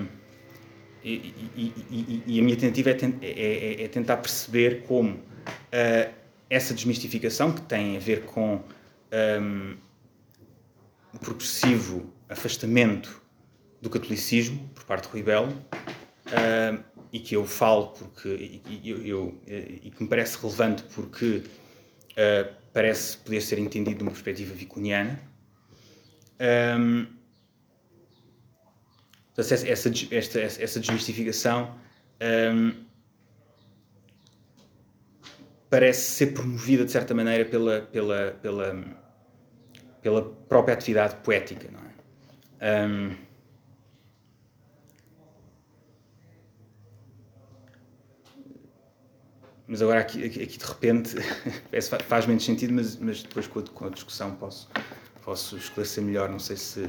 E, 1.02 1.34
e, 1.56 1.72
e, 1.90 2.22
e 2.26 2.40
a 2.40 2.42
minha 2.42 2.56
tentativa 2.56 2.90
é, 2.90 2.94
é, 2.94 3.82
é, 3.82 3.84
é 3.84 3.88
tentar 3.88 4.18
perceber 4.18 4.84
como 4.84 5.16
uh, 5.16 6.14
essa 6.48 6.72
desmistificação, 6.72 7.52
que 7.52 7.60
tem 7.62 7.96
a 7.96 8.00
ver 8.00 8.22
com 8.22 8.62
um, 9.40 9.76
o 11.12 11.18
progressivo 11.18 12.10
afastamento 12.28 13.20
do 13.82 13.90
catolicismo 13.90 14.70
por 14.74 14.84
parte 14.84 15.06
de 15.06 15.12
Rui 15.12 15.22
Belo, 15.24 15.52
uh, 15.52 16.82
e 17.12 17.18
que 17.18 17.34
eu 17.34 17.44
falo 17.44 17.88
porque 17.88 18.28
e, 18.28 18.80
eu, 18.88 19.04
eu, 19.04 19.40
e 19.46 19.90
que 19.90 20.02
me 20.02 20.08
parece 20.08 20.38
relevante 20.40 20.84
porque 20.94 21.42
uh, 22.12 22.54
parece 22.72 23.18
poder 23.18 23.40
ser 23.40 23.58
entendido 23.58 23.98
de 23.98 24.02
uma 24.02 24.12
perspectiva 24.12 24.54
vicuniana. 24.54 25.20
Um, 26.40 27.13
essa, 29.36 29.68
essa, 29.68 29.90
esta, 30.10 30.40
essa 30.40 30.80
desmistificação 30.80 31.74
um, 32.22 32.84
parece 35.68 36.02
ser 36.02 36.26
promovida 36.28 36.84
de 36.84 36.92
certa 36.92 37.14
maneira 37.14 37.44
pela, 37.44 37.80
pela, 37.80 38.30
pela, 38.40 38.84
pela 40.00 40.22
própria 40.48 40.74
atividade 40.74 41.16
poética, 41.16 41.68
não 41.72 41.80
é? 41.80 42.86
Um, 42.86 43.16
mas 49.66 49.82
agora 49.82 49.98
aqui, 50.00 50.24
aqui, 50.24 50.42
aqui 50.44 50.58
de 50.58 50.64
repente 50.64 51.16
faz 52.06 52.26
menos 52.26 52.44
sentido, 52.44 52.72
mas, 52.72 52.96
mas 52.96 53.24
depois 53.24 53.48
com 53.48 53.58
a, 53.58 53.62
com 53.62 53.86
a, 53.86 53.90
discussão 53.90 54.36
posso, 54.36 54.70
posso 55.24 55.56
esclarecer 55.56 56.04
melhor. 56.04 56.28
Não 56.28 56.38
sei 56.38 56.56
se 56.56 56.88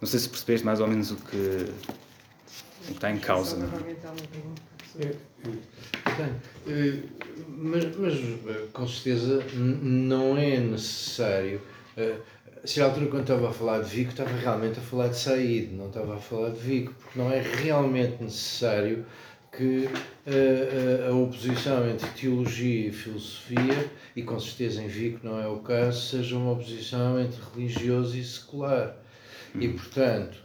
não 0.00 0.08
sei 0.08 0.20
se 0.20 0.28
percebeste 0.28 0.64
mais 0.64 0.80
ou 0.80 0.86
menos 0.86 1.10
o 1.10 1.16
que, 1.16 1.36
o 1.36 2.86
que 2.86 2.92
está 2.92 3.10
em 3.10 3.18
causa. 3.18 3.56
Não 3.56 3.66
é? 3.66 3.68
Eh, 6.66 7.02
mas, 7.48 7.96
mas 7.96 8.14
eh, 8.14 8.66
com 8.72 8.86
certeza 8.86 9.44
não 9.54 10.36
é 10.36 10.58
necessário. 10.58 11.60
Eh, 11.96 12.16
se 12.64 12.80
a 12.80 12.86
altura 12.86 13.06
quando 13.06 13.22
estava 13.22 13.48
a 13.48 13.52
falar 13.52 13.80
de 13.80 13.88
Vico 13.88 14.10
estava 14.10 14.36
realmente 14.36 14.78
a 14.78 14.82
falar 14.82 15.08
de 15.08 15.18
Said, 15.18 15.72
não 15.72 15.88
estava 15.88 16.16
a 16.16 16.20
falar 16.20 16.50
de 16.50 16.58
Vico, 16.58 16.92
porque 16.94 17.18
não 17.18 17.30
é 17.32 17.40
realmente 17.40 18.22
necessário 18.22 19.06
que 19.52 19.88
a, 20.26 21.06
a, 21.06 21.10
a 21.10 21.14
oposição 21.14 21.88
entre 21.88 22.08
teologia 22.10 22.88
e 22.88 22.92
filosofia, 22.92 23.90
e 24.14 24.22
com 24.22 24.38
certeza 24.38 24.82
em 24.82 24.88
Vico 24.88 25.20
não 25.22 25.40
é 25.40 25.46
o 25.46 25.58
caso, 25.58 26.00
seja 26.00 26.36
uma 26.36 26.52
oposição 26.52 27.20
entre 27.20 27.40
religioso 27.54 28.16
e 28.16 28.24
secular. 28.24 28.96
E 29.60 29.68
portanto, 29.68 30.38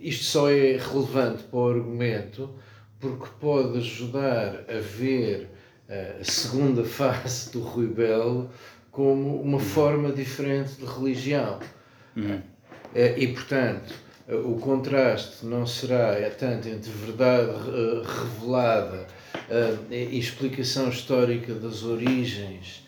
isto 0.00 0.24
só 0.24 0.50
é 0.50 0.76
relevante 0.76 1.44
para 1.44 1.58
o 1.58 1.68
argumento 1.68 2.50
porque 3.00 3.26
pode 3.40 3.78
ajudar 3.78 4.64
a 4.68 4.78
ver 4.80 5.48
a 6.20 6.24
segunda 6.24 6.84
face 6.84 7.52
do 7.52 7.60
Rui 7.60 7.86
Belo 7.86 8.50
como 8.90 9.40
uma 9.42 9.58
forma 9.58 10.12
diferente 10.12 10.74
de 10.74 10.86
religião. 10.86 11.58
Uhum. 12.16 12.40
E, 12.94 13.26
portanto, 13.28 13.92
o 14.28 14.56
contraste 14.58 15.44
não 15.44 15.66
será 15.66 16.12
é 16.14 16.30
tanto 16.30 16.68
entre 16.68 16.90
verdade 16.90 17.50
revelada 18.02 19.06
e 19.90 20.18
explicação 20.18 20.88
histórica 20.88 21.52
das 21.54 21.82
origens 21.82 22.86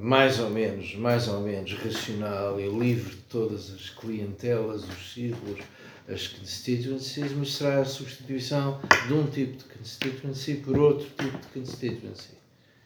mais 0.00 0.40
ou 0.40 0.48
menos, 0.48 0.94
mais 0.94 1.28
ou 1.28 1.40
menos 1.40 1.72
racional 1.74 2.58
e 2.58 2.66
livre 2.66 3.10
de 3.10 3.22
todas 3.22 3.70
as 3.74 3.90
clientelas, 3.90 4.82
os 4.84 5.12
círculos, 5.12 5.60
as 6.08 6.26
constituencies, 6.26 7.32
mas 7.32 7.54
será 7.54 7.80
a 7.80 7.84
substituição 7.84 8.80
de 9.06 9.12
um 9.12 9.26
tipo 9.26 9.58
de 9.58 9.64
constituency 9.64 10.54
por 10.54 10.78
outro 10.78 11.06
tipo 11.06 11.38
de 11.38 11.46
constituency. 11.48 12.30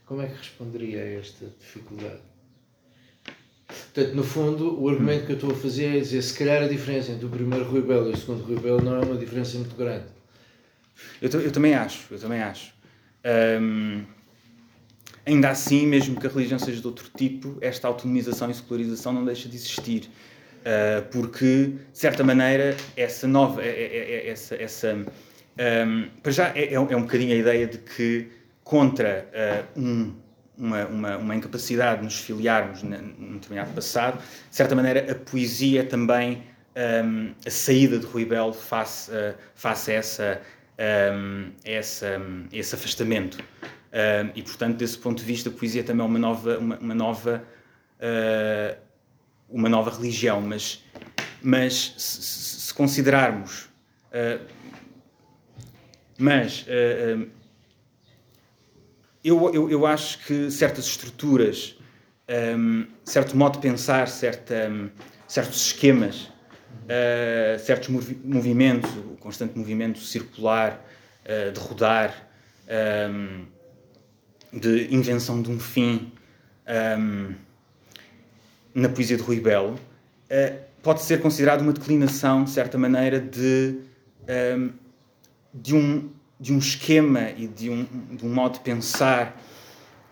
Como 0.04 0.20
é 0.20 0.26
que 0.26 0.36
responderia 0.36 1.00
a 1.00 1.20
esta 1.20 1.46
dificuldade? 1.58 2.20
Portanto, 3.66 4.14
no 4.14 4.24
fundo, 4.24 4.82
o 4.82 4.88
argumento 4.88 5.26
que 5.26 5.32
eu 5.32 5.36
estou 5.36 5.52
a 5.52 5.54
fazer 5.54 5.96
é 5.96 6.00
dizer 6.00 6.20
se 6.20 6.36
calhar 6.36 6.62
a 6.62 6.68
diferença 6.68 7.12
entre 7.12 7.24
o 7.26 7.30
primeiro 7.30 7.64
Rui 7.64 7.80
Belo 7.80 8.10
e 8.10 8.12
o 8.12 8.16
segundo 8.16 8.44
Rui 8.44 8.58
Belo 8.58 8.82
não 8.82 8.96
é 8.96 9.04
uma 9.04 9.16
diferença 9.16 9.56
muito 9.56 9.74
grande. 9.76 10.06
Eu, 11.22 11.30
eu 11.40 11.52
também 11.52 11.74
acho, 11.74 12.12
eu 12.12 12.18
também 12.18 12.42
acho. 12.42 12.74
Um, 13.60 14.04
ainda 15.26 15.50
assim, 15.50 15.86
mesmo 15.86 16.20
que 16.20 16.26
a 16.26 16.30
religião 16.30 16.58
seja 16.58 16.80
de 16.80 16.86
outro 16.86 17.08
tipo, 17.16 17.56
esta 17.60 17.88
autonomização 17.88 18.50
e 18.50 18.54
secularização 18.54 19.12
não 19.12 19.24
deixa 19.24 19.48
de 19.48 19.56
existir. 19.56 20.10
Uh, 20.60 21.02
porque, 21.10 21.74
de 21.92 21.98
certa 21.98 22.24
maneira, 22.24 22.76
essa 22.96 23.26
nova. 23.26 23.62
É, 23.62 23.68
é, 23.68 24.26
é, 24.26 24.30
essa, 24.30 24.54
essa, 24.54 24.94
um, 24.94 26.08
para 26.22 26.32
já, 26.32 26.48
é, 26.54 26.72
é, 26.72 26.80
um 26.80 27.02
bocadinho 27.02 27.34
a 27.34 27.36
ideia 27.36 27.66
de 27.66 27.78
que, 27.78 28.28
contra 28.62 29.28
uh, 29.76 29.80
um, 29.80 30.14
uma, 30.56 30.86
uma, 30.86 31.16
uma, 31.18 31.34
incapacidade 31.34 31.98
de 31.98 32.04
nos 32.04 32.18
filiarmos 32.18 32.82
num 32.82 33.34
determinado 33.34 33.74
passado, 33.74 34.18
de 34.18 34.56
certa 34.56 34.74
maneira, 34.74 35.12
a 35.12 35.14
poesia 35.14 35.84
também. 35.84 36.42
Um, 36.76 37.32
a 37.46 37.50
saída 37.50 38.00
de 38.00 38.06
Rui 38.06 38.24
Belo 38.24 38.52
face, 38.52 39.08
uh, 39.12 39.32
face 39.54 39.92
a 39.92 39.94
essa, 39.94 40.40
um, 41.12 41.52
essa, 41.64 42.20
esse 42.52 42.74
afastamento. 42.74 43.38
E, 44.34 44.42
portanto, 44.42 44.76
desse 44.76 44.98
ponto 44.98 45.18
de 45.18 45.24
vista, 45.24 45.48
a 45.48 45.52
poesia 45.52 45.84
também 45.84 46.04
é 46.04 46.08
uma 46.08 46.18
nova, 46.18 46.58
uma, 46.58 46.78
uma 46.78 46.94
nova 46.94 47.44
uh, 48.00 48.76
uma 49.48 49.68
nova 49.68 49.90
religião, 49.90 50.40
mas, 50.40 50.82
mas 51.42 51.94
se, 51.96 52.60
se 52.60 52.74
considerarmos. 52.74 53.68
Uh, 54.10 54.44
mas 56.18 56.62
uh, 56.62 57.28
eu, 59.22 59.54
eu, 59.54 59.70
eu 59.70 59.86
acho 59.86 60.18
que 60.26 60.50
certas 60.50 60.86
estruturas, 60.86 61.76
um, 62.58 62.86
certo 63.04 63.36
modo 63.36 63.54
de 63.54 63.60
pensar, 63.60 64.08
certa, 64.08 64.68
um, 64.68 64.90
certos 65.26 65.66
esquemas, 65.66 66.30
certos 67.64 67.88
movi 67.88 68.20
movimentos, 68.22 68.90
o 68.90 69.16
constante 69.16 69.56
movimento 69.56 69.98
circular, 70.00 70.84
de 71.24 71.58
rodar, 71.58 72.28
um, 73.10 73.46
de 74.58 74.94
invenção 74.94 75.42
de 75.42 75.50
um 75.50 75.58
fim. 75.58 76.12
Um, 76.98 77.34
na 78.74 78.88
poesia 78.88 79.16
de 79.16 79.22
Rui 79.22 79.40
Belo, 79.40 79.74
uh, 79.74 80.58
pode 80.82 81.02
ser 81.02 81.20
considerado 81.20 81.60
uma 81.60 81.72
declinação, 81.72 82.44
de 82.44 82.50
certa 82.50 82.76
maneira, 82.76 83.20
de, 83.20 83.78
um, 84.28 84.72
de, 85.54 85.74
um, 85.74 86.10
de 86.40 86.52
um 86.52 86.58
esquema 86.58 87.30
e 87.30 87.46
de 87.46 87.70
um, 87.70 87.86
de 88.10 88.26
um 88.26 88.34
modo 88.34 88.54
de 88.54 88.60
pensar 88.60 89.40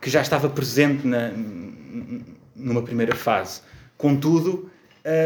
que 0.00 0.08
já 0.08 0.22
estava 0.22 0.48
presente 0.48 1.06
na, 1.06 1.32
numa 2.54 2.82
primeira 2.82 3.14
fase. 3.14 3.60
Contudo, 3.98 4.70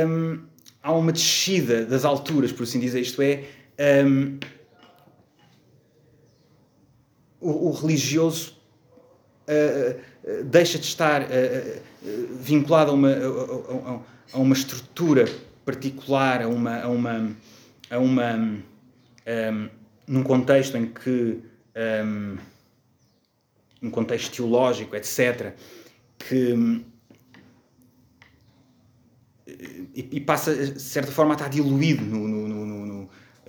um, 0.09 0.41
há 0.83 0.93
uma 0.93 1.13
descida 1.13 1.85
das 1.85 2.05
alturas, 2.05 2.53
por 2.53 2.63
assim 2.63 2.81
dizer, 2.81 3.01
isto 3.01 3.21
é, 3.23 3.45
um, 4.05 4.39
o, 7.41 7.69
o, 7.69 7.71
religioso 7.73 8.56
uh, 9.49 10.45
deixa 10.45 10.79
de 10.79 10.85
estar 10.85 11.23
uh, 11.23 11.81
vinculado 12.41 12.91
a 12.91 12.95
uma, 12.95 13.11
a, 13.11 14.01
a, 14.33 14.39
uma 14.39 14.55
estrutura 14.55 15.25
particular, 15.65 16.43
a 16.43 16.49
uma, 16.49 16.81
a 16.81 16.89
uma, 16.89 17.37
a 17.91 17.99
uma 17.99 18.35
um, 18.35 19.69
num 20.07 20.23
contexto 20.23 20.77
em 20.77 20.87
que 20.87 21.41
um, 22.05 22.37
um 23.83 23.91
contexto 23.91 24.35
teológico, 24.35 24.95
etc., 24.97 25.55
que 26.19 26.85
e, 29.95 30.21
passa 30.21 30.55
de 30.55 30.81
certa 30.81 31.11
forma 31.11 31.33
a 31.33 31.37
estar 31.37 31.49
diluído 31.49 32.05
no, 32.05 32.29
no 32.29 32.46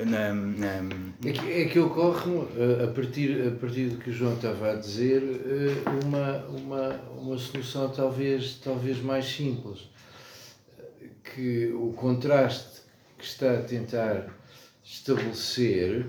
na, 0.06 0.34
na... 0.34 0.90
É, 1.26 1.66
que, 1.66 1.80
ocorre, 1.80 2.32
eh, 2.56 2.84
a 2.84 2.88
partir, 2.88 3.48
a 3.48 3.52
partir 3.60 3.90
do 3.90 3.98
que 3.98 4.12
o 4.12 4.14
João 4.14 4.36
estava 4.36 4.72
a 4.72 4.76
dizer, 4.76 5.24
eh, 5.24 6.06
uma, 6.06 6.46
uma, 6.46 6.90
uma 7.20 7.38
solução 7.38 7.90
talvez, 7.90 8.60
talvez 8.64 9.02
mais 9.02 9.26
simples. 9.26 9.90
Que 11.24 11.72
o 11.74 11.94
contraste 11.94 12.82
que 13.18 13.26
está 13.26 13.54
a 13.56 13.62
tentar 13.62 14.28
estabelecer 14.84 16.06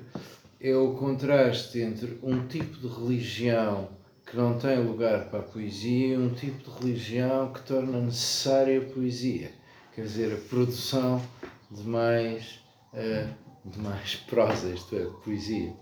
é 0.61 0.75
o 0.77 0.93
contraste 0.93 1.81
entre 1.81 2.19
um 2.23 2.47
tipo 2.47 2.77
de 2.77 2.89
religião 2.89 3.89
que 4.27 4.37
não 4.37 4.59
tem 4.59 4.79
lugar 4.85 5.31
para 5.31 5.39
a 5.39 5.43
poesia 5.43 6.15
e 6.15 6.19
um 6.19 6.35
tipo 6.35 6.71
de 6.71 6.79
religião 6.79 7.51
que 7.53 7.63
torna 7.63 8.01
necessária 8.01 8.79
a 8.79 8.85
poesia. 8.85 9.51
Quer 9.95 10.03
dizer, 10.03 10.35
a 10.35 10.49
produção 10.49 11.23
de 11.71 11.83
mais. 11.89 12.61
Uh, 12.93 13.48
de 13.69 13.79
mais 13.79 14.17
prosa, 14.17 14.71
isto 14.71 14.97
é, 14.97 15.05
de 15.05 15.17
poesia, 15.25 15.75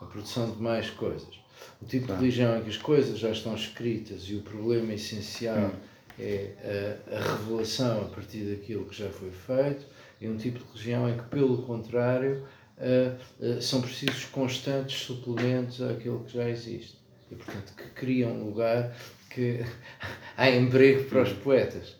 a 0.00 0.04
produção 0.04 0.50
de 0.50 0.62
mais 0.62 0.90
coisas. 0.90 1.40
O 1.82 1.86
tipo 1.86 2.06
de 2.06 2.12
religião 2.12 2.58
em 2.58 2.62
que 2.62 2.70
as 2.70 2.76
coisas 2.76 3.18
já 3.18 3.30
estão 3.30 3.54
escritas 3.54 4.22
e 4.22 4.36
o 4.36 4.42
problema 4.42 4.94
essencial 4.94 5.58
hum. 5.58 5.72
é 6.18 6.98
a, 7.10 7.16
a, 7.16 7.36
revelação 7.36 8.02
a 8.02 8.04
partir 8.06 8.44
daquilo 8.44 8.86
que 8.86 8.96
já 8.96 9.10
foi 9.10 9.30
feito, 9.30 9.86
e 10.20 10.28
um 10.28 10.36
tipo 10.36 10.58
de 10.58 10.64
religião 10.64 11.08
em 11.08 11.16
que, 11.16 11.24
pelo 11.24 11.62
contrário, 11.62 12.46
uh, 12.78 13.44
uh, 13.44 13.62
são 13.62 13.80
precisos 13.80 14.24
constantes 14.24 15.00
suplementos 15.02 15.80
àquilo 15.80 16.24
que 16.24 16.34
já 16.34 16.48
existe. 16.48 16.96
E, 17.30 17.36
portanto, 17.36 17.72
que 17.76 17.88
criam 17.90 18.32
um 18.32 18.44
lugar 18.46 18.96
que 19.30 19.64
há 20.36 20.50
emprego 20.50 21.04
para 21.04 21.22
os 21.22 21.30
hum. 21.30 21.36
poetas. 21.42 21.90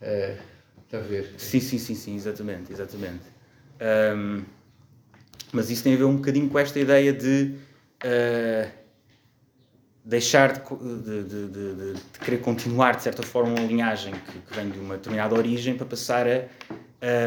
Uh, 0.00 0.40
está 0.84 0.98
a 0.98 1.02
ver? 1.02 1.34
Sim, 1.38 1.60
sim, 1.60 1.78
sim, 1.78 1.94
sim, 1.94 2.14
exatamente, 2.16 2.72
exatamente. 2.72 3.24
Um, 3.80 4.42
mas 5.52 5.70
isso 5.70 5.82
tem 5.82 5.94
a 5.94 5.96
ver 5.96 6.04
um 6.04 6.16
bocadinho 6.16 6.48
com 6.48 6.58
esta 6.58 6.78
ideia 6.78 7.12
de 7.12 7.54
uh, 8.04 8.70
deixar 10.04 10.52
de, 10.52 11.24
de, 11.24 11.48
de, 11.48 11.94
de, 11.94 12.18
querer 12.20 12.38
continuar, 12.38 12.96
de 12.96 13.02
certa 13.02 13.22
forma, 13.22 13.50
uma 13.50 13.66
linhagem 13.66 14.14
que, 14.14 14.38
que 14.38 14.54
vem 14.54 14.70
de 14.70 14.78
uma 14.78 14.96
determinada 14.96 15.34
origem 15.34 15.76
para 15.76 15.86
passar 15.86 16.26
a, 16.26 16.46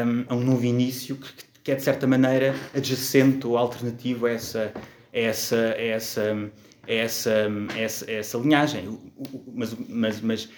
um, 0.06 0.24
a 0.28 0.34
um 0.34 0.40
novo 0.40 0.64
início 0.64 1.16
que, 1.16 1.32
que, 1.62 1.72
é, 1.72 1.74
de 1.74 1.82
certa 1.82 2.06
maneira, 2.06 2.54
adjacente 2.74 3.46
ou 3.46 3.56
alternativo 3.58 4.26
a 4.26 4.30
essa, 4.30 4.72
a 5.12 5.18
essa, 5.18 5.56
a 5.56 5.82
essa, 5.82 6.50
essa, 6.86 7.48
essa, 7.76 8.10
essa 8.10 8.38
linhagem. 8.38 8.98
Mas, 9.52 9.74
mas, 9.88 10.20
mas, 10.20 10.48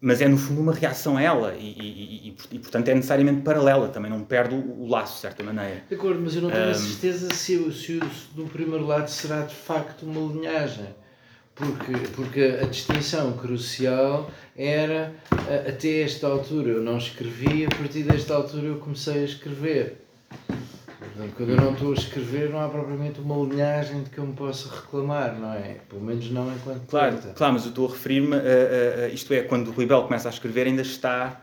mas 0.00 0.20
é 0.20 0.28
no 0.28 0.38
fundo 0.38 0.60
uma 0.60 0.72
reação 0.72 1.16
a 1.16 1.22
ela 1.22 1.54
e, 1.54 1.64
e, 1.64 2.28
e, 2.28 2.36
e, 2.52 2.58
portanto 2.58 2.88
é 2.88 2.94
necessariamente 2.94 3.42
paralela, 3.42 3.88
também 3.88 4.10
não 4.10 4.22
perde 4.22 4.54
o, 4.54 4.82
o 4.82 4.88
laço 4.88 5.14
de 5.14 5.20
certa 5.20 5.42
maneira. 5.42 5.82
De 5.88 5.94
acordo, 5.94 6.20
mas 6.20 6.36
eu 6.36 6.42
não 6.42 6.50
tenho 6.50 6.70
a 6.70 6.74
certeza 6.74 7.34
se, 7.34 7.56
se, 7.72 7.98
se 7.98 8.00
do 8.34 8.44
primeiro 8.44 8.86
lado 8.86 9.08
será 9.08 9.42
de 9.42 9.54
facto 9.54 10.04
uma 10.04 10.32
linhagem. 10.32 10.86
Porque, 11.54 11.92
porque 12.14 12.58
a 12.62 12.66
distinção 12.66 13.32
crucial 13.32 14.30
era 14.56 15.12
até 15.68 16.02
esta 16.02 16.28
altura 16.28 16.70
eu 16.70 16.80
não 16.80 16.98
escrevi, 16.98 17.66
a 17.66 17.68
partir 17.68 18.04
desta 18.04 18.32
altura 18.36 18.68
eu 18.68 18.78
comecei 18.78 19.22
a 19.22 19.24
escrever. 19.24 20.07
Quando 21.36 21.50
eu 21.50 21.56
não 21.56 21.72
estou 21.72 21.90
a 21.90 21.94
escrever, 21.94 22.50
não 22.50 22.60
há 22.60 22.68
propriamente 22.68 23.18
uma 23.20 23.36
linhagem 23.44 24.04
de 24.04 24.10
que 24.10 24.18
eu 24.18 24.26
me 24.26 24.34
possa 24.34 24.72
reclamar, 24.72 25.36
não 25.36 25.52
é? 25.52 25.78
Pelo 25.88 26.00
menos 26.00 26.30
não 26.30 26.54
enquanto 26.54 26.86
Claro, 26.86 27.16
poeta. 27.16 27.32
claro 27.34 27.54
mas 27.54 27.64
eu 27.64 27.70
estou 27.70 27.88
a 27.88 27.90
referir-me, 27.90 28.36
a, 28.36 28.38
a, 28.38 29.04
a, 29.06 29.08
isto 29.08 29.34
é, 29.34 29.42
quando 29.42 29.68
o 29.68 29.70
Rui 29.72 29.84
Belo 29.84 30.04
começa 30.04 30.28
a 30.28 30.30
escrever, 30.30 30.68
ainda 30.68 30.82
está, 30.82 31.40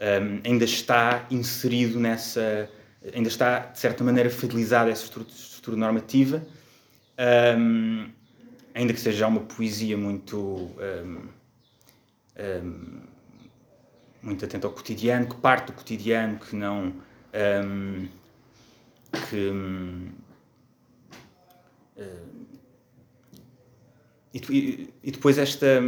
um, 0.00 0.40
ainda 0.44 0.64
está 0.64 1.26
inserido 1.30 2.00
nessa, 2.00 2.70
ainda 3.14 3.28
está, 3.28 3.58
de 3.58 3.78
certa 3.78 4.02
maneira, 4.02 4.30
fidelizado 4.30 4.88
a 4.88 4.92
essa 4.92 5.04
estrutura, 5.04 5.36
estrutura 5.36 5.76
normativa, 5.76 6.42
um, 7.58 8.08
ainda 8.74 8.94
que 8.94 9.00
seja 9.00 9.26
uma 9.26 9.40
poesia 9.40 9.96
muito, 9.98 10.36
um, 10.38 11.28
muito 14.22 14.42
atenta 14.42 14.66
ao 14.66 14.72
cotidiano, 14.72 15.26
que 15.26 15.36
parte 15.36 15.66
do 15.66 15.74
cotidiano, 15.74 16.38
que 16.38 16.56
não. 16.56 16.94
Que, 19.28 19.52
e, 24.32 24.90
e, 25.02 25.10
depois 25.10 25.38
esta 25.38 25.80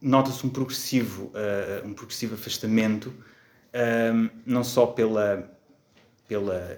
nota-se 0.00 0.46
um 0.46 0.50
progressivo 0.50 1.26
uh, 1.26 1.86
um 1.86 1.94
progressivo 1.94 2.34
afastamento 2.34 3.12
não 4.46 4.64
só 4.64 4.86
pela 4.86 5.48
pela 6.26 6.76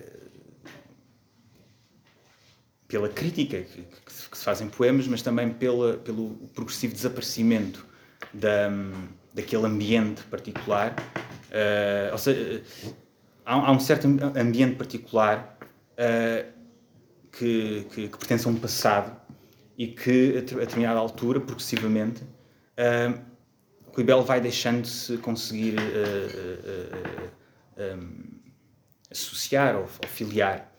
pela 2.90 3.08
crítica 3.08 3.62
que, 3.62 3.82
que, 3.82 4.12
se 4.12 4.44
fazem 4.44 4.68
poemas, 4.68 5.06
mas 5.06 5.22
também 5.22 5.50
pela, 5.50 5.96
pelo 5.98 6.30
progressivo 6.54 6.92
desaparecimento 6.92 7.86
da, 8.34 8.68
daquele 9.32 9.64
ambiente 9.64 10.22
particular. 10.24 10.96
Uh, 11.50 12.12
ou 12.12 12.18
seja, 12.18 12.62
há, 13.50 13.54
há, 13.54 13.72
um 13.72 13.80
certo 13.80 14.06
ambiente 14.36 14.76
particular 14.76 15.58
uh, 15.92 16.52
que, 17.32 17.86
que, 17.92 18.08
que, 18.08 18.18
pertence 18.18 18.46
a 18.46 18.50
um 18.50 18.56
passado 18.56 19.20
e 19.76 19.88
que, 19.88 20.38
a 20.38 20.40
determinada 20.40 21.00
altura, 21.00 21.40
progressivamente, 21.40 22.22
uh, 22.22 23.30
Rui 23.92 24.04
vai 24.22 24.40
deixando-se 24.40 25.16
conseguir 25.18 25.74
um, 27.76 28.40
associar 29.10 29.74
ou, 29.74 29.82
ou 29.82 30.08
filiar. 30.08 30.70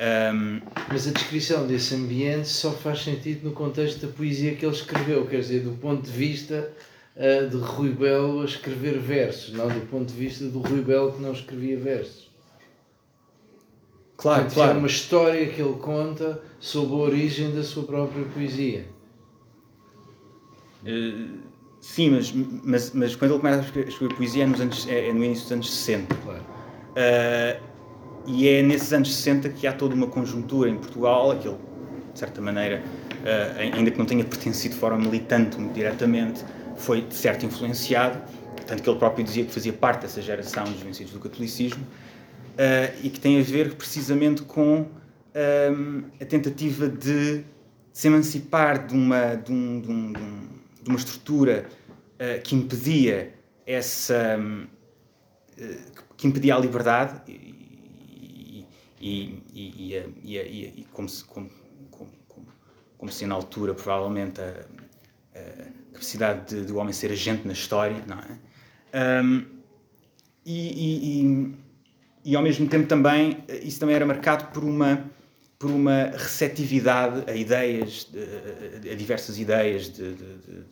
Um, 0.00 0.60
Mas 0.88 1.08
a 1.08 1.12
descrição 1.12 1.66
desse 1.66 1.94
ambiente 1.94 2.48
só 2.48 2.72
faz 2.72 3.02
sentido 3.02 3.48
no 3.48 3.54
contexto 3.54 4.06
da 4.06 4.12
poesia 4.12 4.54
que 4.54 4.64
ele 4.64 4.74
escreveu, 4.74 5.26
quer 5.26 5.40
dizer, 5.40 5.60
do 5.60 5.72
ponto 5.72 6.02
de 6.02 6.10
vista 6.10 6.70
uh, 7.20 7.48
de 7.48 7.56
Rui 7.56 7.90
Belo 7.90 8.40
a 8.40 8.44
escrever 8.46 8.98
versos, 8.98 9.52
não 9.52 9.68
do 9.68 9.86
ponto 9.86 10.06
de 10.06 10.14
vista 10.14 10.44
do 10.46 10.60
Rui 10.60 10.80
Belo 10.80 11.12
que 11.12 11.22
não 11.22 11.32
escrevia 11.32 11.78
versos. 11.78 12.30
Claro, 14.16 14.42
Portanto, 14.42 14.54
claro. 14.54 14.74
É 14.74 14.78
uma 14.78 14.86
história 14.86 15.46
que 15.48 15.60
ele 15.60 15.78
conta 15.78 16.42
sobre 16.58 16.94
a 16.94 16.98
origem 16.98 17.54
da 17.54 17.62
sua 17.62 17.84
própria 17.84 18.24
poesia. 18.26 18.86
Uh, 20.82 21.38
sim, 21.80 22.10
mas, 22.10 22.32
mas, 22.32 22.92
mas 22.92 23.16
quando 23.16 23.32
ele 23.32 23.40
começa 23.40 23.60
a 23.60 23.80
escrever 23.80 24.14
poesia 24.14 24.44
é, 24.44 24.46
nos 24.46 24.60
anos, 24.60 24.88
é, 24.88 25.08
é 25.08 25.12
no 25.12 25.24
início 25.24 25.44
dos 25.44 25.52
anos 25.52 25.70
60. 25.70 26.14
Claro. 26.16 26.42
Uh, 26.90 27.70
e 28.26 28.48
é 28.48 28.62
nesses 28.62 28.92
anos 28.92 29.14
60 29.14 29.48
que 29.50 29.66
há 29.66 29.72
toda 29.72 29.94
uma 29.94 30.06
conjuntura 30.06 30.68
em 30.68 30.76
Portugal, 30.76 31.30
aquele, 31.30 31.56
de 32.12 32.18
certa 32.18 32.42
maneira, 32.42 32.82
uh, 33.22 33.74
ainda 33.74 33.90
que 33.90 33.98
não 33.98 34.04
tenha 34.04 34.24
pertencido 34.24 34.74
de 34.74 34.80
forma 34.80 34.98
militante 34.98 35.58
muito 35.58 35.72
diretamente, 35.72 36.44
foi 36.80 37.02
de 37.02 37.14
certo 37.14 37.46
influenciado, 37.46 38.20
tanto 38.66 38.82
que 38.82 38.90
ele 38.90 38.98
próprio 38.98 39.24
dizia 39.24 39.44
que 39.44 39.52
fazia 39.52 39.72
parte 39.72 40.02
dessa 40.02 40.22
geração 40.22 40.64
dos 40.64 40.80
vencidos 40.80 41.12
do 41.12 41.20
catolicismo, 41.20 41.82
uh, 41.82 42.98
e 43.02 43.10
que 43.10 43.20
tem 43.20 43.38
a 43.38 43.42
ver 43.42 43.74
precisamente 43.74 44.42
com 44.42 44.86
um, 45.34 46.04
a 46.20 46.24
tentativa 46.24 46.88
de 46.88 47.44
se 47.92 48.08
emancipar 48.08 48.86
de 48.86 48.94
uma, 48.94 49.34
de, 49.34 49.52
um, 49.52 49.80
de, 49.80 49.90
um, 49.90 50.12
de 50.82 50.88
uma 50.88 50.98
estrutura 50.98 51.66
uh, 52.14 52.40
que 52.42 52.54
impedia 52.54 53.34
essa. 53.66 54.38
Um, 54.38 54.66
que 56.16 56.26
impedia 56.26 56.54
a 56.54 56.58
liberdade 56.58 57.20
e 57.28 58.66
como, 60.92 61.08
se, 61.08 61.24
como, 61.24 61.50
como, 61.90 62.10
como, 62.96 63.12
se 63.12 63.26
na 63.26 63.34
altura 63.34 63.74
provavelmente 63.74 64.40
a, 64.40 64.64
a 65.34 65.79
capacidade 65.92 66.54
de, 66.54 66.66
de, 66.66 66.72
o 66.72 66.76
homem 66.76 66.92
ser 66.92 67.10
agente 67.12 67.46
na 67.46 67.52
história, 67.52 68.02
não 68.06 68.18
é? 68.18 69.22
Um, 69.22 69.44
e, 70.44 71.54
e, 72.24 72.34
ao 72.34 72.42
mesmo 72.42 72.66
tempo 72.66 72.88
também 72.88 73.38
isso 73.62 73.78
também 73.78 73.94
era 73.94 74.04
marcado 74.04 74.46
por 74.46 74.64
uma 74.64 75.04
por 75.58 75.70
uma 75.70 76.10
receptividade 76.16 77.30
a 77.30 77.36
ideias, 77.36 78.08
a 78.90 78.94
diversas 78.94 79.38
ideias 79.38 79.92
de, 79.92 80.14
de, 80.14 80.38
de, 80.38 80.64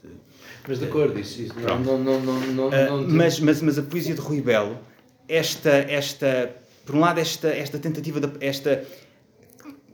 mas 0.66 0.78
de 0.78 0.86
acordo, 0.86 1.18
isso, 1.20 1.42
isso 1.42 1.54
não, 1.60 1.78
não, 1.78 1.98
não, 1.98 2.20
não, 2.20 2.40
não, 2.40 2.68
uh, 2.68 2.70
não, 2.70 3.08
mas, 3.08 3.38
mas, 3.38 3.60
mas 3.60 3.78
a 3.78 3.82
poesia 3.82 4.14
de 4.14 4.20
Rui 4.20 4.40
Belo, 4.40 4.78
esta, 5.28 5.70
esta 5.70 6.56
por 6.88 6.94
um 6.94 7.00
lado, 7.00 7.20
esta, 7.20 7.48
esta 7.48 7.78
tentativa, 7.78 8.18
de, 8.18 8.44
esta 8.44 8.82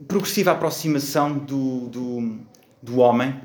progressiva 0.07 0.51
aproximação 0.51 1.37
do, 1.37 1.89
do, 1.89 2.39
do 2.81 2.99
homem, 2.99 3.35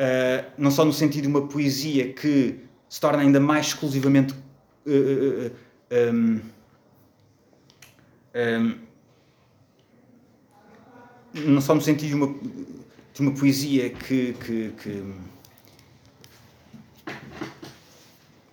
uh, 0.00 0.50
não 0.56 0.70
só 0.70 0.84
no 0.84 0.92
sentido 0.92 1.22
de 1.22 1.28
uma 1.28 1.46
poesia 1.46 2.12
que 2.12 2.58
se 2.88 3.00
torna 3.00 3.22
ainda 3.22 3.38
mais 3.38 3.66
exclusivamente. 3.66 4.34
Uh, 4.86 5.50
um, 6.12 6.40
um, 8.34 8.78
não 11.34 11.60
só 11.60 11.74
no 11.74 11.80
sentido 11.80 12.08
de 12.08 12.14
uma, 12.14 12.26
de 13.14 13.20
uma 13.20 13.32
poesia 13.32 13.90
que, 13.90 14.32
que, 14.32 14.72
que, 14.82 15.14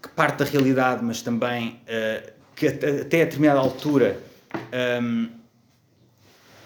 que, 0.02 0.10
parte 0.10 0.40
da 0.40 0.46
realidade, 0.46 1.04
mas 1.04 1.22
também 1.22 1.80
uh, 1.84 2.32
que 2.56 2.68
até 2.68 3.22
a 3.22 3.26
determinada 3.26 3.60
altura 3.60 4.22
um, 5.02 5.30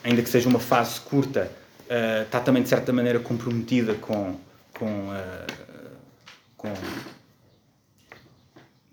ainda 0.04 0.22
que 0.22 0.30
seja 0.30 0.48
uma 0.48 0.60
fase 0.60 1.00
curta, 1.02 1.52
uh, 1.90 2.24
está 2.24 2.40
também 2.40 2.64
de 2.64 2.70
certa 2.70 2.94
maneira 2.94 3.20
comprometida 3.20 3.94
com, 3.96 4.38
com, 4.82 5.10
uh, 5.10 5.98
com, 6.58 6.74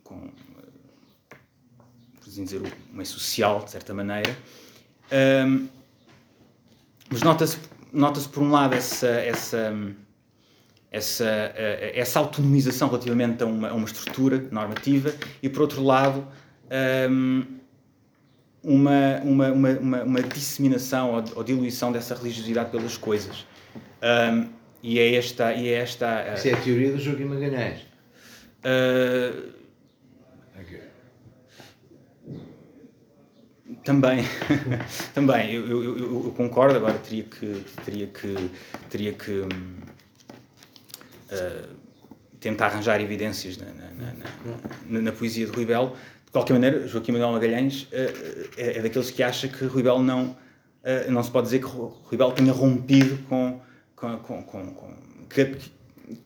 com 0.05 0.20
por 2.20 2.28
assim 2.28 2.45
dizer, 2.45 2.61
o 2.61 2.95
meio 2.95 3.07
social, 3.07 3.64
de 3.64 3.70
certa 3.70 3.95
maneira. 3.95 4.36
Um, 5.11 5.66
mas 7.11 7.22
nota-se 7.22 7.59
nota 7.91 8.20
por 8.28 8.43
um 8.43 8.51
lado 8.51 8.74
essa, 8.74 9.09
essa, 9.09 9.74
essa, 10.91 11.24
uh, 11.24 11.99
essa 11.99 12.18
autonomização 12.18 12.89
relativamente 12.89 13.43
a 13.43 13.47
uma, 13.47 13.70
a 13.70 13.72
uma 13.72 13.86
estrutura 13.86 14.47
normativa 14.51 15.14
e 15.43 15.49
por 15.49 15.62
outro 15.62 15.82
lado 15.82 16.28
um, 17.11 17.47
uma, 18.62 19.20
uma, 19.24 19.51
uma, 19.53 20.03
uma 20.03 20.22
disseminação 20.22 21.14
ou, 21.14 21.24
ou, 21.36 21.43
diluição 21.43 21.91
dessa 21.91 22.14
religiosidade 22.14 22.70
pelas 22.70 22.99
coisas. 22.99 23.47
Um, 24.03 24.57
e 24.83 24.99
é 24.99 25.14
esta. 25.14 25.53
E 25.55 25.68
é 25.68 25.74
esta 25.74 26.26
uh, 26.31 26.35
Isso 26.35 26.49
é 26.49 26.53
a 26.53 26.57
teoria 26.57 26.93
do 26.93 26.99
Joaquim 26.99 27.24
Magalhães. 27.24 27.81
Uh, 28.64 29.53
okay. 30.61 30.81
Também, 33.85 34.24
também 35.14 35.53
eu, 35.53 35.66
eu, 35.68 36.24
eu, 36.24 36.33
concordo, 36.37 36.76
agora 36.76 36.99
teria 36.99 37.24
que, 37.24 37.64
teria 37.85 38.07
que, 38.07 38.51
teria 38.91 39.12
que 39.12 39.41
uh, 39.41 39.49
tentar 42.41 42.66
arranjar 42.66 43.01
evidências 43.01 43.57
na, 43.57 43.66
na, 43.66 43.91
na, 43.91 44.14
na, 44.87 45.01
na 45.01 45.12
poesia 45.12 45.47
de 45.47 45.53
Rui 45.53 45.64
Belo, 45.64 45.97
de 46.24 46.33
qualquer 46.33 46.53
maneira, 46.53 46.87
Joaquim 46.87 47.12
Manuel 47.12 47.33
Magalhães 47.33 47.83
uh, 47.85 48.51
é, 48.57 48.79
é, 48.79 48.83
daqueles 48.83 49.11
que 49.11 49.22
acha 49.22 49.49
que 49.49 49.64
Rui 49.64 49.83
Belo 49.83 50.03
não, 50.03 50.31
uh, 50.31 51.11
não 51.11 51.22
se 51.22 51.31
pode 51.31 51.47
dizer 51.47 51.61
que 51.61 51.66
Rui 51.66 52.16
Belo 52.16 52.33
tenha 52.33 52.53
rompido 52.53 53.18
com, 53.29 53.61
com, 54.01 54.42
com, 54.42 54.42
com 54.42 54.94
que, 55.28 55.57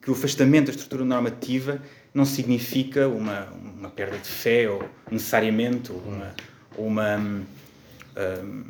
que, 0.01 0.11
o 0.11 0.13
afastamento 0.13 0.67
da 0.67 0.73
estrutura 0.73 1.05
normativa 1.05 1.81
não 2.15 2.25
significa 2.25 3.09
uma, 3.09 3.47
uma 3.47 3.91
perda 3.91 4.19
de 4.19 4.29
fé 4.29 4.69
ou 4.69 4.89
necessariamente 5.11 5.91
uma, 5.93 6.35
uma 6.77 7.17
um, 7.19 8.65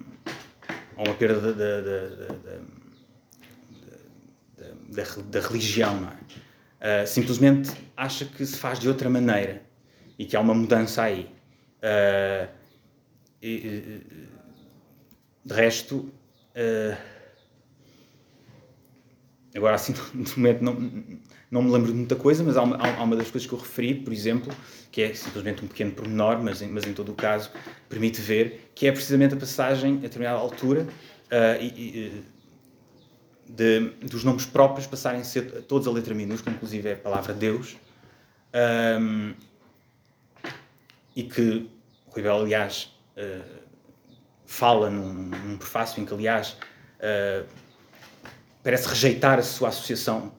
ou 0.97 1.07
uma 1.07 1.15
perda 1.15 1.53
da, 4.89 5.41
religião, 5.41 6.01
não 6.01 6.09
é? 6.09 6.23
Uh, 6.83 7.07
simplesmente 7.07 7.71
acha 7.97 8.25
que 8.25 8.45
se 8.45 8.57
faz 8.57 8.81
de 8.81 8.89
outra 8.89 9.09
maneira 9.09 9.63
e 10.19 10.25
que 10.25 10.37
há 10.37 10.41
uma 10.41 10.55
mudança 10.55 11.03
aí. 11.03 11.31
Uh, 11.79 12.49
e, 13.41 14.01
de 15.45 15.55
resto, 15.55 15.97
uh, 15.97 16.97
agora 19.55 19.75
assim, 19.75 19.93
de 20.15 20.37
momento 20.39 20.63
não, 20.63 20.75
não 21.51 21.63
me 21.63 21.71
lembro 21.71 21.93
de 21.93 21.99
muita 21.99 22.17
coisa, 22.17 22.43
mas 22.43 22.57
há 22.57 22.63
uma, 22.63 22.77
há 22.77 23.03
uma 23.03 23.17
das 23.17 23.31
coisas 23.31 23.49
que 23.49 23.55
eu 23.55 23.59
referi, 23.59 23.95
por 23.95 24.13
exemplo, 24.13 24.53
que 24.91 25.03
é 25.03 25.15
simplesmente 25.15 25.65
um 25.65 25.69
pequeno 25.69 25.93
pormenor, 25.93 26.43
mas, 26.43 26.63
mas 26.63 26.87
em 26.87 26.93
todo 26.93 27.13
o 27.13 27.15
caso 27.15 27.51
permite 27.89 28.21
ver, 28.21 28.71
que 28.75 28.87
é 28.87 28.93
precisamente 28.93 29.35
a 29.35 29.37
passagem 29.37 29.97
a 29.99 30.01
determinada 30.01 30.39
altura 30.39 30.83
uh, 30.83 31.61
e, 31.63 31.67
e, 31.67 32.25
de, 33.49 33.81
dos 34.07 34.25
nomes 34.25 34.47
próprios 34.47 34.87
passarem 34.87 35.21
a 35.21 35.25
ser 35.25 35.63
todos 35.63 35.87
a 35.87 35.91
letra 35.91 36.15
minúscula, 36.15 36.55
inclusive 36.55 36.89
é 36.89 36.93
a 36.95 36.97
palavra 36.97 37.35
Deus, 37.35 37.77
um, 39.01 39.35
e 41.15 41.23
que 41.23 41.69
Rui 42.09 42.23
Belo, 42.23 42.41
aliás, 42.41 42.95
uh, 43.17 43.63
fala 44.47 44.91
num, 44.91 45.13
num, 45.13 45.57
prefácio 45.57 46.03
em 46.03 46.07
que, 46.07 46.13
aliás, 46.13 46.57
uh, 46.99 47.47
parece 48.63 48.89
rejeitar 48.89 49.39
a 49.39 49.43
sua 49.43 49.69
associação 49.69 50.33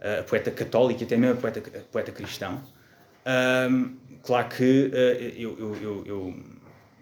a, 0.00 0.20
a 0.20 0.22
poeta 0.22 0.50
católica 0.50 1.02
e 1.02 1.06
até 1.06 1.16
mesmo 1.16 1.38
a 1.38 1.40
poeta, 1.40 1.62
a 1.78 1.82
poeta 1.92 2.12
cristão. 2.12 2.62
Um, 3.70 3.96
claro 4.22 4.48
que 4.48 4.90
eu, 5.36 5.58
eu, 5.58 5.76
eu, 5.82 6.04
eu, 6.06 6.34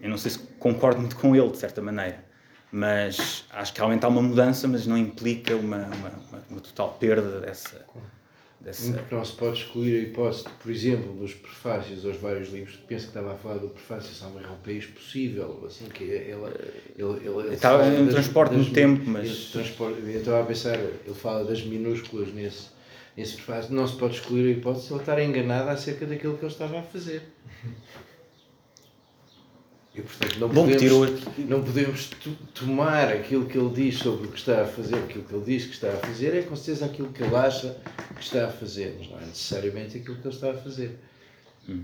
eu 0.01 0.11
não 0.11 0.19
sei 0.19 0.33
se 0.33 0.39
concordo 0.59 1.01
muito 1.01 1.17
com 1.17 1.35
ele, 1.35 1.51
de 1.51 1.59
certa 1.59 1.81
maneira, 1.81 2.25
mas 2.71 3.45
acho 3.51 3.73
que 3.73 3.79
realmente 3.79 4.05
há 4.05 4.09
uma 4.09 4.23
mudança, 4.23 4.67
mas 4.67 4.87
não 4.87 4.97
implica 4.97 5.55
uma, 5.57 5.77
uma, 5.77 6.09
uma, 6.09 6.43
uma 6.51 6.61
total 6.61 6.97
perda 6.99 7.41
dessa 7.41 7.85
dessa... 8.69 9.05
Não 9.11 9.25
se 9.25 9.33
pode 9.33 9.59
excluir 9.59 9.97
a 9.97 10.03
hipótese, 10.03 10.45
por 10.63 10.71
exemplo, 10.71 11.13
dos 11.15 11.35
prefácios 11.35 12.05
aos 12.05 12.17
vários 12.17 12.51
livros, 12.53 12.77
penso 12.87 13.05
que 13.05 13.11
estava 13.11 13.33
a 13.33 13.37
falar 13.37 13.59
do 13.59 13.69
prefácio 13.69 14.15
Salve 14.15 14.45
ao 14.45 14.57
País 14.57 14.87
Possível, 14.87 15.65
assim, 15.67 15.87
que 15.87 16.05
ele... 16.05 16.33
ele, 16.33 16.53
ele, 16.97 17.47
ele 17.47 17.55
estava 17.55 17.87
em 17.87 18.03
um 18.03 18.09
transporte 18.09 18.55
das, 18.55 18.67
no 18.67 18.73
tempo, 18.73 19.03
mas... 19.07 19.55
Eu 19.55 19.63
estava 19.63 20.43
a 20.43 20.47
pensar, 20.47 20.79
ele 20.79 21.15
fala 21.15 21.45
das 21.45 21.65
minúsculas 21.65 22.33
nesse, 22.33 22.69
nesse 23.17 23.35
prefácio, 23.37 23.75
não 23.75 23.87
se 23.87 23.97
pode 23.97 24.17
excluir 24.17 24.49
a 24.49 24.59
hipótese 24.59 24.89
de 24.89 24.93
ele 24.93 25.01
estar 25.01 25.23
enganado 25.23 25.71
acerca 25.71 26.07
daquilo 26.07 26.37
que 26.37 26.45
ele 26.45 26.53
estava 26.53 26.79
a 26.79 26.83
fazer. 26.83 27.23
E, 29.99 30.03
portanto, 30.03 30.39
não 30.39 30.49
Bom, 30.49 30.69
podemos, 30.69 31.23
não 31.39 31.63
podemos 31.63 32.11
tomar 32.55 33.09
aquilo 33.09 33.47
que 33.47 33.59
ele 33.59 33.75
diz 33.75 33.99
sobre 33.99 34.29
o 34.29 34.31
que 34.31 34.39
está 34.39 34.63
a 34.63 34.65
fazer, 34.65 34.95
aquilo 34.95 35.25
que 35.25 35.35
ele 35.35 35.45
diz 35.45 35.65
que 35.65 35.73
está 35.73 35.89
a 35.89 35.97
fazer, 35.97 36.37
é 36.37 36.43
com 36.43 36.55
certeza 36.55 36.87
aquilo 36.87 37.09
que 37.13 37.23
ele 37.23 37.35
acha 37.35 37.77
que 38.15 38.23
está 38.23 38.47
a 38.47 38.49
fazer, 38.49 38.95
mas 38.97 39.11
não 39.11 39.19
é 39.19 39.27
necessariamente 39.27 39.99
aquilo 39.99 40.17
que 40.17 40.29
ele 40.29 40.35
está 40.35 40.53
a 40.53 40.55
fazer. 40.55 40.97
Hum. 41.69 41.83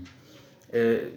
É, 0.71 1.07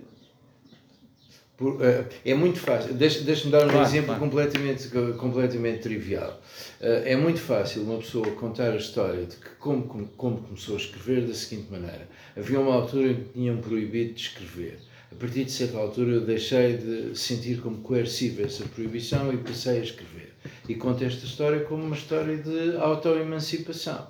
por, 1.56 1.84
é, 1.84 2.04
é 2.24 2.34
muito 2.34 2.58
fácil. 2.58 2.94
Deixa-me 2.94 3.26
deixa 3.26 3.48
dar 3.48 3.66
um 3.66 3.70
claro, 3.70 3.86
exemplo 3.86 4.06
claro. 4.06 4.20
completamente, 4.20 4.88
completamente 5.18 5.80
trivial. 5.80 6.40
É, 6.80 7.12
é 7.12 7.16
muito 7.16 7.40
fácil 7.40 7.82
uma 7.82 7.98
pessoa 7.98 8.28
contar 8.32 8.72
a 8.72 8.76
história 8.76 9.24
de 9.24 9.36
que 9.36 9.50
como, 9.60 9.84
como, 9.84 10.08
como 10.08 10.38
começou 10.38 10.74
a 10.74 10.78
escrever 10.78 11.26
da 11.26 11.34
seguinte 11.34 11.70
maneira. 11.70 12.08
Havia 12.36 12.58
uma 12.58 12.74
altura 12.74 13.12
em 13.12 13.14
que 13.14 13.32
tinham 13.34 13.56
proibido 13.58 14.14
de 14.14 14.20
escrever 14.20 14.78
a 15.10 15.14
partir 15.14 15.44
de 15.44 15.50
certa 15.52 15.78
altura 15.78 16.12
eu 16.12 16.20
deixei 16.20 16.76
de 16.76 17.18
sentir 17.18 17.60
como 17.60 17.78
coerciva 17.78 18.42
essa 18.42 18.64
proibição 18.64 19.32
e 19.32 19.38
passei 19.38 19.80
a 19.80 19.82
escrever. 19.82 20.34
E 20.68 20.74
conto 20.74 21.02
esta 21.02 21.24
história 21.24 21.60
como 21.60 21.82
uma 21.82 21.96
história 21.96 22.36
de 22.36 22.76
autoemancipação. 22.76 24.06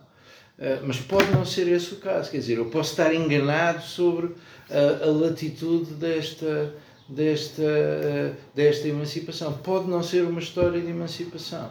Uh, 0.58 0.84
mas 0.84 0.98
pode 0.98 1.30
não 1.30 1.44
ser 1.44 1.68
esse 1.68 1.94
o 1.94 1.98
caso, 1.98 2.32
quer 2.32 2.38
dizer, 2.38 2.58
eu 2.58 2.66
posso 2.66 2.90
estar 2.90 3.14
enganado 3.14 3.80
sobre 3.80 4.34
a, 4.68 5.04
a 5.04 5.06
latitude 5.06 5.94
desta, 5.94 6.74
desta, 7.08 7.62
uh, 7.62 8.36
desta 8.54 8.88
emancipação. 8.88 9.52
Pode 9.52 9.88
não 9.88 10.02
ser 10.02 10.24
uma 10.24 10.40
história 10.40 10.80
de 10.80 10.88
emancipação. 10.88 11.70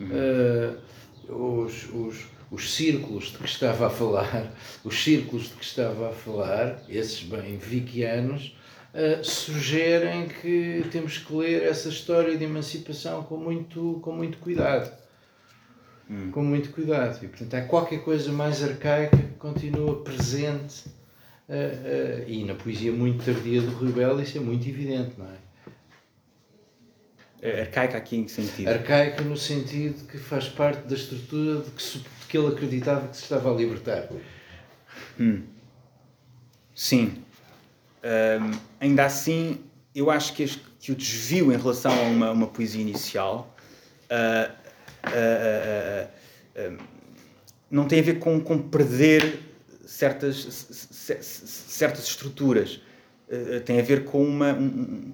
Uh, 0.00 0.76
os, 1.32 1.88
os, 1.94 2.26
os 2.50 2.74
círculos 2.74 3.26
de 3.26 3.38
que 3.38 3.46
estava 3.46 3.86
a 3.86 3.90
falar, 3.90 4.52
os 4.84 5.02
círculos 5.02 5.44
de 5.44 5.54
que 5.54 5.64
estava 5.64 6.10
a 6.10 6.12
falar, 6.12 6.82
esses 6.88 7.22
bem 7.22 7.56
vickianos, 7.56 8.56
uh, 8.92 9.24
sugerem 9.24 10.28
que 10.28 10.84
temos 10.90 11.18
que 11.18 11.32
ler 11.32 11.62
essa 11.62 11.88
história 11.88 12.36
de 12.36 12.44
emancipação 12.44 13.22
com 13.22 13.36
muito, 13.36 14.00
com 14.02 14.12
muito 14.12 14.38
cuidado. 14.38 14.92
Hum. 16.10 16.30
Com 16.32 16.42
muito 16.42 16.70
cuidado. 16.70 17.24
E, 17.24 17.28
portanto, 17.28 17.54
há 17.54 17.62
qualquer 17.62 18.02
coisa 18.02 18.32
mais 18.32 18.64
arcaica 18.64 19.16
que 19.16 19.34
continua 19.38 20.02
presente 20.02 20.88
uh, 21.48 21.52
uh, 21.52 22.28
e 22.28 22.44
na 22.44 22.54
poesia 22.54 22.90
muito 22.90 23.24
tardia 23.24 23.62
do 23.62 23.70
Rui 23.70 23.92
Belo 23.92 24.20
isso 24.20 24.38
é 24.38 24.40
muito 24.40 24.68
evidente, 24.68 25.12
não 25.16 25.26
é? 25.26 25.36
é 27.42 27.60
arcaica 27.60 27.96
aqui 27.96 28.16
em 28.16 28.24
que 28.24 28.32
sentido? 28.32 28.68
Arcaica 28.68 29.22
no 29.22 29.36
sentido 29.36 30.04
que 30.08 30.18
faz 30.18 30.48
parte 30.48 30.86
da 30.88 30.96
estrutura 30.96 31.62
de 31.62 31.70
que 31.70 31.82
que 32.30 32.38
ele 32.38 32.46
acreditava 32.46 33.08
que 33.08 33.16
se 33.16 33.24
estava 33.24 33.52
a 33.52 33.54
libertar. 33.54 34.08
Hum. 35.18 35.42
Sim. 36.72 37.24
Um, 38.04 38.58
ainda 38.78 39.04
assim, 39.04 39.58
eu 39.92 40.10
acho 40.10 40.32
que, 40.32 40.44
este, 40.44 40.62
que, 40.78 40.92
o 40.92 40.94
desvio 40.94 41.52
em 41.52 41.56
relação 41.56 41.92
a 41.92 42.02
uma, 42.02 42.30
uma 42.30 42.46
poesia 42.46 42.80
inicial 42.80 43.54
uh, 44.10 44.52
uh, 45.08 46.72
uh, 46.72 46.82
não 47.68 47.88
tem 47.88 47.98
a 47.98 48.02
ver 48.02 48.20
com, 48.20 48.40
com 48.40 48.58
perder 48.58 49.40
certas, 49.84 50.36
certas 51.20 52.04
estruturas. 52.04 52.80
tem 53.64 53.80
a 53.80 53.82
ver 53.82 54.04
com 54.04 54.24
uma, 54.24 54.52
um, 54.52 55.12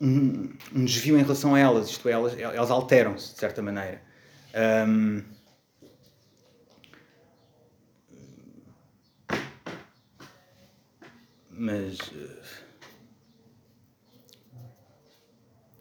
um, 0.00 0.48
um, 0.74 0.84
desvio 0.84 1.18
em 1.18 1.22
relação 1.22 1.54
a 1.54 1.58
elas, 1.58 1.88
isto 1.88 2.08
é, 2.08 2.12
elas, 2.12 2.38
elas 2.38 2.70
alteram-se 2.70 3.32
de 3.32 3.38
certa 3.40 3.62
maneira. 3.62 4.11
Um, 4.54 5.22
mas. 11.50 11.98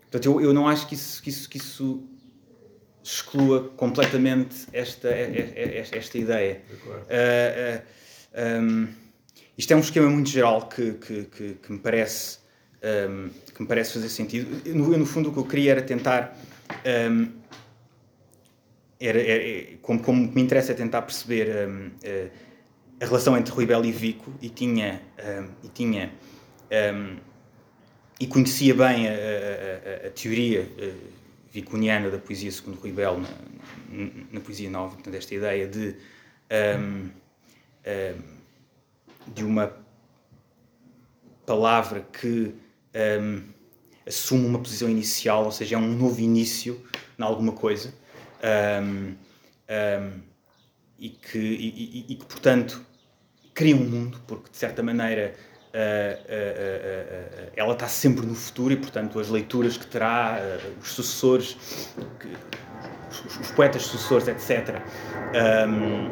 Portanto, 0.02 0.26
eu, 0.26 0.42
eu 0.42 0.54
não 0.54 0.68
acho 0.68 0.88
que 0.88 0.96
isso, 0.96 1.22
que 1.24 1.30
isso, 1.30 1.50
que 1.50 1.58
isso 1.58 2.08
exclua 3.04 3.70
completamente 3.76 4.68
esta, 4.74 5.10
esta, 5.10 5.98
esta 5.98 6.18
ideia. 6.18 6.62
Uh, 6.86 7.80
uh, 7.80 8.62
um, 8.62 8.88
isto 9.58 9.72
é 9.72 9.76
um 9.76 9.80
esquema 9.80 10.10
muito 10.10 10.30
geral 10.30 10.68
que, 10.68 10.94
que, 10.94 11.24
que, 11.24 11.54
que 11.56 11.72
me, 11.72 11.80
parece, 11.80 12.40
um, 13.10 13.30
que 13.54 13.62
me 13.62 13.68
parece 13.68 13.94
fazer 13.94 14.10
sentido. 14.10 14.62
Eu, 14.66 14.76
no, 14.76 14.98
no, 14.98 15.06
fundo, 15.06 15.30
o 15.30 15.34
que 15.34 15.40
eu 15.40 15.46
queria 15.46 15.72
era 15.72 15.82
tentar 15.82 16.38
um, 17.10 17.41
era, 19.02 19.20
era, 19.20 19.78
como, 19.82 20.02
como 20.02 20.32
me 20.32 20.42
interessa 20.42 20.72
é 20.72 20.76
tentar 20.76 21.02
perceber 21.02 21.68
um, 21.68 21.88
uh, 21.88 22.32
a 23.02 23.06
relação 23.06 23.36
entre 23.36 23.52
Rui 23.52 23.66
Belo 23.66 23.84
e 23.84 23.92
Vico 23.92 24.32
e 24.40 24.50
tinha, 24.50 25.02
um, 25.18 25.50
e, 25.64 25.70
tinha 25.70 26.14
um, 26.94 27.18
e 28.20 28.28
conhecia 28.28 28.76
bem 28.76 29.08
a, 29.08 29.12
a, 29.12 30.08
a, 30.08 30.12
teoria 30.12 30.62
uh, 30.62 31.12
viconiana 31.52 32.12
da 32.12 32.20
poesia 32.20 32.52
segundo 32.52 32.80
Rui 32.80 32.92
Belo 32.92 33.20
na, 33.22 33.30
na, 34.32 34.40
poesia 34.40 34.70
nova, 34.70 34.94
portanto 34.94 35.16
esta 35.16 35.34
ideia 35.34 35.68
de 35.68 35.96
de 39.28 39.44
uma 39.44 39.74
palavra 41.46 42.02
que 42.02 42.54
assume 44.06 44.46
uma 44.46 44.60
posição 44.60 44.90
inicial, 44.90 45.46
ou 45.46 45.52
seja, 45.52 45.76
é 45.76 45.80
um 45.80 45.98
novo 45.98 46.20
início 46.20 46.80
em 47.18 47.24
alguma 47.24 47.54
coisa 47.54 47.94
um, 48.42 49.16
um, 49.70 50.22
e, 51.00 51.10
que, 51.10 51.38
e, 51.38 52.06
e, 52.10 52.16
que, 52.16 52.26
portanto, 52.26 52.86
cria 53.54 53.76
um 53.76 53.84
mundo, 53.84 54.22
porque 54.28 54.50
de 54.52 54.58
certa 54.58 54.84
maneira 54.84 55.34
uh, 55.74 55.78
uh, 55.78 57.48
uh, 57.48 57.52
ela 57.56 57.74
está 57.74 57.88
sempre 57.88 58.26
no 58.26 58.36
futuro 58.36 58.74
e, 58.74 58.78
portanto, 58.78 59.20
as 59.20 59.30
leituras 59.30 59.78
que 59.78 59.88
terá, 59.88 60.40
os 60.82 60.92
sucessores, 60.92 61.58
que, 62.20 62.28
os, 63.10 63.40
os, 63.40 63.52
poetas 63.52 63.84
sucessores, 63.84 64.28
etc. 64.28 64.82
Um, 65.68 66.10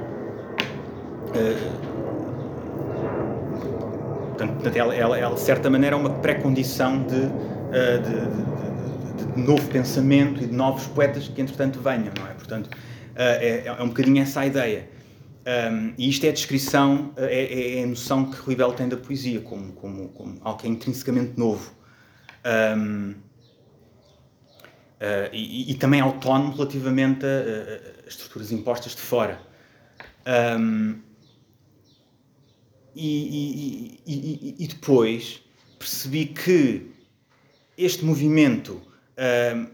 portanto, 4.38 4.76
ela, 4.76 4.96
ela, 4.96 5.18
ela, 5.18 5.36
de 5.36 5.42
certa 5.42 5.70
maneira, 5.70 5.96
é 5.96 6.00
uma 6.00 6.20
pré-condição 6.20 7.04
de, 7.04 7.22
de, 7.22 8.64
de 8.64 8.69
de 9.26 9.42
novo 9.42 9.68
pensamento 9.70 10.44
e 10.44 10.48
de 10.48 10.54
novos 10.54 10.88
poetas 10.88 11.28
que, 11.28 11.42
entretanto, 11.42 11.80
venham, 11.80 12.14
não 12.18 12.28
é? 12.28 12.34
Portanto, 12.34 12.70
eh, 13.16 13.64
é, 13.66 13.68
é 13.68 13.84
um 13.84 13.90
bocadinho 13.90 14.22
essa 14.22 14.42
a 14.42 14.46
ideia. 14.46 14.90
Um, 15.46 15.94
e 15.98 16.10
isto 16.10 16.26
é 16.26 16.30
a 16.30 16.32
descrição, 16.32 17.12
eh, 17.18 17.26
é, 17.26 17.80
é, 17.80 17.84
a 17.84 17.88
noção 17.88 18.30
que 18.30 18.38
Rui 18.40 18.56
Belo 18.56 18.74
tem 18.74 18.88
da 18.88 18.98
poesia, 18.98 19.42
como, 19.42 19.74
como, 19.74 20.10
como 20.10 20.38
algo 20.42 20.60
que 20.60 20.68
é 20.68 20.70
intrinsecamente 20.70 21.38
novo. 21.38 21.72
Um, 22.78 23.16
Uh, 25.00 25.32
e, 25.32 25.72
e, 25.72 25.76
também 25.76 26.02
autónomo 26.02 26.52
relativamente 26.52 27.26
a, 27.26 28.04
a 28.06 28.10
estruturas 28.10 28.52
impostas 28.52 28.94
de 28.94 29.02
fora. 29.02 29.40
Um, 30.60 31.00
e, 32.94 34.02
e, 34.06 34.56
e, 34.60 34.68
depois 34.68 35.42
percebi 35.78 36.26
que 36.26 36.92
este 37.78 38.04
movimento 38.04 38.82
um, 39.20 39.68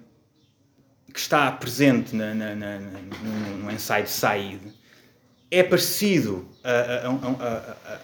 que 1.13 1.19
está 1.19 1.51
presente 1.51 2.15
na, 2.15 2.33
na, 2.33 2.55
na, 2.55 2.79
no, 2.79 3.57
no 3.63 3.71
ensaio 3.71 4.03
de 4.03 4.09
Said 4.09 4.59
é 5.49 5.63
parecido 5.63 6.45
a, 6.63 7.07
a, 7.07 7.99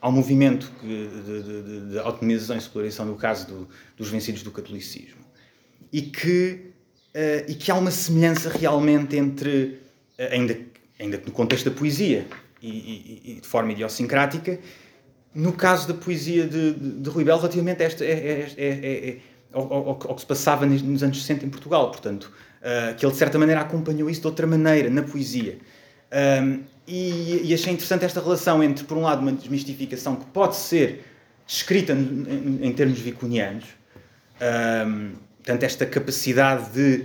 ao 0.00 0.10
movimento 0.10 0.70
de, 0.82 1.08
de, 1.08 1.42
de, 1.42 1.90
de 1.90 1.98
autonomização 1.98 2.56
e 2.56 2.60
secularizzação 2.60 3.06
no 3.06 3.16
caso 3.16 3.46
do, 3.46 3.68
dos 3.96 4.08
vencidos 4.08 4.42
do 4.42 4.50
catolicismo. 4.50 5.22
E 5.92 6.02
que, 6.02 6.72
uh, 7.14 7.50
e 7.50 7.54
que 7.54 7.70
há 7.70 7.74
uma 7.74 7.90
semelhança 7.90 8.48
realmente 8.48 9.16
entre, 9.16 9.78
uh, 10.18 10.32
ainda, 10.32 10.58
ainda 10.98 11.22
no 11.24 11.32
contexto 11.32 11.70
da 11.70 11.76
poesia 11.76 12.26
e, 12.60 12.68
e, 12.68 13.22
e, 13.24 13.40
de 13.40 13.46
forma 13.46 13.72
idiosincrática, 13.72 14.58
no 15.34 15.52
caso 15.52 15.86
da 15.86 15.94
poesia 15.94 16.46
de, 16.46 16.72
de, 16.72 16.90
de 17.00 17.10
Rui 17.10 17.24
relativamente 17.24 17.82
a 17.82 17.86
esta, 17.86 18.04
é, 18.04 18.10
é, 18.10 18.54
é, 18.56 19.08
é 19.08 19.18
ao, 19.52 19.72
ao, 19.72 19.88
ao, 19.88 20.14
que 20.14 20.20
se 20.20 20.26
passava 20.26 20.66
nos 20.66 21.02
anos 21.02 21.20
60 21.20 21.46
em 21.46 21.50
Portugal, 21.50 21.90
portanto, 21.90 22.32
uh, 22.60 22.94
que 22.96 23.04
ele 23.04 23.12
de 23.12 23.18
certa 23.18 23.38
maneira 23.38 23.60
acompanhou 23.60 24.08
isso 24.08 24.20
de 24.20 24.26
outra 24.26 24.46
maneira, 24.46 24.90
na 24.90 25.02
poesia. 25.02 25.58
Um, 26.42 26.60
e, 26.86 27.42
e, 27.44 27.54
achei 27.54 27.72
interessante 27.72 28.04
esta 28.04 28.20
relação 28.20 28.62
entre, 28.62 28.84
por 28.84 28.96
um 28.98 29.02
lado, 29.02 29.22
uma 29.22 29.32
desmistificação 29.32 30.16
que 30.16 30.26
pode 30.26 30.56
ser 30.56 31.04
descrita 31.46 31.92
em, 31.92 32.58
em 32.60 32.72
termos 32.72 32.98
vicunianos, 32.98 33.64
um, 34.86 35.12
Portanto, 35.42 35.64
esta 35.64 35.84
capacidade 35.84 36.70
de, 36.70 37.04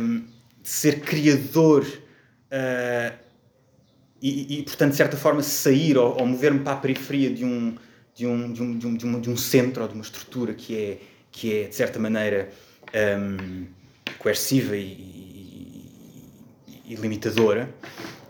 um, 0.00 0.24
de 0.60 0.68
ser 0.68 1.00
criador 1.00 1.84
uh, 1.84 3.16
e, 4.20 4.58
e, 4.58 4.62
portanto, 4.64 4.90
de 4.90 4.96
certa 4.96 5.16
forma, 5.16 5.42
sair 5.44 5.96
ou, 5.96 6.18
ou 6.18 6.26
mover-me 6.26 6.58
para 6.58 6.72
a 6.72 6.76
periferia 6.76 7.30
de 7.30 7.44
um, 7.44 7.76
de 8.16 8.26
um, 8.26 8.52
de 8.52 8.62
um, 8.62 8.76
de 8.76 9.06
um, 9.06 9.20
de 9.20 9.30
um 9.30 9.36
centro 9.36 9.82
ou 9.82 9.88
de 9.88 9.94
uma 9.94 10.02
estrutura 10.02 10.54
que 10.54 10.76
é, 10.76 10.98
que 11.32 11.62
é 11.62 11.68
de 11.68 11.74
certa 11.74 11.98
maneira, 11.98 12.50
um, 13.18 13.66
coerciva 14.18 14.76
e, 14.76 14.82
e, 16.68 16.92
e 16.92 16.94
limitadora. 16.94 17.68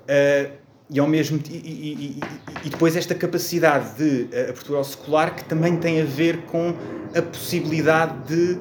Uh, 0.04 0.62
e 0.90 1.00
ao 1.00 1.06
mesmo 1.06 1.40
e, 1.48 2.20
e, 2.64 2.68
depois 2.68 2.96
esta 2.96 3.14
capacidade 3.14 3.96
de 3.96 4.28
abertura 4.36 4.78
ao 4.78 4.84
secular 4.84 5.34
que 5.34 5.42
também 5.44 5.78
tem 5.78 6.02
a 6.02 6.04
ver 6.04 6.42
com 6.42 6.74
a 7.16 7.22
possibilidade 7.22 8.12
de 8.26 8.58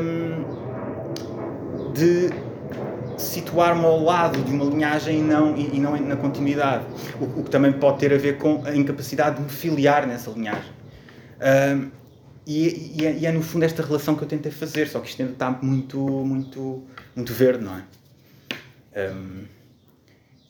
um, 0.00 0.44
de 1.92 2.30
situar-me 3.18 3.84
ao 3.84 4.02
lado 4.02 4.42
de 4.42 4.52
uma 4.52 4.64
linhagem 4.64 5.18
e 5.18 5.22
não, 5.22 5.56
e 5.56 5.78
não 5.78 5.96
na 6.00 6.16
continuidade. 6.16 6.84
O, 7.20 7.40
o, 7.40 7.44
que 7.44 7.50
também 7.50 7.72
pode 7.72 7.98
ter 7.98 8.12
a 8.14 8.16
ver 8.16 8.38
com 8.38 8.62
a 8.64 8.74
incapacidade 8.74 9.36
de 9.36 9.42
me 9.42 9.48
filiar 9.48 10.06
nessa 10.06 10.30
linhagem. 10.30 10.72
Um, 11.40 11.90
e, 12.50 13.00
e, 13.00 13.06
é, 13.06 13.18
e, 13.18 13.26
é, 13.26 13.32
no 13.32 13.42
fundo 13.42 13.64
esta 13.64 13.82
relação 13.82 14.16
que 14.16 14.22
eu 14.22 14.28
tentei 14.28 14.50
fazer, 14.50 14.88
só 14.88 15.00
que 15.00 15.08
isto 15.08 15.20
ainda 15.20 15.34
está 15.34 15.50
muito, 15.50 15.98
muito, 15.98 16.84
muito 17.14 17.32
verde, 17.32 17.64
não 17.64 17.76
é? 17.76 17.84
Um, 19.12 19.44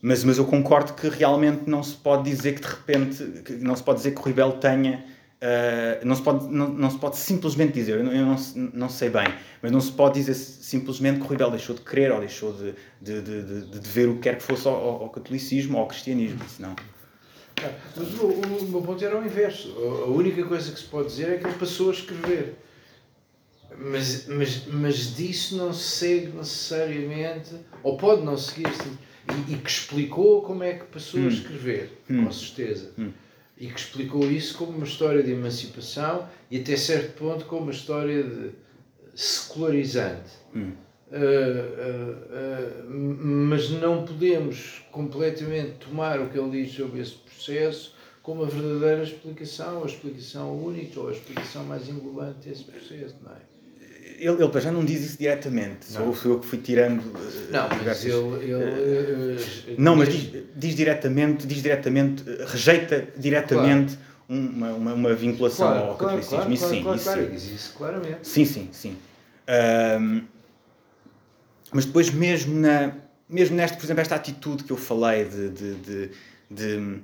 mas, 0.01 0.25
mas 0.25 0.39
eu 0.39 0.47
concordo 0.47 0.95
que 0.95 1.09
realmente 1.09 1.69
não 1.69 1.83
se 1.83 1.95
pode 1.95 2.31
dizer 2.31 2.55
que 2.55 2.63
de 2.63 2.69
repente, 2.69 3.43
que 3.43 3.53
não 3.55 3.77
se 3.77 3.83
pode 3.83 3.99
dizer 3.99 4.13
que 4.13 4.21
o 4.21 4.25
Ribel 4.25 4.53
tenha 4.53 5.05
Uh, 5.41 6.05
não, 6.05 6.15
se 6.15 6.21
pode, 6.21 6.53
não, 6.53 6.69
não, 6.69 6.91
se 6.91 6.99
pode 6.99 7.17
simplesmente 7.17 7.73
dizer, 7.73 7.97
eu, 7.97 8.05
não, 8.05 8.13
eu 8.13 8.27
não, 8.27 8.37
não, 8.75 8.89
sei 8.91 9.09
bem, 9.09 9.27
mas 9.63 9.73
não 9.73 9.81
se 9.81 9.91
pode 9.91 10.17
dizer 10.17 10.35
simplesmente 10.35 11.19
que 11.19 11.25
o 11.25 11.29
Ribel 11.31 11.51
deixou 11.51 11.75
de 11.75 11.81
querer 11.81 12.13
ou 12.13 12.21
deixou 12.21 12.53
de, 12.53 12.75
de, 13.01 13.23
de, 13.23 13.43
de, 13.43 13.81
de 13.81 13.89
ver 13.89 14.11
o 14.11 14.17
que 14.17 14.21
quer 14.21 14.37
que 14.37 14.43
fosse 14.43 14.69
ao, 14.69 14.75
ao, 14.75 15.09
catolicismo 15.09 15.79
ou 15.79 15.81
ao 15.81 15.89
cristianismo, 15.89 16.41
senão. 16.47 16.77
Mas 17.97 18.15
o, 18.19 18.27
o, 18.27 18.69
meu 18.69 18.83
ponto 18.83 19.05
era 19.05 19.19
o 19.19 19.25
inverso. 19.25 19.75
A 20.05 20.09
única 20.09 20.45
coisa 20.45 20.73
que 20.73 20.79
se 20.79 20.87
pode 20.87 21.09
dizer 21.09 21.31
é 21.31 21.39
que 21.39 21.47
ele 21.47 21.59
passou 21.59 21.91
a 21.91 21.93
escrever. 21.93 22.57
Mas, 23.79 24.27
mas, 24.27 24.67
mas 24.67 25.17
disso 25.17 25.57
não 25.57 25.73
se 25.73 25.99
segue 25.99 26.27
necessariamente, 26.29 27.55
ou 27.83 27.97
pode 27.97 28.23
não 28.23 28.37
seguir, 28.37 28.67
e, 29.49 29.55
e 29.55 29.57
que 29.57 29.71
explicou 29.71 30.43
como 30.43 30.63
é 30.63 30.75
que 30.75 30.85
passou 30.87 31.21
hum. 31.21 31.27
a 31.27 31.29
escrever, 31.29 32.03
hum. 32.11 32.25
com 32.25 32.33
certeza. 32.33 32.93
Hum 32.99 33.11
e 33.61 33.67
que 33.67 33.79
explicou 33.79 34.29
isso 34.33 34.57
como 34.57 34.73
uma 34.73 34.87
história 34.87 35.23
de 35.23 35.33
emancipação 35.33 36.27
e 36.51 36.59
até 36.59 36.77
certo 36.77 37.13
ponto 37.19 37.45
como 37.45 37.65
uma 37.65 37.73
história 37.73 38.23
de 38.23 38.53
secularizante. 39.15 40.31
Uh, 41.11 41.17
uh, 41.17 42.87
uh, 42.87 42.91
mas 42.91 43.69
não 43.71 44.05
podemos 44.05 44.85
completamente 44.93 45.73
tomar 45.89 46.21
o 46.21 46.29
que 46.29 46.39
ele 46.39 46.63
diz 46.63 46.73
sobre 46.73 47.01
esse 47.01 47.15
processo 47.15 47.95
como 48.23 48.45
a 48.45 48.47
verdadeira 48.47 49.03
explicação, 49.03 49.83
a 49.83 49.87
explicação 49.87 50.57
única 50.57 51.01
ou 51.01 51.09
a 51.09 51.13
explicação 51.13 51.65
mais 51.65 51.89
englobante 51.89 52.49
desse 52.49 52.63
processo, 52.63 53.17
não 53.25 53.33
é? 53.33 53.51
ele, 54.21 54.43
ele 54.43 54.61
já 54.61 54.71
não 54.71 54.85
diz 54.85 55.01
isso 55.03 55.19
diretamente, 55.19 55.93
não. 55.93 56.15
sou 56.15 56.33
eu 56.33 56.39
que 56.41 56.47
fui 56.47 56.59
tirando. 56.59 57.03
Não, 57.51 57.69
mas 57.85 58.05
ele. 58.05 58.15
ele 58.15 58.55
uh, 58.55 59.75
não, 59.79 59.97
mas 59.97 60.09
diz, 60.11 60.45
diz, 60.55 60.75
diretamente, 60.75 61.47
diz 61.47 61.63
diretamente, 61.63 62.23
rejeita 62.47 63.09
diretamente 63.17 63.97
claro. 63.97 64.43
uma, 64.53 64.73
uma, 64.73 64.95
uma, 64.95 65.15
vinculação 65.15 65.69
claro, 65.69 65.87
ao 65.87 65.97
catolicismo. 65.97 66.37
Claro, 66.37 66.53
isso 66.53 66.69
sim, 66.69 66.83
claro, 66.83 66.97
isso, 66.97 67.05
claro, 67.05 67.31
diz 67.31 67.51
isso 67.51 67.75
claramente. 67.75 68.19
Sim, 68.23 68.45
sim, 68.45 68.69
sim. 68.73 68.97
Um, 69.49 70.23
mas 71.73 71.85
depois, 71.85 72.11
mesmo, 72.11 72.59
na, 72.59 72.93
mesmo 73.29 73.57
nesta, 73.57 73.77
por 73.77 73.85
exemplo, 73.85 74.03
esta 74.03 74.15
atitude 74.15 74.65
que 74.65 74.71
eu 74.71 74.77
falei 74.77 75.25
de, 75.25 75.49
de, 75.51 75.75
de, 75.75 76.11
de, 76.51 77.03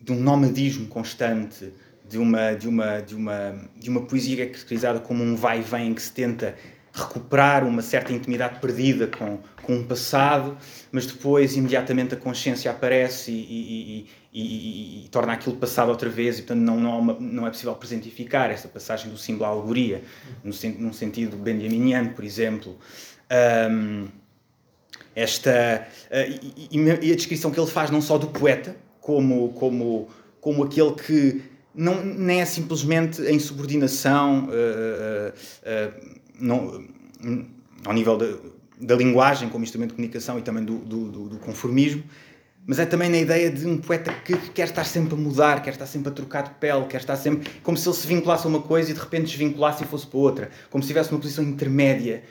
de 0.00 0.12
um 0.12 0.20
nomadismo 0.20 0.86
constante 0.86 1.72
de 2.08 2.18
uma, 2.18 2.52
de 2.52 2.68
uma, 2.68 3.00
de 3.00 3.14
uma, 3.14 3.70
de 3.76 3.88
uma 3.88 4.02
poesia 4.02 4.42
é 4.42 4.46
caracterizada 4.46 5.00
como 5.00 5.22
um 5.22 5.34
vai 5.34 5.60
e 5.60 5.62
vem 5.62 5.88
em 5.88 5.94
que 5.94 6.02
se 6.02 6.12
tenta 6.12 6.54
recuperar 6.92 7.66
uma 7.66 7.80
certa 7.80 8.12
intimidade 8.12 8.60
perdida 8.60 9.06
com, 9.06 9.38
com 9.62 9.76
um 9.76 9.84
passado, 9.84 10.58
mas 10.90 11.06
depois 11.06 11.56
imediatamente 11.56 12.12
a 12.12 12.16
consciência 12.18 12.70
aparece 12.70 13.30
e, 13.30 14.06
e, 14.30 14.40
e, 14.40 15.04
e 15.06 15.08
torna 15.08 15.32
aquilo 15.32 15.56
passado 15.56 15.88
outra 15.88 16.10
vez 16.10 16.38
e 16.38 16.42
portanto 16.42 16.60
não, 16.60 16.78
não, 16.78 16.98
uma, 16.98 17.16
não 17.18 17.46
é 17.46 17.50
possível 17.50 17.74
presentificar 17.74 18.50
essa 18.50 18.68
passagem 18.68 19.10
do 19.10 19.16
símbolo 19.16 19.46
à 19.46 19.48
alegoria, 19.48 20.02
no, 20.44 20.52
num 20.78 20.92
sentido 20.92 21.36
benjaminiano, 21.36 22.10
por 22.10 22.24
exemplo. 22.24 22.76
Um, 23.70 24.08
esta, 25.14 25.86
uh, 26.10 26.48
e, 26.70 27.12
a 27.12 27.16
descrição 27.16 27.50
que 27.50 27.60
ele 27.60 27.70
faz 27.70 27.90
não 27.90 28.00
só 28.00 28.18
do 28.18 28.28
poeta, 28.28 28.76
como, 29.00 29.52
como, 29.52 30.08
como 30.40 30.64
aquele 30.64 30.92
que 30.92 31.42
não, 31.74 32.04
nem 32.04 32.40
é 32.40 32.44
simplesmente 32.44 33.22
a 33.22 33.32
insubordinação 33.32 34.48
uh, 34.48 35.32
uh, 35.32 36.12
não, 36.38 36.84
ao 37.84 37.92
nível 37.92 38.16
da, 38.16 38.26
da, 38.80 38.94
linguagem 38.94 39.48
como 39.48 39.64
instrumento 39.64 39.90
de 39.90 39.96
comunicação 39.96 40.38
e 40.38 40.42
também 40.42 40.64
do, 40.64 40.78
do, 40.78 41.28
do, 41.28 41.38
conformismo, 41.38 42.02
mas 42.66 42.78
é 42.78 42.86
também 42.86 43.08
na 43.08 43.18
ideia 43.18 43.50
de 43.50 43.66
um 43.66 43.78
poeta 43.78 44.12
que 44.12 44.36
quer 44.50 44.64
estar 44.64 44.84
sempre 44.84 45.14
a 45.14 45.16
mudar, 45.16 45.62
quer 45.62 45.70
estar 45.70 45.86
sempre 45.86 46.10
a 46.10 46.12
trocar 46.12 46.42
de 46.42 46.50
pele, 46.54 46.86
quer 46.86 46.98
estar 46.98 47.16
sempre 47.16 47.50
como 47.62 47.76
se 47.76 47.88
ele 47.88 47.96
se 47.96 48.06
vinculasse 48.06 48.46
a 48.46 48.48
uma 48.48 48.62
coisa 48.62 48.90
e 48.90 48.94
de 48.94 49.00
repente 49.00 49.24
desvinculasse 49.24 49.82
e 49.82 49.86
fosse 49.86 50.06
para 50.06 50.18
outra, 50.18 50.50
como 50.70 50.82
se 50.82 50.88
tivesse 50.88 51.10
uma 51.10 51.20
posição 51.20 51.42
intermédia. 51.42 52.22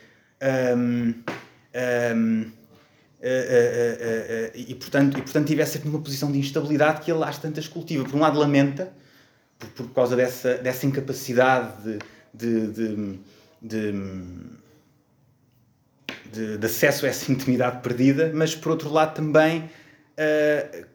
Um, 0.42 1.14
um, 2.16 2.52
Uh, 3.22 3.24
uh, 3.24 4.48
uh, 4.48 4.52
e, 4.56 4.74
portanto, 4.74 5.16
e 5.16 5.22
portanto 5.22 5.46
tivesse 5.46 5.74
sempre 5.74 5.90
numa 5.90 6.02
posição 6.02 6.32
de 6.32 6.40
instabilidade 6.40 7.02
que 7.02 7.12
ele 7.12 7.24
às 7.24 7.38
tantas 7.38 7.68
cultiva. 7.68 8.04
Por 8.04 8.16
um 8.16 8.20
lado 8.20 8.40
lamenta 8.40 8.92
por, 9.60 9.70
por 9.70 9.94
causa 9.94 10.16
dessa, 10.16 10.56
dessa 10.56 10.86
incapacidade 10.86 12.00
de, 12.34 12.68
de, 12.68 13.20
de, 13.62 13.94
de, 16.32 16.58
de 16.58 16.66
acesso 16.66 17.06
a 17.06 17.10
essa 17.10 17.32
intimidade 17.32 17.82
perdida, 17.82 18.32
mas 18.34 18.56
por 18.56 18.72
outro 18.72 18.90
lado 18.90 19.14
também 19.14 19.70
uh, 20.18 20.86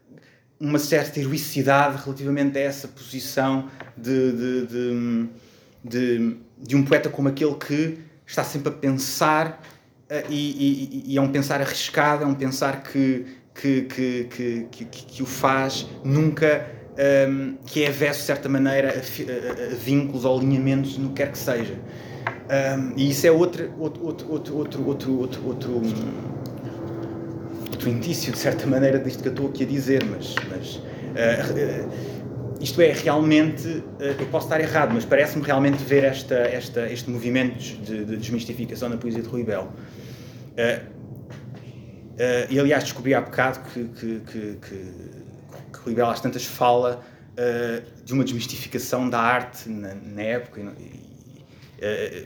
uma 0.58 0.78
certa 0.78 1.20
heroicidade 1.20 2.02
relativamente 2.02 2.58
a 2.58 2.62
essa 2.62 2.88
posição 2.88 3.70
de, 3.96 4.32
de, 4.32 4.66
de, 5.84 6.36
de, 6.58 6.76
um 6.76 6.84
poeta 6.84 7.08
como 7.10 7.28
aquele 7.28 7.54
que 7.54 7.98
está 8.26 8.42
sempre 8.42 8.70
a 8.70 8.72
pensar 8.72 9.62
uh, 10.10 10.30
e, 10.30 11.04
e, 11.06 11.12
e, 11.12 11.18
é 11.18 11.20
um 11.20 11.30
pensar 11.30 11.60
arriscado, 11.60 12.24
é 12.24 12.26
um 12.26 12.34
pensar 12.34 12.82
que, 12.82 13.26
que, 13.54 13.82
que, 13.82 14.24
que, 14.24 14.66
que, 14.70 14.84
que 14.84 15.22
o 15.22 15.26
faz 15.26 15.86
nunca 16.04 16.66
um, 17.28 17.56
que 17.66 17.84
é 17.84 17.88
avesso, 17.88 18.20
de 18.20 18.26
certa 18.26 18.48
maneira, 18.48 18.88
a, 18.88 18.92
a, 18.92 19.72
a, 19.72 19.74
vínculos 19.76 20.24
ou 20.24 20.38
alinhamentos 20.38 20.98
no 20.98 21.08
que 21.10 21.16
quer 21.16 21.32
que 21.32 21.38
seja. 21.38 21.74
Um, 22.48 22.92
e 22.96 23.10
isso 23.10 23.26
é 23.26 23.30
outro, 23.30 23.72
outro, 23.78 24.06
outro, 24.06 24.32
outro, 24.32 24.56
outro, 24.56 24.86
outro, 24.86 25.18
outro, 25.18 25.46
outro, 25.46 25.82
outro 27.70 27.90
indício, 27.90 28.32
de 28.32 28.38
certa 28.38 28.66
maneira, 28.68 28.98
disto 28.98 29.22
que 29.22 29.28
eu 29.28 29.32
estou 29.32 29.48
aqui 29.48 29.64
a 29.64 29.66
dizer, 29.66 30.04
mas, 30.04 30.34
mas 30.50 30.76
uh, 30.76 32.15
isto 32.60 32.80
é, 32.80 32.92
realmente, 32.92 33.66
uh, 33.66 33.84
eu 34.18 34.26
posso 34.26 34.46
estar 34.46 34.60
errado, 34.60 34.92
mas 34.94 35.04
parece-me 35.04 35.44
realmente 35.44 35.82
ver 35.82 36.04
esta, 36.04 36.34
esta, 36.34 36.90
este 36.90 37.10
movimento 37.10 37.58
de, 37.58 38.04
de 38.04 38.16
desmistificação 38.16 38.88
na 38.88 38.96
poesia 38.96 39.22
de 39.22 39.28
Rui 39.28 39.44
Belo. 39.44 39.72
Uh, 40.52 40.96
e 42.48 42.58
aliás, 42.58 42.84
descobri 42.84 43.12
há 43.14 43.20
bocado 43.20 43.60
que, 43.70 43.84
que, 43.84 44.20
que, 44.20 44.56
que, 44.56 44.90
que 45.72 45.78
Rui 45.84 45.94
Belo 45.94 46.10
às 46.10 46.20
tantas 46.20 46.44
fala 46.44 47.02
de 48.02 48.14
uma 48.14 48.24
desmistificação 48.24 49.10
da 49.10 49.20
arte 49.20 49.68
na, 49.68 49.94
na 49.94 50.22
época. 50.22 50.58
E, 50.80 51.44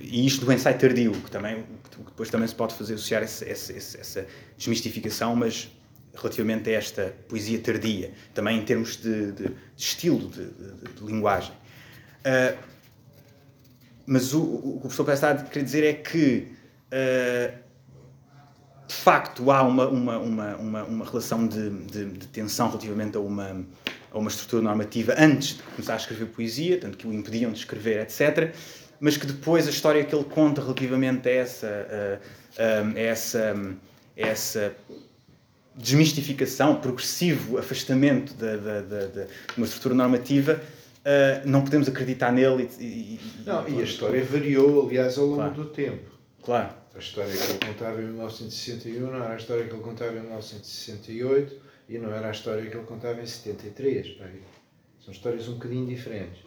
e 0.01 0.25
isto 0.25 0.47
do 0.47 0.53
ensaio 0.53 0.79
tardio, 0.79 1.11
que 1.11 1.29
também 1.29 1.65
depois 2.21 2.31
também 2.31 2.47
se 2.47 2.55
pode 2.55 2.75
fazer 2.75 2.95
associar 2.95 3.23
essa 3.23 4.27
desmistificação, 4.57 5.35
mas 5.35 5.71
relativamente 6.15 6.69
a 6.71 6.73
esta 6.73 7.15
poesia 7.29 7.59
tardia, 7.61 8.13
também 8.35 8.59
em 8.59 8.65
termos 8.65 8.97
de, 8.97 9.33
de, 9.33 9.49
de 9.49 9.55
estilo, 9.77 10.29
de, 10.29 10.47
de 10.47 11.05
linguagem. 11.05 11.53
Uh, 12.21 12.59
mas 14.07 14.35
o, 14.35 14.43
o, 14.43 14.81
que 14.81 14.87
o 14.87 15.05
professor 15.05 15.27
a 15.27 15.35
querer 15.45 15.65
dizer 15.65 15.85
é 15.85 15.93
que, 15.93 16.53
uh, 16.93 17.59
de 18.87 18.95
facto, 18.95 19.51
há 19.51 19.63
uma, 19.63 19.87
uma, 19.89 20.19
uma, 20.19 20.57
uma, 20.57 20.85
uma 20.85 21.05
relação 21.05 21.47
de, 21.47 21.71
tensão 22.29 22.69
relativamente 22.69 23.17
a 23.17 23.21
uma, 23.21 23.65
a 24.11 24.19
uma 24.19 24.29
estrutura 24.29 24.63
normativa 24.63 25.15
antes 25.17 25.57
de 25.57 25.63
começar 25.63 25.95
a 25.95 25.97
escrever 25.97 26.27
poesia, 26.27 26.79
tanto 26.79 26.99
que 26.99 27.07
o 27.07 27.13
impediam 27.13 27.53
de 27.53 27.59
escrever, 27.59 28.01
etc 28.01 28.55
mas 29.01 29.17
que 29.17 29.27
depois 29.27 29.67
a 29.67 29.71
história 29.71 30.05
que 30.05 30.15
ele 30.15 30.25
conta 30.25 30.61
relativamente 30.61 31.27
a 31.27 31.33
essa, 31.33 32.21
a, 32.59 32.83
a 32.83 33.01
essa, 33.01 33.57
essa 34.15 34.77
desmistificação, 35.75 36.77
progressivo 36.81 37.59
afastamento 37.59 38.35
de, 38.35 38.57
de, 38.59 38.83
de, 38.83 39.09
de 39.09 39.33
uma 39.57 39.67
estrutura 39.67 39.95
normativa, 39.95 40.61
uh, 41.01 41.49
não 41.49 41.63
podemos 41.63 41.89
acreditar 41.89 42.33
nele. 42.33 42.69
E, 42.79 42.85
e, 42.85 43.21
não, 43.47 43.69
e 43.69 43.81
a 43.81 43.85
história 43.85 44.25
variou, 44.25 44.87
aliás, 44.87 45.17
ao 45.19 45.27
longo 45.27 45.37
claro. 45.37 45.55
do 45.55 45.65
tempo. 45.67 46.11
Claro. 46.43 46.81
A 46.95 46.99
história 46.99 47.33
que 47.33 47.53
ele 47.53 47.73
contava 47.73 48.01
em 48.01 48.07
1961 48.07 49.01
não 49.01 49.15
era 49.15 49.35
a 49.35 49.37
história 49.37 49.65
que 49.65 49.73
ele 49.73 49.83
contava 49.83 50.11
em 50.11 50.21
1968 50.21 51.57
e 51.89 51.99
não 51.99 52.13
era 52.13 52.29
a 52.29 52.31
história 52.31 52.69
que 52.69 52.77
ele 52.77 52.87
contava 52.87 53.21
em 53.21 53.27
73. 53.27 54.19
São 55.05 55.13
histórias 55.13 55.49
um 55.49 55.55
bocadinho 55.55 55.87
diferentes. 55.87 56.43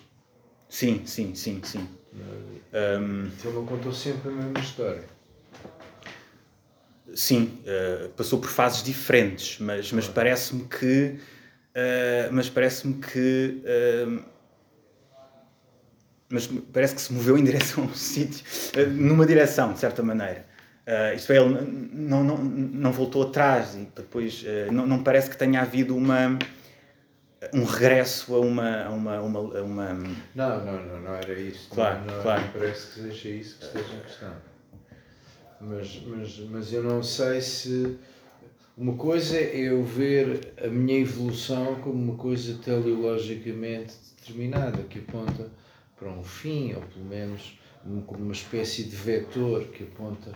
Sim, 0.70 1.06
sim, 1.06 1.34
sim, 1.34 1.62
sim. 1.64 1.88
Um, 2.14 3.24
ele 3.44 3.54
não 3.54 3.66
contou 3.66 3.92
sempre 3.92 4.30
a 4.30 4.32
mesma 4.32 4.60
história. 4.60 5.13
Sim, 7.16 7.60
uh, 7.62 8.10
passou 8.10 8.40
por 8.40 8.50
fases 8.50 8.84
diferentes, 8.84 9.60
mas, 9.60 9.92
mas 9.92 10.08
parece-me 10.08 10.64
que. 10.66 11.18
Uh, 11.76 12.32
mas 12.32 12.50
parece-me 12.50 12.96
que. 12.96 13.62
Uh, 13.64 14.24
mas 16.30 16.48
parece 16.72 16.96
que 16.96 17.02
se 17.02 17.14
moveu 17.14 17.38
em 17.38 17.44
direção 17.44 17.84
a 17.84 17.88
um 17.88 17.94
sítio, 17.94 18.44
numa 18.92 19.26
direção, 19.26 19.74
de 19.74 19.80
certa 19.80 20.02
maneira. 20.02 20.48
isto 21.16 21.32
é, 21.32 21.38
ele 21.38 21.90
não, 21.94 22.24
não, 22.24 22.38
não 22.38 22.92
voltou 22.92 23.22
atrás 23.22 23.76
e 23.76 23.88
depois 23.96 24.44
não, 24.72 24.88
não 24.88 25.04
parece 25.04 25.30
que 25.30 25.38
tenha 25.38 25.62
havido 25.62 25.96
uma 25.96 26.40
um 27.54 27.64
regresso 27.66 28.34
a 28.36 28.40
uma, 28.40 28.84
a 28.84 28.90
uma, 28.90 29.22
uma, 29.22 29.40
a 29.40 29.64
uma... 29.64 29.94
Não, 30.34 30.66
não, 30.66 30.86
não, 30.86 31.02
não 31.02 31.16
era 31.16 31.34
isso. 31.34 31.70
Claro, 31.70 32.00
não, 32.06 32.22
claro. 32.24 32.42
Não 32.42 32.52
parece 32.54 32.88
que 32.88 33.02
seja 33.02 33.30
isso 33.30 33.60
que 33.60 33.66
esteja 33.66 33.94
em 33.94 34.00
questão. 34.00 34.34
Mas, 35.68 36.02
mas, 36.06 36.40
mas 36.50 36.74
eu 36.74 36.84
não 36.84 37.02
sei 37.02 37.42
se. 37.42 37.98
Uma 38.76 38.96
coisa 38.96 39.38
é 39.38 39.56
eu 39.56 39.84
ver 39.84 40.54
a 40.64 40.68
minha 40.68 41.00
evolução 41.00 41.76
como 41.76 41.94
uma 41.94 42.16
coisa 42.16 42.56
teleologicamente 42.56 43.94
determinada, 44.18 44.82
que 44.84 45.00
aponta 45.00 45.52
para 45.96 46.10
um 46.10 46.24
fim, 46.24 46.74
ou 46.74 46.82
pelo 46.82 47.06
menos 47.06 47.60
como 48.08 48.24
uma 48.24 48.34
espécie 48.34 48.84
de 48.84 48.96
vetor 48.96 49.66
que 49.66 49.84
aponta 49.84 50.32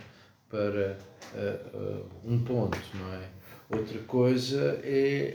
para 0.48 0.98
uh, 1.34 1.76
uh, 1.76 2.06
um 2.24 2.38
ponto, 2.44 2.78
não 2.94 3.12
é? 3.14 3.28
Outra 3.70 3.98
coisa 4.06 4.80
é 4.82 5.34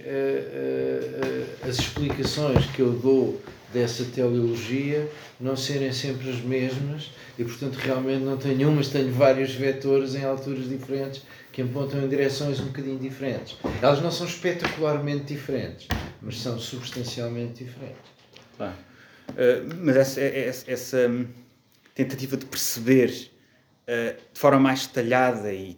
uh, 1.63 1.67
as 1.67 1.77
explicações 1.77 2.65
que 2.67 2.81
eu 2.81 2.93
dou 2.93 3.39
dessa 3.73 4.05
teleologia 4.05 5.09
não 5.39 5.55
serem 5.57 5.91
sempre 5.91 6.29
as 6.29 6.41
mesmas 6.41 7.11
e, 7.37 7.43
portanto, 7.43 7.75
realmente 7.75 8.23
não 8.23 8.37
tenho 8.37 8.67
uma, 8.67 8.77
mas 8.77 8.89
tenho 8.89 9.11
vários 9.11 9.53
vetores 9.55 10.15
em 10.15 10.23
alturas 10.23 10.69
diferentes 10.69 11.23
que 11.51 11.61
apontam 11.61 12.03
em 12.03 12.07
direções 12.07 12.59
um 12.59 12.65
bocadinho 12.65 12.99
diferentes. 12.99 13.57
Elas 13.81 14.01
não 14.01 14.11
são 14.11 14.25
espetacularmente 14.25 15.25
diferentes, 15.25 15.87
mas 16.21 16.39
são 16.39 16.59
substancialmente 16.59 17.63
diferentes. 17.63 18.11
Uh, 19.29 19.75
mas 19.81 19.95
essa, 19.95 20.21
essa, 20.21 20.71
essa, 20.71 21.07
hum, 21.07 21.27
tentativa 21.95 22.37
de 22.37 22.45
perceber 22.45 23.31
uh, 23.87 24.15
de 24.33 24.39
forma 24.39 24.59
mais 24.59 24.87
detalhada 24.87 25.53
e, 25.53 25.77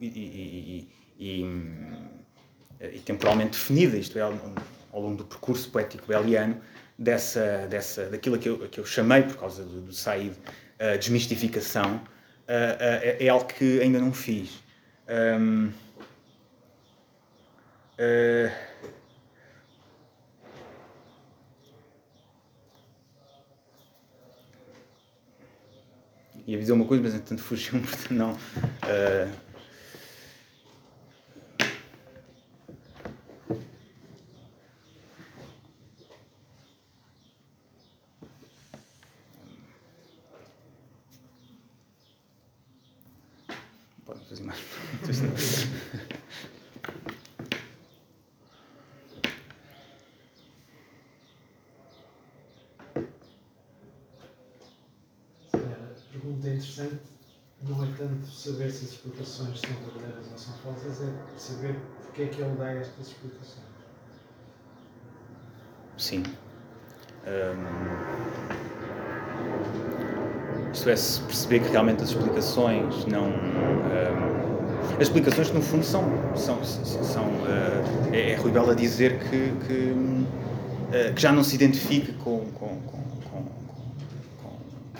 e, 0.00 0.06
e, 0.06 0.88
e, 1.18 1.44
e 2.80 2.98
temporalmente 3.00 3.52
definida, 3.52 3.96
isto 3.96 4.18
é, 4.18 4.22
ao, 4.22 4.34
ao 4.92 5.00
longo 5.00 5.16
do 5.16 5.24
percurso 5.24 5.70
poético 5.70 6.06
beliano, 6.06 6.60
dessa, 6.98 7.66
dessa, 7.68 8.06
daquilo 8.06 8.38
que 8.38 8.48
eu, 8.48 8.68
que 8.68 8.80
eu 8.80 8.86
chamei, 8.86 9.22
por 9.22 9.36
causa 9.36 9.64
do, 9.64 9.82
do 9.82 9.92
Said, 9.92 10.32
uh, 10.32 10.98
desmistificação, 10.98 11.96
uh, 11.96 11.98
uh, 11.98 13.16
é 13.20 13.28
algo 13.28 13.46
que 13.46 13.80
ainda 13.80 13.98
não 13.98 14.12
fiz. 14.12 14.62
Um, 15.08 15.72
ia 26.46 26.58
dizer 26.58 26.72
uma 26.72 26.84
coisa, 26.84 27.02
mas 27.02 27.14
entretanto 27.14 27.42
fugiu, 27.42 27.80
portanto 27.80 28.10
não. 28.12 28.32
Uh, 28.32 29.44
saber 58.44 58.70
se 58.70 58.84
as 58.84 58.93
explicações 59.04 59.60
são 59.60 59.70
verdadeiras 59.84 60.32
ou 60.32 60.38
são 60.38 60.54
falsas 60.64 61.02
é 61.02 61.12
saber 61.36 61.76
porque 62.02 62.22
é 62.22 62.26
que 62.26 62.40
ele 62.40 62.56
dá 62.56 62.72
estas 62.72 63.08
explicações. 63.08 63.64
Sim. 65.98 66.22
Um, 67.26 67.64
isto 70.72 70.90
é, 70.90 70.96
se 70.96 71.20
perceber 71.22 71.60
que 71.60 71.68
realmente 71.68 72.02
as 72.02 72.08
explicações 72.10 73.04
não. 73.06 73.28
Um, 73.28 74.34
as 74.96 75.02
explicações 75.02 75.48
que 75.48 75.54
no 75.54 75.62
fundo 75.62 75.84
são. 75.84 76.04
são, 76.36 76.64
são 76.64 77.24
uh, 77.24 78.12
é, 78.12 78.32
é 78.32 78.36
Rui 78.36 78.52
Bela 78.52 78.74
dizer 78.74 79.18
que, 79.20 79.52
que, 79.66 79.90
uh, 79.92 81.14
que, 81.14 81.20
já 81.20 81.30
não 81.32 81.44
se 81.44 81.54
identifica 81.54 82.12
com, 82.24 82.40
com, 82.52 82.80
com 82.80 83.04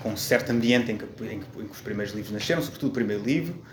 com 0.02 0.11
um 0.11 0.16
certo 0.18 0.50
ambiente 0.50 0.92
em 0.92 0.98
que, 0.98 1.05
em, 1.24 1.40
que, 1.40 1.61
em 1.62 1.66
que, 1.66 1.72
os 1.72 1.80
primeiros 1.80 2.14
livros 2.14 2.30
nasceram, 2.30 2.61
sobretudo 2.61 2.90
o 2.90 2.92
primeiro 2.92 3.22
livro, 3.22 3.64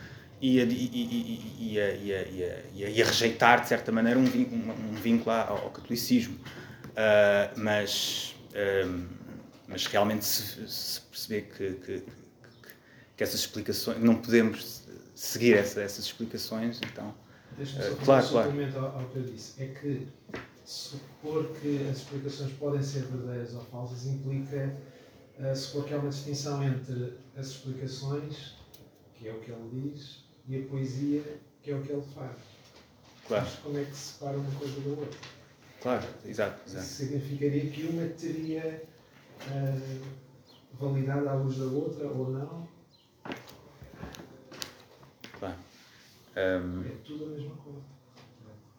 e 0.41 0.59
a, 0.59 0.63
e, 0.63 0.67
e, 0.69 1.77
e, 1.77 2.95
e 2.95 3.01
a, 3.01 3.05
rejeitar, 3.05 3.61
de 3.61 3.67
certa 3.67 3.91
maneira, 3.91 4.19
um, 4.19 4.23
um, 4.23 4.89
um 4.89 4.93
vínculo 4.95 5.31
ao, 5.31 5.69
catolicismo. 5.69 6.35
Uh, 6.35 7.59
mas, 7.59 8.35
uh, 8.49 9.07
mas 9.67 9.85
realmente 9.85 10.25
se, 10.25 10.67
se 10.67 11.01
perceber 11.01 11.41
que, 11.55 11.73
que, 11.73 12.03
que, 13.15 13.23
essas 13.23 13.41
explicações, 13.41 13.99
não 13.99 14.15
podemos 14.15 14.83
seguir 15.13 15.53
essa, 15.53 15.81
essas 15.81 16.05
explicações, 16.05 16.79
então... 16.91 17.13
Deixa-me 17.55 17.83
só 17.83 17.91
uh, 17.91 17.95
claro, 17.97 18.27
claro. 18.27 18.77
Ao, 18.77 18.99
ao 18.99 19.09
que 19.09 19.17
eu 19.17 19.23
disse. 19.23 19.61
É 19.61 19.67
que 19.67 20.07
supor 20.65 21.51
que 21.61 21.87
as 21.89 21.97
explicações 21.97 22.51
podem 22.53 22.81
ser 22.81 23.03
verdadeiras 23.03 23.53
ou 23.53 23.61
falsas 23.65 24.07
implica 24.07 24.75
uh, 25.39 25.55
supor 25.55 25.85
que 25.85 25.93
há 25.93 25.97
uma 25.97 26.09
distinção 26.09 26.63
entre 26.63 27.13
as 27.37 27.47
explicações, 27.47 28.55
que 29.13 29.27
é 29.27 29.31
o 29.33 29.39
que 29.39 29.51
ele 29.51 29.91
diz, 29.91 30.20
e 30.47 30.57
a 30.63 30.67
poesia, 30.67 31.23
que 31.61 31.71
é 31.71 31.75
o 31.75 31.81
que 31.81 31.91
ele 31.91 32.03
faz. 32.13 32.37
Claro. 33.27 33.45
Mas 33.45 33.55
como 33.59 33.77
é 33.77 33.83
que 33.83 33.95
se 33.95 34.13
separa 34.13 34.37
uma 34.37 34.51
coisa 34.59 34.81
da 34.81 34.89
outra? 34.89 35.19
Claro, 35.81 36.07
exato. 36.25 36.61
exato. 36.67 36.85
Isso 36.85 36.95
significaria 36.95 37.69
que 37.71 37.83
uma 37.83 38.07
teria 38.09 38.83
uh, 39.47 40.01
validade 40.73 41.27
à 41.27 41.33
luz 41.33 41.57
da 41.57 41.65
outra 41.65 42.07
ou 42.07 42.29
não? 42.29 42.67
Claro. 45.39 45.55
Um... 46.35 46.85
É 46.85 46.95
tudo 47.03 47.25
a 47.25 47.27
mesma 47.29 47.55
coisa. 47.55 47.81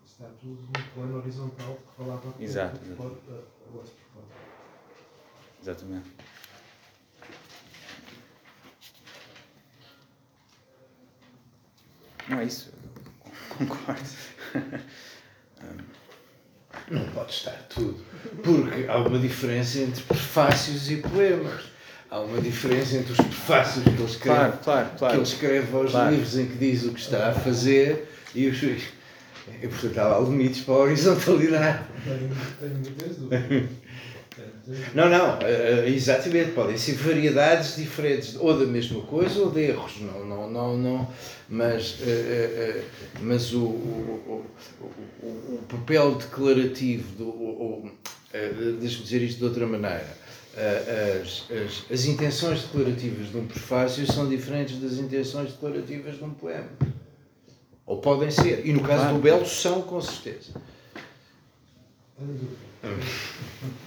está 0.06 0.26
tudo 0.40 0.62
no 0.62 0.92
plano 0.94 1.18
horizontal 1.18 1.76
que 1.76 1.96
falava 1.96 2.34
Exato, 2.38 2.80
exato. 2.84 2.96
propósito. 2.96 3.98
Exatamente. 5.60 6.10
Não 12.28 12.38
é 12.40 12.44
isso. 12.44 12.72
Concordo. 13.50 14.00
Não 16.90 17.04
pode 17.10 17.32
estar 17.32 17.52
tudo. 17.68 18.00
Porque 18.42 18.86
há 18.88 18.96
uma 18.98 19.18
diferença 19.18 19.78
entre 19.78 20.02
prefácios 20.02 20.90
e 20.90 20.96
poemas. 20.96 21.62
Há 22.10 22.20
uma 22.20 22.40
diferença 22.40 22.96
entre 22.96 23.12
os 23.12 23.18
prefácios 23.18 23.84
que 23.84 23.90
ele 23.90 24.04
escreve, 24.04 24.38
Claro, 24.38 24.58
claro, 24.62 24.90
que 24.90 24.98
claro. 24.98 25.14
ele 25.16 25.22
escreve 25.22 25.76
aos 25.76 25.90
Claro. 25.92 26.10
livros 26.10 26.36
em 26.38 26.46
que 26.46 26.56
diz 26.56 26.84
o 26.84 26.92
que 26.92 27.00
está 27.00 27.30
a 27.30 27.34
fazer 27.34 28.08
e 28.34 28.46
os. 28.48 28.60
E, 29.60 29.66
portanto, 29.66 29.98
há 29.98 30.20
limites 30.20 30.60
para 30.62 30.74
a 30.74 30.78
horizontalidade. 30.78 31.84
Tenho, 32.04 32.30
tenho 32.60 32.74
muitas 32.78 33.16
dúvidas. 33.16 33.70
Não, 34.94 35.08
não, 35.08 35.38
eh, 35.40 35.84
eh, 35.86 35.88
exatamente, 35.90 36.52
podem 36.52 36.76
ser 36.76 36.94
variedades 36.94 37.74
diferentes, 37.76 38.36
ou 38.38 38.56
da 38.56 38.64
mesma 38.64 39.02
coisa 39.02 39.40
ou 39.40 39.50
de 39.50 39.60
erros, 39.60 40.00
não, 40.00 40.24
não, 40.24 40.48
não, 40.50 40.76
não, 40.78 41.08
mas, 41.48 41.96
eh, 42.02 42.82
mas 43.20 43.52
o, 43.52 43.64
o, 43.64 44.46
o, 44.80 44.86
o- 45.26 45.54
o 45.58 45.62
papel 45.68 46.14
declarativo, 46.14 47.12
do, 47.16 47.24
o, 47.28 47.90
deixa-me 48.80 49.02
dizer 49.04 49.22
isto 49.22 49.38
de 49.38 49.44
outra 49.44 49.66
maneira, 49.66 50.16
as, 51.22 51.44
as, 51.50 51.90
as 51.90 52.04
intenções 52.04 52.62
declarativas 52.62 53.30
de 53.30 53.36
um 53.38 53.46
prefácio 53.46 54.06
são 54.12 54.28
diferentes 54.28 54.78
das 54.80 54.92
intenções 54.92 55.50
declarativas 55.52 56.16
de 56.18 56.24
um 56.24 56.30
poema. 56.30 56.68
Ou 57.84 57.98
podem 58.00 58.30
ser, 58.30 58.64
e 58.64 58.72
no 58.72 58.80
caso 58.80 59.00
Claro. 59.02 59.16
do 59.16 59.20
Belo 59.22 59.44
são, 59.44 59.82
com 59.82 60.00
certeza. 60.00 60.52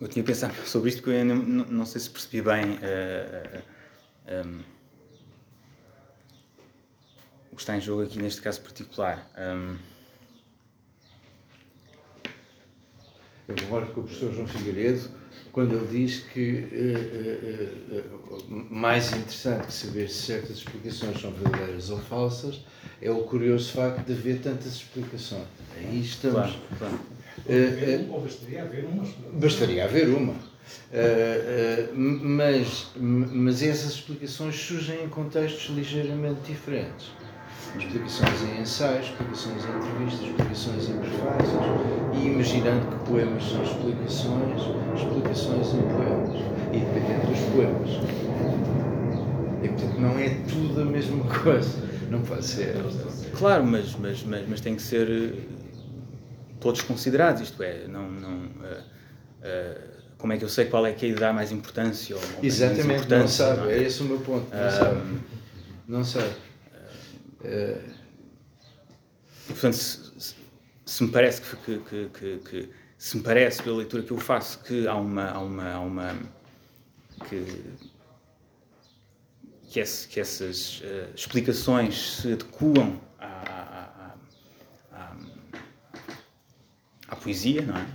Eu 0.00 0.08
tinha 0.08 0.24
pensado 0.24 0.54
sobre 0.66 0.90
isto 0.90 0.98
porque 1.02 1.16
eu 1.16 1.20
ainda 1.20 1.34
não, 1.34 1.64
não 1.66 1.86
sei 1.86 2.00
se 2.00 2.10
percebi 2.10 2.42
bem 2.42 2.78
eh, 2.82 3.62
eh, 4.26 4.42
um, 4.44 4.60
o 7.52 7.56
que 7.56 7.62
está 7.62 7.76
em 7.76 7.80
jogo 7.80 8.02
aqui 8.02 8.20
neste 8.20 8.40
caso 8.40 8.60
particular. 8.60 9.30
Um, 9.38 9.76
Eu 13.46 13.54
concordo 13.56 13.92
com 13.92 14.00
o 14.00 14.04
professor 14.04 14.32
João 14.32 14.46
Figueiredo 14.46 15.10
quando 15.52 15.76
ele 15.76 15.86
diz 15.86 16.20
que 16.20 16.40
eh, 16.40 16.68
eh, 16.72 17.38
eh, 17.92 17.98
eh, 17.98 18.04
mais 18.48 19.08
interessante 19.12 19.66
que 19.66 19.72
saber 19.72 20.08
se 20.08 20.22
certas 20.22 20.56
explicações 20.56 21.20
são 21.20 21.30
verdadeiras 21.30 21.90
ou 21.90 21.98
falsas 21.98 22.60
é 23.02 23.10
o 23.10 23.22
curioso 23.24 23.72
facto 23.72 24.06
de 24.06 24.14
haver 24.14 24.40
tantas 24.40 24.76
explicações. 24.76 25.46
Aí 25.76 26.00
estamos. 26.00 26.52
claro, 26.52 26.54
claro. 26.78 27.00
Eh, 27.48 27.52
eh, 27.52 28.06
Ou 28.10 28.20
bastaria 28.20 28.62
haver 28.62 28.84
uma 28.84 29.02
explicação. 29.02 29.40
Bastaria 29.40 29.84
haver 29.84 30.08
uma. 30.08 30.32
Uh, 30.32 31.92
uh, 31.92 31.94
mas, 31.94 32.90
mas 32.96 33.62
essas 33.62 33.92
explicações 33.92 34.56
surgem 34.56 35.04
em 35.04 35.08
contextos 35.08 35.74
ligeiramente 35.76 36.40
diferentes. 36.46 37.10
Explicações 37.78 38.42
em 38.42 38.60
ensaios, 38.62 39.06
explicações 39.06 39.64
em 39.64 39.76
entrevistas, 39.76 40.26
explicações 40.28 40.88
em 40.88 40.98
prefácios 40.98 42.14
e 42.14 42.26
imaginando 42.26 42.86
que 42.86 43.10
poemas 43.10 43.42
são 43.44 43.62
explicações, 43.62 44.62
explicações 44.96 45.74
em 45.74 45.82
poemas 45.82 46.40
e 46.72 46.78
dependendo 46.78 47.26
dos 47.26 47.40
poemas. 47.52 47.90
E 49.62 49.68
portanto 49.68 50.00
não 50.00 50.18
é 50.18 50.28
tudo 50.48 50.80
a 50.80 50.84
mesma 50.84 51.24
coisa. 51.42 51.82
Não 52.10 52.22
pode 52.22 52.44
ser. 52.44 52.74
Claro, 53.36 53.66
mas, 53.66 53.94
mas, 53.96 54.22
mas, 54.22 54.48
mas 54.48 54.60
tem 54.60 54.76
que 54.76 54.82
ser 54.82 55.10
eh, 55.10 55.63
todos 56.64 56.80
considerados, 56.80 57.42
isto 57.42 57.62
é, 57.62 57.86
não, 57.86 58.10
não, 58.10 58.50
eh, 59.42 59.80
como 60.16 60.32
é 60.32 60.38
que 60.38 60.44
eu 60.44 60.48
sei 60.48 60.64
qual 60.64 60.86
é 60.86 60.92
que 60.94 61.10
é 61.10 61.14
dá 61.14 61.30
mais 61.30 61.52
importância 61.52 62.16
ou 62.16 62.22
ou 62.38 62.42
Exatamente, 62.42 62.86
não 62.88 62.94
importância, 62.96 63.44
sabe. 63.46 63.60
não 63.60 63.68
é? 63.68 63.74
É 63.74 63.82
esse 63.82 64.00
o 64.00 64.04
meu 64.06 64.18
ponto. 64.20 64.48
Não 64.50 64.62
Ah, 64.66 64.70
sabe. 64.70 65.20
Não 65.86 66.04
sabe. 66.04 66.34
Uh, 67.42 67.94
E, 69.46 69.52
portanto, 69.52 69.74
se, 69.74 70.00
se- 70.18 70.34
se 70.86 71.04
me 71.04 71.10
parece 71.10 71.42
que, 71.42 71.78
que, 71.80 72.08
que, 72.18 72.38
que- 72.38 72.68
se 72.96 73.18
me 73.18 73.22
parece 73.22 73.62
pela 73.62 73.76
leitura 73.76 74.02
que 74.02 74.10
eu 74.10 74.16
faço 74.18 74.60
que 74.64 74.88
há 74.88 74.94
uma 74.96 75.28
há 75.28 75.38
uma 75.40 75.70
há 75.74 75.80
uma 75.80 76.16
que 77.28 77.44
que, 79.68 79.80
esse- 79.80 80.08
que 80.08 80.18
essas 80.20 80.80
eh, 80.82 81.08
explicações 81.14 81.94
se 82.22 82.32
adequam 82.32 82.98
à, 83.18 83.26
à, 83.26 84.14
à, 84.92 84.96
à- 84.98 85.16
à 87.14 87.16
poesia, 87.16 87.62
não 87.62 87.76
é? 87.76 87.86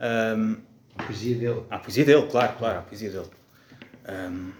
Ahm, 0.00 0.56
a 0.96 1.02
poesia 1.04 1.36
dele. 1.36 1.62
à 1.70 1.78
poesia 1.78 2.04
dele, 2.04 2.26
claro, 2.28 2.56
claro, 2.58 2.78
à 2.78 2.82
poesia 2.82 3.10
dele. 3.10 3.30
Ahm, 4.08 4.52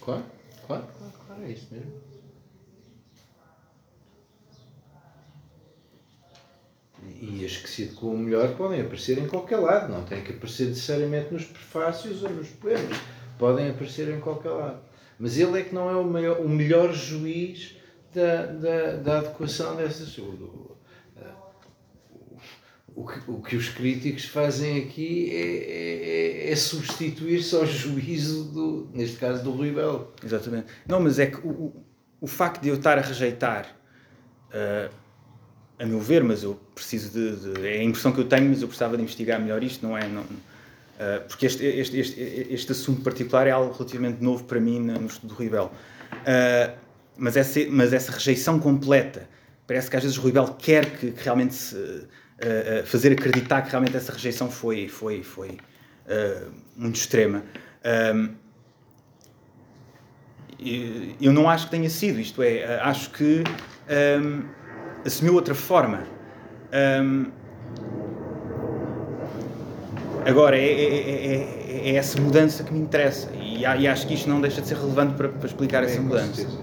Claro, 0.00 0.24
claro, 0.66 0.84
claro, 0.96 1.12
claro, 1.26 1.42
é 1.44 1.50
isso 1.50 1.68
mesmo. 1.72 1.92
E 7.20 7.44
as 7.44 7.56
que 7.56 7.68
se 7.68 7.84
adequam 7.84 8.16
melhor 8.16 8.54
podem 8.56 8.80
aparecer 8.80 9.18
em 9.18 9.26
qualquer 9.26 9.56
lado, 9.56 9.92
não 9.92 10.04
têm 10.04 10.22
que 10.22 10.32
aparecer 10.32 10.68
necessariamente 10.68 11.32
nos 11.32 11.44
prefácios 11.44 12.22
ou 12.22 12.30
nos 12.30 12.48
poemas. 12.50 12.96
Podem 13.38 13.70
aparecer 13.70 14.08
em 14.08 14.20
qualquer 14.20 14.50
lado. 14.50 14.80
Mas 15.18 15.36
ele 15.36 15.60
é 15.60 15.64
que 15.64 15.74
não 15.74 15.90
é 15.90 15.96
o, 15.96 16.04
maior, 16.04 16.40
o 16.40 16.48
melhor 16.48 16.92
juiz 16.92 17.76
da, 18.14 18.46
da, 18.46 18.96
da 18.96 19.18
adequação 19.18 19.76
dessas. 19.76 20.16
O, 20.18 20.72
o, 22.94 23.06
que, 23.06 23.30
o 23.30 23.40
que 23.40 23.56
os 23.56 23.68
críticos 23.68 24.26
fazem 24.26 24.82
aqui 24.82 25.30
é, 25.34 26.48
é, 26.48 26.52
é 26.52 26.56
substituir-se 26.56 27.54
ao 27.54 27.66
juízo, 27.66 28.44
do, 28.44 28.90
neste 28.92 29.16
caso, 29.16 29.42
do 29.42 29.50
Rui. 29.50 29.74
Exatamente. 30.24 30.66
Não, 30.86 31.00
mas 31.00 31.18
é 31.18 31.26
que 31.26 31.38
o, 31.38 31.72
o, 32.20 32.26
facto 32.26 32.60
de 32.60 32.68
eu 32.68 32.74
estar 32.74 32.98
a 32.98 33.00
rejeitar, 33.00 33.74
ah, 34.52 34.90
a 35.78 35.86
meu 35.86 36.00
ver, 36.00 36.22
mas 36.22 36.42
eu 36.42 36.60
preciso 36.74 37.10
de, 37.10 37.54
de- 37.54 37.66
É 37.66 37.80
a 37.80 37.82
impressão 37.82 38.12
que 38.12 38.20
eu 38.20 38.28
tenho, 38.28 38.48
mas 38.48 38.60
eu 38.60 38.68
precisava 38.68 38.96
de 38.96 39.02
investigar 39.02 39.40
melhor 39.40 39.62
isto, 39.62 39.86
não 39.86 39.96
é? 39.96 40.06
Não, 40.06 40.24
ah, 41.00 41.22
porque 41.26 41.46
este, 41.46 41.64
este, 41.64 41.98
este, 41.98 42.20
este 42.50 42.72
assunto 42.72 43.00
particular 43.00 43.46
é 43.46 43.50
algo 43.50 43.72
relativamente 43.72 44.22
novo 44.22 44.44
para 44.44 44.60
mim 44.60 44.80
no 44.80 45.06
estudo 45.06 45.28
do 45.28 45.34
Rui 45.34 45.48
Belo. 45.48 45.70
Ah, 47.12 47.16
mas, 47.16 47.36
essa, 47.36 47.60
mas 47.70 47.92
essa 47.92 48.12
rejeição 48.12 48.58
completa, 48.58 49.28
parece 49.66 49.90
que 49.90 49.96
às 49.96 50.02
vezes 50.02 50.18
o 50.18 50.20
Rui 50.22 50.32
Belo 50.32 50.54
quer 50.54 50.90
que, 50.98 51.10
que 51.12 51.22
realmente 51.24 51.54
se, 51.54 51.76
ah, 52.40 52.80
ah, 52.82 52.86
fazer 52.86 53.12
acreditar 53.12 53.62
que 53.62 53.70
realmente 53.70 53.96
essa 53.96 54.12
rejeição 54.12 54.50
foi, 54.50 54.88
foi, 54.88 55.22
foi 55.22 55.58
ah, 56.06 56.48
muito 56.76 56.96
extrema. 56.96 57.42
Ah, 57.84 58.28
e 60.58 61.16
eu 61.20 61.32
não 61.32 61.48
acho 61.48 61.64
que 61.66 61.70
tenha 61.72 61.90
sido, 61.90 62.20
isto 62.20 62.40
é, 62.42 62.78
acho 62.82 63.10
que 63.10 63.42
hum, 64.22 64.42
assumiu 65.04 65.34
outra 65.34 65.54
forma. 65.56 66.04
Hum, 67.02 67.26
agora, 70.24 70.56
é, 70.56 70.64
é- 70.64 70.98
é- 70.98 71.34
é- 71.34 71.88
é 71.90 71.94
essa 71.96 72.20
mudança 72.20 72.62
que 72.62 72.72
me 72.72 72.78
interessa 72.78 73.28
e, 73.34 73.62
e 73.62 73.88
acho 73.88 74.06
que 74.06 74.14
isto 74.14 74.28
não 74.28 74.40
deixa 74.40 74.60
de 74.62 74.68
ser 74.68 74.76
relevante 74.76 75.14
para, 75.14 75.28
para 75.30 75.46
explicar 75.48 75.82
essa 75.82 75.96
É, 75.96 76.00
mudança. 76.00 76.32
certeza. 76.34 76.58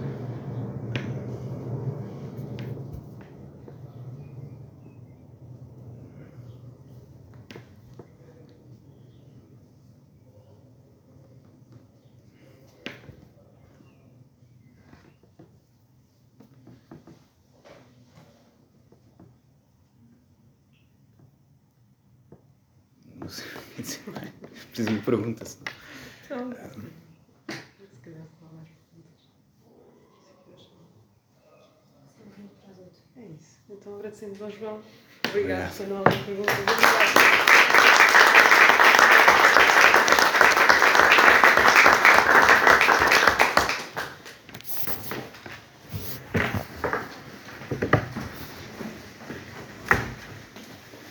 Não 23.22 23.30
sei 23.30 23.46
o 23.46 23.60
que 23.76 23.82
dizer 23.82 24.04
bem. 24.12 24.32
Preciso 24.68 24.90
de 24.90 24.96
uma 24.96 25.04
pergunta. 25.04 25.46
senão- 25.46 25.66
Então, 26.24 26.52
se 27.92 28.00
calhar 28.02 28.26
falar. 28.40 28.66
Agradecemos 34.40 34.42
ao 34.42 34.52
João. 34.52 34.80
Obrigado. 35.28 35.70
Obrigado. 35.82 37.49